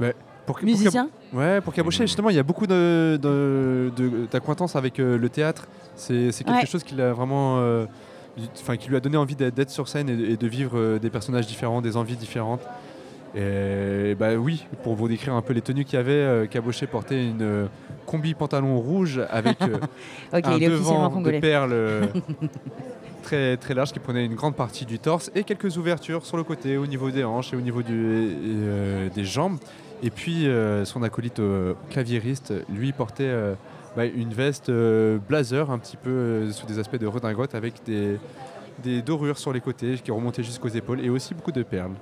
[0.01, 0.15] Ouais,
[0.47, 4.27] pour, pour musicien, Cab- ouais, pour Cabochet, justement, il y a beaucoup de, de- de-
[4.31, 5.67] d'acquaintance avec euh, le théâtre.
[5.95, 6.67] C'est, c'est quelque Ouais.
[6.67, 7.59] chose qui l'a vraiment.
[7.59, 7.87] euh,
[8.61, 10.99] Enfin, qui lui a donné envie d'être, d'être sur scène et, et de vivre euh,
[10.99, 12.63] des personnages différents, des envies différentes.
[13.37, 16.89] Et bah oui, pour vous décrire un peu les tenues qu'il y avait, euh, Cabochet
[16.89, 17.67] portait une euh,
[18.07, 19.77] combi pantalon rouge avec euh,
[20.33, 21.39] Ok, un il est officiellement devant de congolais.
[21.41, 22.07] perles euh,
[23.25, 26.45] très, très large qui prenait une grande partie du torse et quelques ouvertures sur le
[26.45, 29.59] côté au niveau des hanches et au niveau euh, des jambes.
[30.05, 33.55] Et puis euh, son acolyte euh, claviériste, lui, portait euh,
[33.97, 38.19] bah, une veste blazer, un petit peu sous des aspects de redingote, avec des,
[39.03, 41.95] dorures sur les côtés qui remontaient jusqu'aux épaules et aussi beaucoup de perles.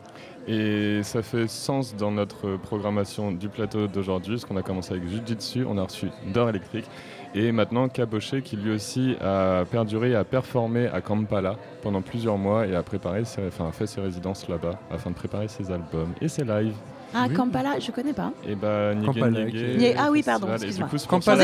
[0.49, 5.07] Et ça fait sens dans notre programmation du plateau d'aujourd'hui, parce qu'on a commencé avec
[5.07, 6.87] Jujitsu, on a reçu Dor électrique,
[7.35, 12.67] et maintenant Caboché qui lui aussi a perduré, a performé à Kampala pendant plusieurs mois
[12.67, 16.13] et a préparé, ses- enfin, a fait ses résidences là-bas afin de préparer ses albums
[16.21, 16.75] et ses lives.
[17.15, 18.33] Ah, Kampala, je connais pas.
[18.49, 20.89] Et bah, Nige Kampala, Nige, qui- Nié- Ah oui, pardon, excuse-moi.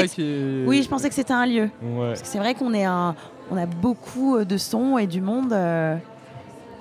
[0.08, 1.68] ça- que- Oui, je pensais que c'était un lieu.
[1.82, 2.08] Ouais.
[2.08, 3.14] Parce que c'est vrai qu'on est un,
[3.50, 5.52] on a beaucoup de sons et du monde.
[5.52, 5.96] euh,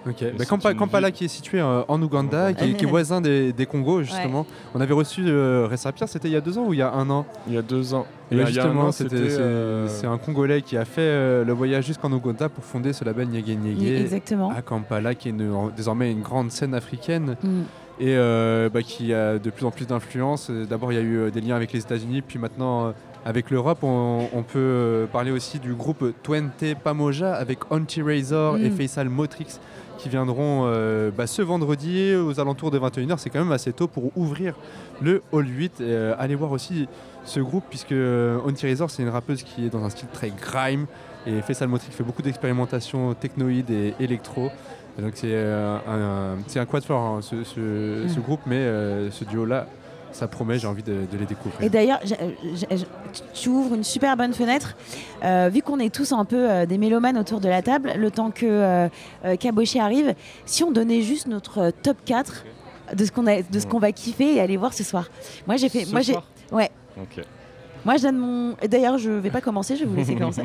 [0.07, 3.19] Ok, bah, Kampa- Kampala qui est situé euh, en Ouganda, qui est, qui est voisin
[3.19, 4.45] des, des Congos justement.
[4.73, 6.91] On avait reçu euh, Ressapia, c'était il y a deux ans ou il y a
[6.93, 7.25] un an?
[7.47, 8.05] Il y a deux ans.
[8.31, 9.87] Et Il y bah, a- il y a un justement, an, c'était- c'était, c'est euh,
[9.87, 13.27] c'est un Congolais qui a fait euh, le voyage jusqu'en Ouganda pour fonder ce label
[13.27, 14.51] Nyege Nyege Exactement.
[14.51, 17.35] à Kampala, qui est une- en- désormais une grande scène africaine.
[17.43, 17.61] Mm.
[17.99, 20.49] Et euh, bah, qui a de plus en plus d'influence.
[20.51, 22.91] Euh, D'abord, il y a eu euh, des liens avec les États-Unis, puis maintenant euh,
[23.25, 23.79] avec l'Europe.
[23.81, 28.75] On, on peut euh, parler aussi du groupe Twente Pamoja avec Anti Razor et Mm.
[28.77, 29.59] Faisal Motrix
[29.97, 33.17] qui viendront euh, bah, ce vendredi aux alentours de 21h.
[33.17, 34.53] C'est quand même assez tôt pour ouvrir
[35.01, 35.81] le Hall 8.
[35.81, 36.87] Et, euh, allez voir aussi
[37.25, 40.29] ce groupe, puisque euh, Anti Razor, c'est une rappeuse qui est dans un style très
[40.31, 40.85] grime.
[41.25, 44.49] Et Faisal Motrix fait beaucoup d'expérimentations technoïdes et électro.
[44.97, 48.23] Et donc c'est euh, un, c'est un quad fort hein, ce, ce- ce Mm.
[48.23, 49.67] groupe, mais euh, ce duo-là,
[50.17, 51.61] ça promet, j'ai envie de, de les découvrir.
[51.61, 51.99] Et d'ailleurs,
[53.33, 54.75] tu ouvres une super bonne fenêtre.
[55.23, 58.09] Euh, vu qu'on est tous un peu euh, des mélomanes autour de la table, le
[58.11, 58.87] temps que euh,
[59.25, 60.15] euh, Caboché arrive,
[60.45, 62.45] si on donnait juste notre euh, top 4
[62.95, 65.09] de ce qu'on a, de ce qu'on va kiffer et aller voir ce soir.
[65.45, 66.69] Moi j'ai fait, Ce moi j'ai, soir ouais.
[66.99, 67.23] Ok.
[67.85, 68.55] Moi je donne mon.
[68.67, 70.43] D'ailleurs je vais pas commencer, je vais vous laisser commencer.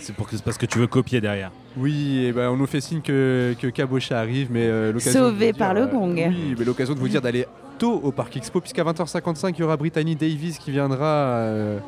[0.00, 1.50] C'est pour que- c'est parce que tu veux copier derrière.
[1.76, 5.20] Oui, et ben, on nous fait signe que, que Cabocha arrive, mais euh, l'occasion.
[5.28, 6.14] Sauvé dire, par le euh, gong.
[6.16, 7.46] oui, mais l'occasion de vous dire d'aller
[7.88, 11.78] au Parc Expo, puisqu'à 20h55, il y aura Brittany Davis qui viendra euh,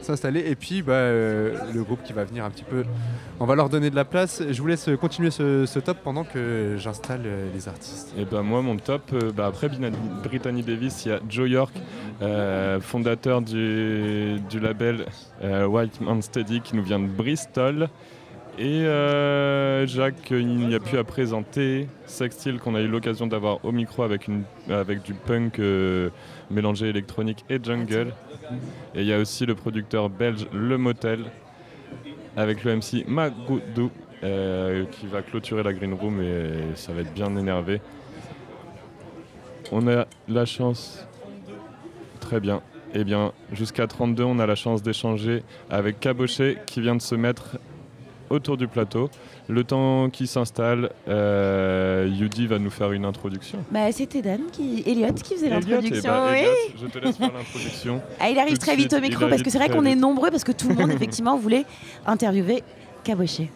[0.00, 2.84] s'installer, et puis bah, euh, le groupe qui va venir un petit peu.
[3.40, 4.42] On va leur donner de la place.
[4.48, 8.14] Je vous laisse continuer ce, top pendant que j'installe euh, les artistes.
[8.18, 9.68] Et ben moi mon top, bah, après
[10.22, 11.74] Brittany Davis, il y a Joe York,
[12.80, 15.06] fondateur du, du label
[15.42, 17.88] White Man Steady qui nous vient de Bristol.
[18.56, 23.64] Et euh, Jacques, il n'y a plus à présenter, Sextile qu'on a eu l'occasion d'avoir
[23.64, 26.10] au micro avec, du punk euh,
[26.50, 28.14] mélangé électronique et jungle.
[28.94, 31.24] Et il y a aussi le producteur belge Le Motel
[32.36, 33.90] avec le MC Magoudou
[34.22, 37.80] euh, qui va clôturer la Green Room et ça va être bien énervé.
[39.72, 41.04] On a la chance.
[42.20, 42.62] Très bien.
[42.94, 47.16] Eh bien, jusqu'à 32, on a la chance d'échanger avec Caboché qui vient de se
[47.16, 47.58] mettre
[48.34, 49.08] autour du plateau.
[49.48, 53.58] Le temps qui s'installe, euh, Yudi va nous faire une introduction.
[53.70, 55.94] bah, c'était Dan qui, Elliot qui faisait l'introduction.
[55.96, 56.38] eh ben, oui.
[56.38, 56.52] Elliot,
[56.82, 58.02] je te laisse faire l'introduction.
[58.20, 60.30] Ah, il arrive très vite suite, au micro parce que c'est vrai qu'on est nombreux
[60.30, 61.64] parce que tout le monde effectivement voulait
[62.06, 62.62] interviewer
[63.04, 63.50] Caboché.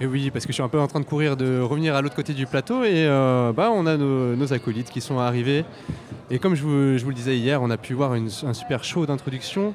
[0.00, 2.02] Et oui, parce que je suis un peu en train de courir, de revenir à
[2.02, 5.64] l'autre côté du plateau, et euh, bah, on a nos, nos acolytes qui sont arrivés.
[6.30, 8.54] Et comme je vous, je vous le disais hier, on a pu voir une- un
[8.54, 9.74] super show d'introduction.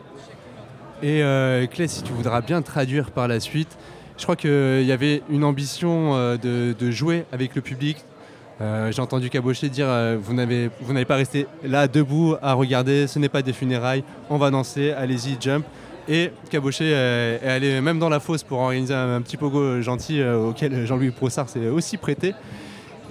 [1.02, 3.78] Et euh, Clay, si tu voudras bien traduire par la suite,
[4.18, 7.98] je crois qu'il y avait une ambition euh, de, jouer avec le public.
[8.61, 10.69] Euh, J'ai entendu Caboché dire euh, vous n'avez
[11.06, 15.38] pas resté là debout à regarder, ce n'est pas des funérailles, on va danser, allez-y,
[15.40, 15.65] jump.
[16.07, 20.23] Et Caboché euh, est allé même dans la fosse pour organiser un, petit pogo gentil
[20.23, 22.35] auquel Jean-Louis Brossard s'est aussi prêté.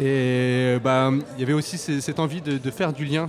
[0.00, 3.28] Et bah, il y avait aussi ce- cette envie de, faire du lien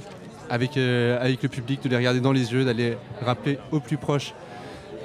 [0.49, 4.33] avec, avec le public, de les regarder dans les yeux, d'aller rappeler au plus proche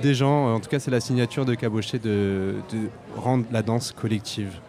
[0.03, 0.55] des gens.
[0.55, 2.55] En tout cas, c'est la signature de Caboché de,
[3.17, 4.61] rendre la danse collective.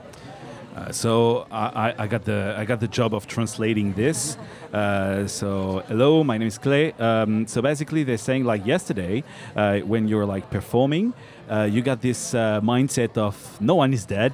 [0.77, 4.37] Uh, so I, I got the I got the job of translating this.
[4.71, 6.93] Uh, so hello, my name is Clay.
[6.99, 9.23] Um, so basically, they're saying like yesterday,
[9.55, 11.13] uh, when you're like performing,
[11.49, 14.31] uh, you got this mindset of no one is dead.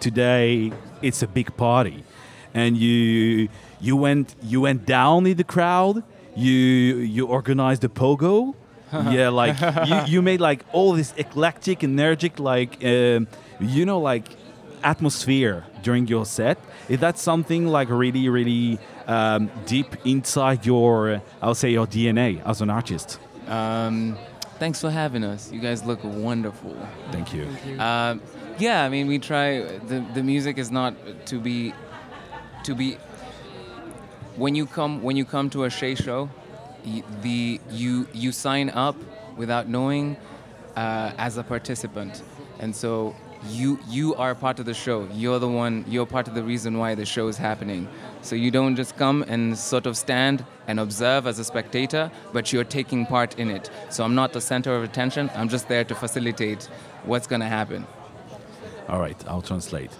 [0.00, 0.72] Today
[1.02, 2.02] it's a big party,
[2.54, 3.48] and you
[3.80, 6.02] you went you went down in the crowd.
[6.34, 8.54] You you organized a pogo.
[9.10, 9.56] yeah, like
[9.88, 13.26] you, you made like all this eclectic, energetic, like um,
[13.60, 14.26] you know, like
[14.82, 16.58] atmosphere during your set.
[16.88, 22.60] Is that something like really, really um, deep inside your, I'll say, your DNA as
[22.60, 23.18] an artist?
[23.48, 24.16] Um,
[24.58, 25.50] thanks for having us.
[25.52, 26.76] You guys look wonderful.
[27.10, 27.48] Thank you.
[27.78, 28.20] Um,
[28.58, 29.62] yeah, I mean, we try.
[29.88, 30.94] The the music is not
[31.26, 31.72] to be,
[32.64, 32.98] to be.
[34.36, 36.30] When you come when you come to a Shay show, y-
[37.22, 38.96] the you you sign up
[39.36, 40.16] without knowing,
[40.76, 42.22] uh, as a participant,
[42.58, 43.14] and so
[43.48, 45.08] you you are part of the show.
[45.12, 45.84] You're the one.
[45.88, 47.88] You're part of the reason why the show is happening.
[48.22, 52.52] So you don't just come and sort of stand and observe as a spectator, but
[52.52, 53.70] you're taking part in it.
[53.90, 55.30] So I'm not the center of attention.
[55.34, 56.64] I'm just there to facilitate
[57.04, 57.86] what's going to happen.
[58.88, 59.90] All right, I'll translate.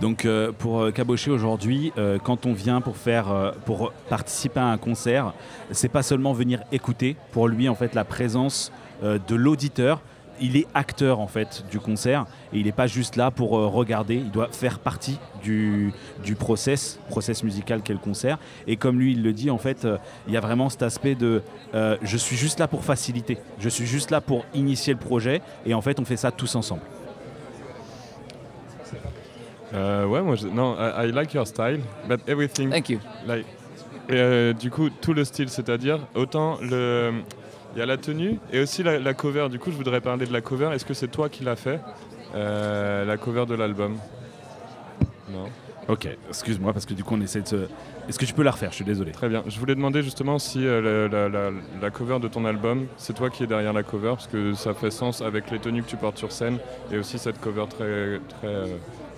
[0.00, 4.66] Donc euh, pour euh, Caboché aujourd'hui, euh, quand on vient pour faire, pour participer à
[4.66, 5.32] un concert,
[5.70, 7.16] c'est pas seulement venir écouter.
[7.32, 10.00] Pour lui, en fait, la présence de l'auditeur,
[10.40, 14.14] il est acteur en fait du concert et il n'est pas juste là pour regarder.
[14.16, 15.92] Il doit faire partie du,
[16.24, 18.38] du process, process musical qu'est le concert.
[18.66, 19.86] Et comme lui, il le dit, en fait,
[20.28, 21.42] il y a vraiment cet aspect de,
[21.74, 23.38] je suis juste là pour faciliter.
[23.58, 26.54] Je suis juste là pour initier le projet et en fait, on fait ça tous
[26.54, 26.82] ensemble.
[29.74, 32.70] Euh, ouais, moi, je, non, I, I like your style, but everything.
[32.70, 32.98] Thank you.
[33.26, 33.46] Like,
[34.08, 37.12] et, euh, du coup, tout le style, c'est-à-dire autant le,
[37.74, 39.48] il y a la tenue et aussi la, la cover.
[39.48, 40.70] Du coup, je voudrais parler de la cover.
[40.74, 41.80] Est-ce que c'est toi qui l'as fait,
[42.34, 43.96] euh, la cover de l'album
[45.30, 45.44] Non.
[45.88, 47.56] Ok, excuse-moi parce que du coup on essaie de se...
[48.08, 48.70] Est-ce que tu peux la refaire?
[48.70, 49.10] Je suis désolé.
[49.10, 49.42] Très bien.
[49.48, 51.50] Je voulais demander justement si euh, le- la, la-
[51.80, 54.74] la cover de ton album, c'est toi qui es derrière la cover, parce que ça
[54.74, 56.58] fait sens avec les tenues que tu portes sur scène
[56.92, 58.66] et aussi cette cover très, très euh,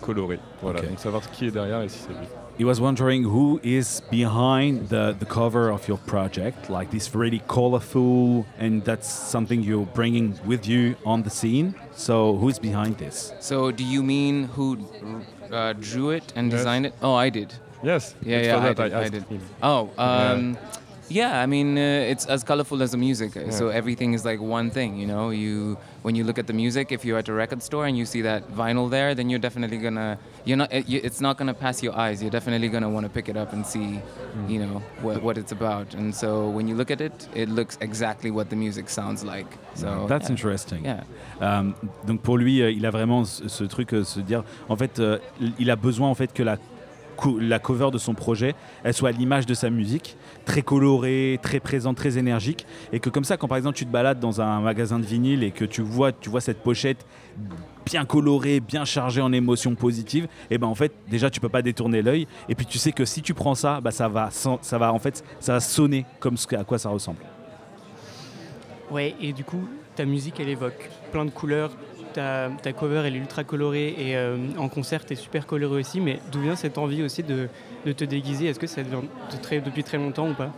[0.04, 0.38] colorée.
[0.62, 0.88] Voilà, Ok.
[0.88, 2.26] donc savoir qui est derrière et si c'est lui.
[2.56, 7.42] He was wondering who is behind the, the cover of your project, like this really
[7.48, 11.74] colorful, and that's something you're bringing with you on the scene.
[11.96, 13.32] So who's behind this?
[13.40, 14.78] So do you mean who
[15.50, 16.60] uh, drew it and Yes.
[16.60, 16.94] designed it?
[17.02, 17.52] Oh, I did.
[17.82, 18.14] Yes.
[18.24, 18.92] Yeah, yeah, I that did.
[18.94, 19.22] I asked did.
[19.24, 19.40] him.
[19.60, 20.58] Oh, um, yeah.
[21.10, 23.36] I mean, uh, it's as colorful as the music.
[23.36, 24.96] uh, So everything is like one thing.
[24.98, 27.86] You know, you when you look at the music, if you're at a record store
[27.86, 30.18] and you see that vinyl there, then you're definitely gonna.
[30.44, 30.68] You're not.
[30.72, 32.20] It's not gonna pass your eyes.
[32.22, 34.00] You're definitely gonna want to pick it up and see,
[34.48, 35.94] you know, what, what it's about.
[35.94, 39.46] And so when you look at it, it looks exactly what the music sounds like.
[39.74, 40.34] So That's yeah.
[40.36, 40.84] interesting.
[40.84, 41.04] Yeah.
[41.42, 41.72] Euh,
[42.06, 44.98] donc pour lui, euh, il a vraiment ce, ce truc, euh, se dire, en fait,
[44.98, 45.18] euh,
[45.58, 46.56] il a besoin en fait que la
[47.30, 51.60] la cover de son projet, elle soit à l'image de sa musique, très colorée, très
[51.60, 54.60] présente, très énergique, et que comme ça, quand par exemple tu te balades dans un
[54.60, 57.04] magasin de vinyle et que tu vois, tu vois cette pochette
[57.86, 61.62] bien colorée, bien chargée en émotions positives, et ben en fait déjà tu peux pas
[61.62, 64.78] détourner l'œil, et puis tu sais que si tu prends ça, bah, ça va, ça
[64.78, 67.20] va en fait, ça va sonner comme à quoi ça ressemble.
[68.90, 71.70] Ouais, et du coup, ta musique, elle évoque plein de couleurs.
[72.14, 76.00] Ta, cover, est ultra colorée et euh, en concert, t'es super coloré aussi.
[76.00, 77.48] Mais d'où vient cette envie aussi de,
[77.84, 78.46] te déguiser?
[78.46, 79.02] Est-ce que ça vient
[79.64, 80.50] depuis très longtemps ou pas?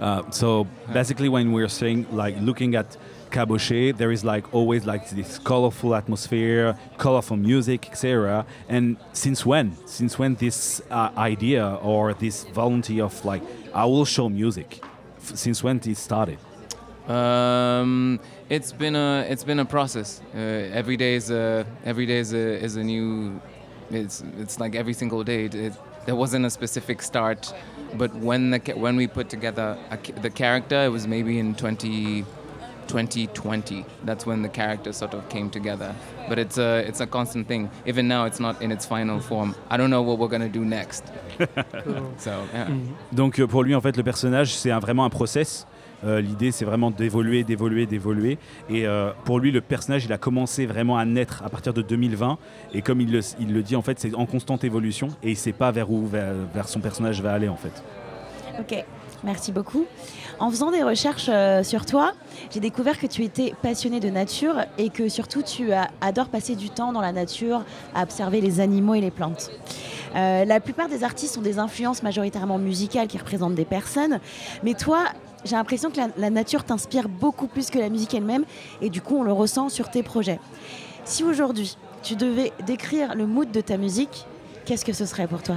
[0.00, 2.98] Uh, so basically, when we're saying like looking at
[3.30, 8.44] caboché, there is like always like this colorful atmosphere, colorful music, etc.
[8.68, 9.72] And since when?
[9.86, 13.42] Since when this uh, idea or this volunteer of like
[13.74, 14.82] I will show music?
[15.18, 16.38] F- since when it started?
[17.08, 18.18] Um,
[18.50, 20.20] it's been a it's been a process.
[20.34, 23.40] Uh, every day is a every day is a, is a new.
[23.90, 25.44] It's it's like every single day.
[25.44, 25.72] It, it,
[26.06, 27.52] there wasn't a specific start,
[27.94, 32.24] but when the when we put together a, the character, it was maybe in 20,
[32.88, 33.84] 2020.
[34.04, 35.94] That's when the character sort of came together.
[36.28, 37.70] But it's a it's a constant thing.
[37.86, 39.54] Even now, it's not in its final form.
[39.70, 41.04] I don't know what we're gonna do next.
[42.18, 42.68] so yeah.
[43.12, 45.66] Donc pour lui, en fait, le personnage, c'est un- vraiment un process.
[46.04, 48.38] Euh, L'idée, c'est vraiment d'évoluer, d'évoluer, d'évoluer.
[48.68, 51.82] Et euh, pour lui, le personnage, il a commencé vraiment à naître à partir de
[51.82, 52.38] 2020.
[52.74, 55.08] Et comme il le, dit, en fait, c'est en constante évolution.
[55.22, 57.82] Et il ne sait pas vers où vers, son personnage va aller, en fait.
[58.58, 58.84] Ok,
[59.24, 59.84] merci beaucoup.
[60.38, 62.12] En faisant des recherches euh, sur toi,
[62.50, 65.70] j'ai découvert que tu étais passionné de nature et que surtout tu
[66.00, 67.64] adores passer du temps dans la nature
[67.94, 69.50] à observer les animaux et les plantes.
[70.14, 74.18] La plupart des artistes ont des influences majoritairement musicales qui représentent des personnes,
[74.62, 75.04] mais toi,
[75.44, 78.44] j'ai l'impression que la, nature t'inspire beaucoup plus que la musique elle-même
[78.80, 80.40] et du coup on le ressent sur tes projets.
[81.04, 84.26] Si aujourd'hui tu devais décrire le mood de ta musique,
[84.64, 85.56] qu'est-ce que ce serait pour toi?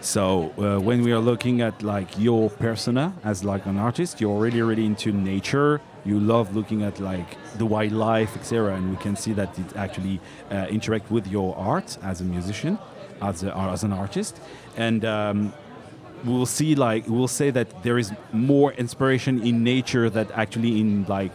[0.00, 4.38] So uh, when we are looking at like your persona as like an artist, you're
[4.40, 5.80] really really into nature.
[6.04, 8.74] You love looking at like the wildlife, etc.
[8.76, 10.20] And we can see that it actually
[10.50, 12.78] uh, interact with your art as a musician,
[13.20, 14.40] as a, as an artist,
[14.76, 15.04] and.
[15.04, 15.52] Um,
[16.24, 21.04] we'll see like we'll say that there is more inspiration in nature than actually in
[21.08, 21.34] like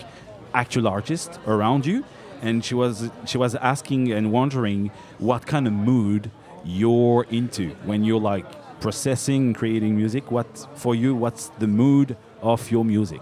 [0.54, 2.04] actual artists around you.
[2.42, 6.30] And she was she was asking and wondering what kind of mood
[6.66, 8.46] you're into when you're like
[8.82, 10.30] processing creating music.
[10.30, 13.22] What for you what's the mood of your music?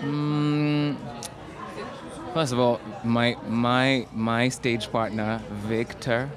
[0.00, 0.96] Mm,
[2.32, 6.30] first of all, my my my stage partner Victor,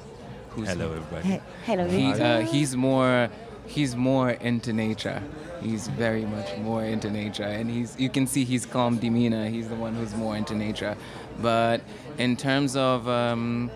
[0.57, 1.27] who's Hello, everybody.
[1.29, 3.29] He- hello, He, uh, he's more
[3.67, 5.21] he's more into nature.
[5.61, 9.49] He's very much more into nature, and he's you can see he's calm demeanor.
[9.49, 10.95] He's the one who's more into nature.
[11.41, 11.81] But
[12.17, 13.69] in terms of um,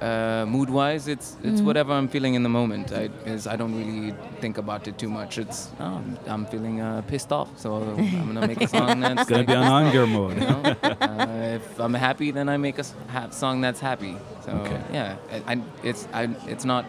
[0.00, 1.66] uh, mood-wise, it's it's Mhm.
[1.66, 2.92] whatever I'm feeling in the moment.
[2.92, 5.38] I is I don't really think about it too much.
[5.38, 9.30] It's oh, I'm feeling uh, pissed off, so I'm gonna make a song that's It's
[9.30, 10.34] gonna like be an anger mode.
[10.34, 10.62] you know?
[11.00, 14.14] uh, if I'm happy, then I make a s- ha- song that's happy.
[14.44, 14.80] So Okay.
[14.92, 15.16] yeah,
[15.48, 16.84] I, I, it's I, it's not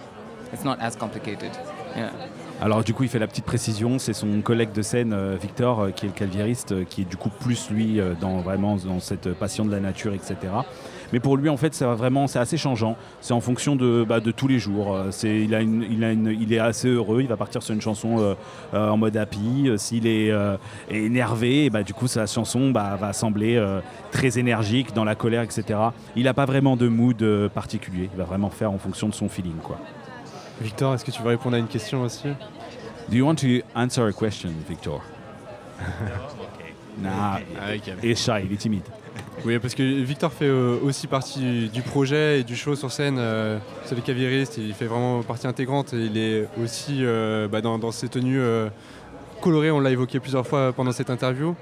[0.53, 1.51] it's not as complicated.
[1.95, 2.11] Yeah.
[2.61, 5.79] Alors du coup, il fait la petite précision, c'est son collègue de scène euh, Victor,
[5.79, 8.99] euh, qui est le claviériste, euh, qui est du coup plus lui dans vraiment dans
[8.99, 10.35] cette passion de la nature, etc.
[11.11, 12.95] Mais pour lui, en fait, c'est vraiment c'est assez changeant.
[13.21, 14.95] C'est en fonction de, bah, de tous les jours.
[14.95, 17.21] Euh, C'est il a une, il a une- il est assez heureux.
[17.21, 18.35] Il va partir sur une chanson euh,
[18.73, 19.71] euh, en mode happy.
[19.77, 20.57] S'il est euh,
[20.89, 23.79] énervé, et bah, du coup, sa chanson bah, va sembler euh,
[24.11, 25.79] très énergique, dans la colère, etc.
[26.15, 28.09] Il n'a pas vraiment de mood euh, particulier.
[28.13, 29.77] Il va vraiment faire en fonction de son feeling, quoi.
[30.61, 32.27] Victor, est-ce que tu veux répondre à une question aussi?
[33.09, 35.01] Do you want to answer a question, Victor?
[37.01, 37.39] nah,
[38.03, 38.83] il est shy, il est timide.
[39.45, 43.17] Oui, parce que Victor fait euh, aussi partie du projet et du show sur scène.
[43.17, 45.93] euh, c'est le claviériste, il fait vraiment partie intégrante.
[45.93, 48.41] Il est aussi euh, bah, dans, dans ses tenues
[49.41, 51.55] colorées, on l'a évoqué plusieurs fois pendant cette interview.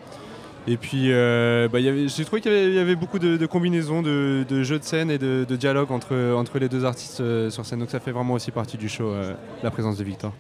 [0.70, 5.12] Et puis, bah, j'ai trouvé qu'il y avait, beaucoup de, combinaisons, de, jeux de scène
[5.12, 7.80] et de, de dialogue entre, entre les deux artistes sur scène.
[7.80, 9.14] Donc ça fait vraiment aussi partie du show,
[9.64, 10.34] la présence de Victor.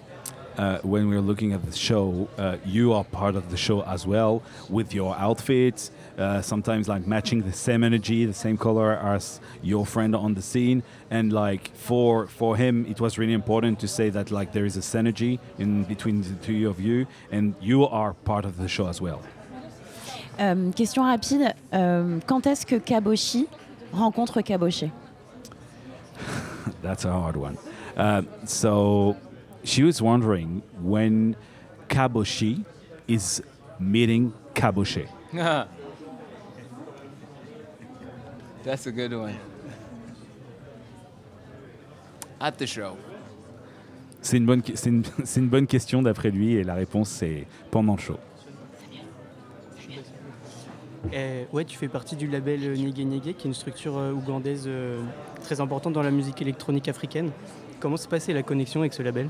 [0.57, 4.07] Uh, when we're looking at the show, uh, you are part of the show as
[4.07, 4.41] well
[4.71, 9.85] with your outfits, uh, sometimes like matching the same energy, the same color as your
[9.85, 10.83] friend on the scene.
[11.11, 14.77] And like for for him, it was really important to say that like there is
[14.77, 18.87] a synergy in between the two of you, and you are part of the show
[18.87, 19.21] as well.
[20.39, 21.53] Euh, question rapide.
[21.73, 23.47] euh, quand est-ce que Kaboshi
[23.91, 24.91] rencontre Kaboché
[26.83, 27.57] That's a hard one.
[27.95, 29.17] Uh, so
[29.63, 31.35] she was wondering when
[31.89, 32.63] Kaboshi
[33.07, 33.41] is
[33.79, 35.07] meeting Kaboshe.
[38.67, 39.35] That's a good one.
[42.37, 42.97] At the show.
[44.21, 47.47] C'est une, bonne, c'est une, c'est une bonne question d'après lui et la réponse c'est
[47.71, 48.17] pendant le show.
[51.13, 54.11] Euh, ouais, tu fais partie du label euh, Nyege Nyege, qui est une structure euh,
[54.11, 55.01] ougandaise euh,
[55.43, 57.31] très importante dans la musique électronique africaine.
[57.79, 59.29] Comment s'est passée la connexion avec ce label?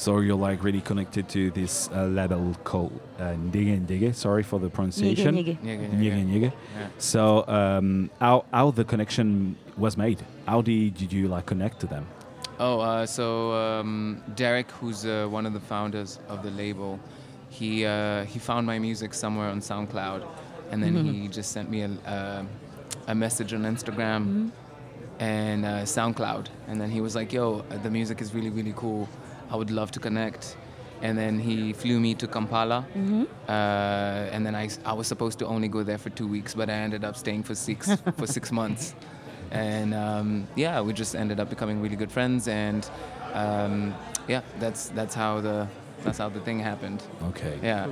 [0.00, 4.14] So you're like really connected to this uh, label called uh, Ndege Ndege.
[4.14, 5.34] Sorry for the pronunciation.
[5.34, 6.52] Nyege Nyege.
[6.52, 6.86] Yeah.
[6.96, 10.24] So um, how how the connection was made?
[10.46, 12.06] How did, did you like connect to them?
[12.58, 16.98] Oh, uh, so um, Derek, who's uh, one of the founders of the label,
[17.50, 20.26] he uh, he found my music somewhere on SoundCloud,
[20.70, 22.44] and then he just sent me a, uh,
[23.08, 24.50] a message on Instagram
[25.18, 28.72] and uh, SoundCloud, and then he was like, "Yo, uh, the music is really really
[28.74, 29.06] cool.
[29.52, 30.56] I would love to connect."
[31.02, 33.22] And then he flew me to Kampala, Mhm.
[33.48, 36.68] uh, and then I, I was supposed to only go there for two weeks, but
[36.68, 38.94] I ended up staying for six for six months,
[39.50, 42.84] and um, yeah, we just ended up becoming really good friends, and
[43.34, 43.94] um,
[44.28, 45.66] yeah, that's that's how the
[46.04, 47.00] that's how the thing happened.
[47.30, 47.58] Okay.
[47.62, 47.86] Yeah.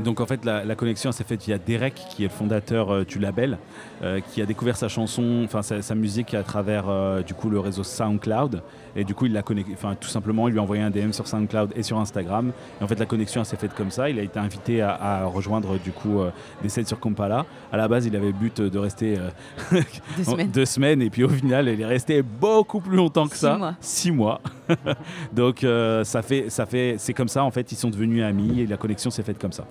[0.00, 3.04] Donc en fait la, la connexion s'est faite via Derek qui est le fondateur euh,
[3.04, 3.58] du label,
[4.02, 7.48] euh, qui a découvert sa chanson, enfin sa, sa musique à travers euh, du coup
[7.48, 8.60] le réseau SoundCloud
[8.96, 11.12] et du coup il l'a connecté, enfin tout simplement il lui a envoyé un DM
[11.12, 14.08] sur SoundCloud et sur Instagram et en fait la connexion s'est faite comme ça.
[14.10, 16.30] Il a été invité à, à rejoindre du coup euh,
[16.62, 17.44] des scènes sur Kampala.
[17.72, 19.80] À la base il avait le but de rester euh,
[20.16, 20.50] Deux semaines.
[20.50, 23.56] deux semaines et puis au final il est resté beaucoup plus longtemps que Six ça,
[23.58, 23.74] mois.
[23.80, 24.40] six mois.
[25.32, 28.60] Donc euh, ça fait ça fait c'est comme ça en fait ils sont devenus amis
[28.60, 29.64] et la connexion s'est faite comme ça.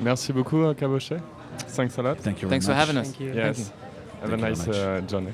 [0.00, 1.16] Merci beaucoup, euh, Cabochet.
[1.66, 2.18] 5 salades.
[2.22, 3.08] Thank you Thanks for having us.
[3.12, 3.26] Thank you.
[3.34, 3.58] Thank Yes.
[3.58, 3.64] you.
[4.22, 4.76] Have a nice much.
[4.76, 5.32] uh, journey.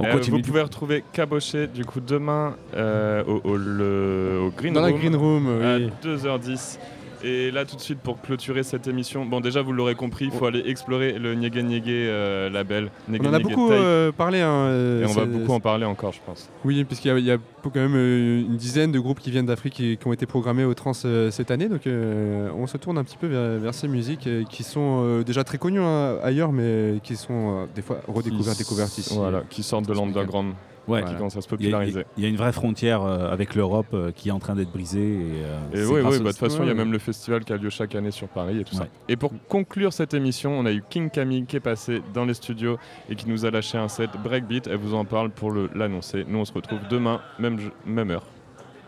[0.00, 0.66] On Euh, continue vous pouvez coup.
[0.66, 4.98] retrouver Cabochet du coup demain euh, au, au- le- au Green Dans la Room.
[4.98, 5.90] Green Room, À oui.
[6.02, 6.78] 2h10.
[7.22, 10.30] Et là tout de suite pour clôturer cette émission, bon déjà vous l'aurez compris, il
[10.30, 12.90] faut aller explorer le Nyege Nyege euh, label.
[13.08, 14.40] Nyege On en a Nyege beaucoup euh, parlé.
[14.40, 16.48] hein, euh, Et on va beaucoup en parler encore je pense.
[16.64, 19.44] Oui, puisqu'il y a, il y a quand même une dizaine de groupes qui viennent
[19.46, 21.68] d'Afrique et qui ont été programmés au Trans cette année.
[21.68, 25.58] Donc on se tourne un petit peu vers, vers ces musiques qui sont déjà très
[25.58, 29.14] connues hein, ailleurs, mais qui sont des fois redécouvertes, Qui- découvertes ici.
[29.14, 30.54] Voilà, qui sortent de l'underground.
[30.90, 31.04] Ouais.
[31.04, 32.04] qui commencent à se Il y, a, populariser.
[32.16, 34.72] il y a une vraie frontière euh, avec l'Europe euh, qui est en train d'être
[34.72, 35.00] brisée.
[35.00, 37.44] Et, euh, Et oui, oui, bah, de toute façon, il y a même le festival
[37.44, 38.86] qui a lieu chaque année sur Paris et tout ça.
[39.08, 42.34] Et pour conclure cette émission, on a eu King Camille qui est passé dans les
[42.34, 44.66] studios et qui nous a lâché un set breakbeat.
[44.66, 46.24] Elle vous en parle pour l'annoncer.
[46.26, 48.24] Nous, on se retrouve demain, même, même heure,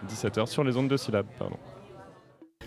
[0.09, 1.27] 17h, sur les ondes de syllabes.
[1.39, 1.57] Pardon.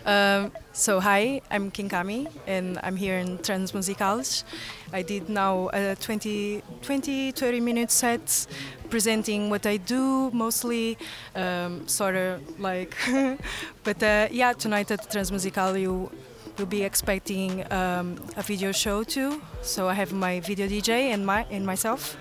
[0.06, 4.44] Um, so hi, I'm Kinkami, and I'm here in Transmusicals.
[4.92, 8.46] I did now a 20, 20 30 minute set
[8.88, 10.96] presenting what I do, mostly
[11.34, 12.96] um, sort of like.
[13.82, 16.08] but uh, yeah, tonight at Transmusical, you
[16.56, 19.42] will be expecting um, a video show too.
[19.62, 22.16] So I have my video DJ and my and myself.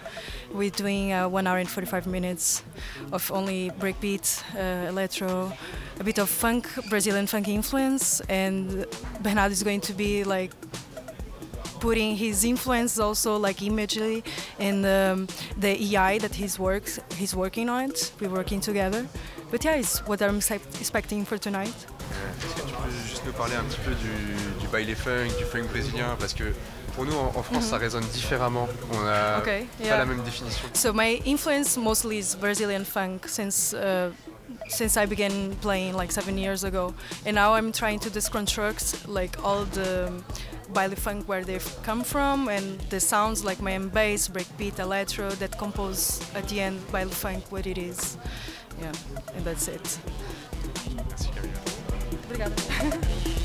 [0.56, 2.64] We're doing uh, one hour and 45 minutes
[3.12, 5.52] of only breakbeat, uh, electro,
[6.00, 8.86] a bit of funk, Brazilian funk influence, and
[9.22, 10.52] Bernardo is going to be like
[11.82, 14.24] putting his influence also like imagery
[14.58, 15.28] in um,
[15.58, 18.14] the EI that he's works he's working on it.
[18.22, 19.06] We're working together.
[19.52, 21.76] But yeah, it's what I'm expecting for tonight.
[22.40, 25.44] Est-ce que tu peux juste nous parler un petit peu du, du baile funk, du
[25.44, 26.54] funk brésilien Parce que
[26.96, 27.70] pour nous en, en France, Mhm.
[27.70, 28.68] ça résonne différemment.
[28.94, 29.98] On a Okay, pas yeah.
[29.98, 30.68] la même définition.
[30.74, 34.12] So my influence mostly is Brazilian funk since uh,
[34.70, 36.94] since I began playing like seven years ago,
[37.26, 40.10] and now I'm trying to deconstruct like all the
[40.74, 45.58] baile funk where they've come from and the sounds like Mayan bass, breakbeat, electro that
[45.58, 48.18] compose at the end baile funk what it is.
[48.82, 48.92] Yeah,
[49.36, 50.00] and that's it.
[50.96, 51.30] Merci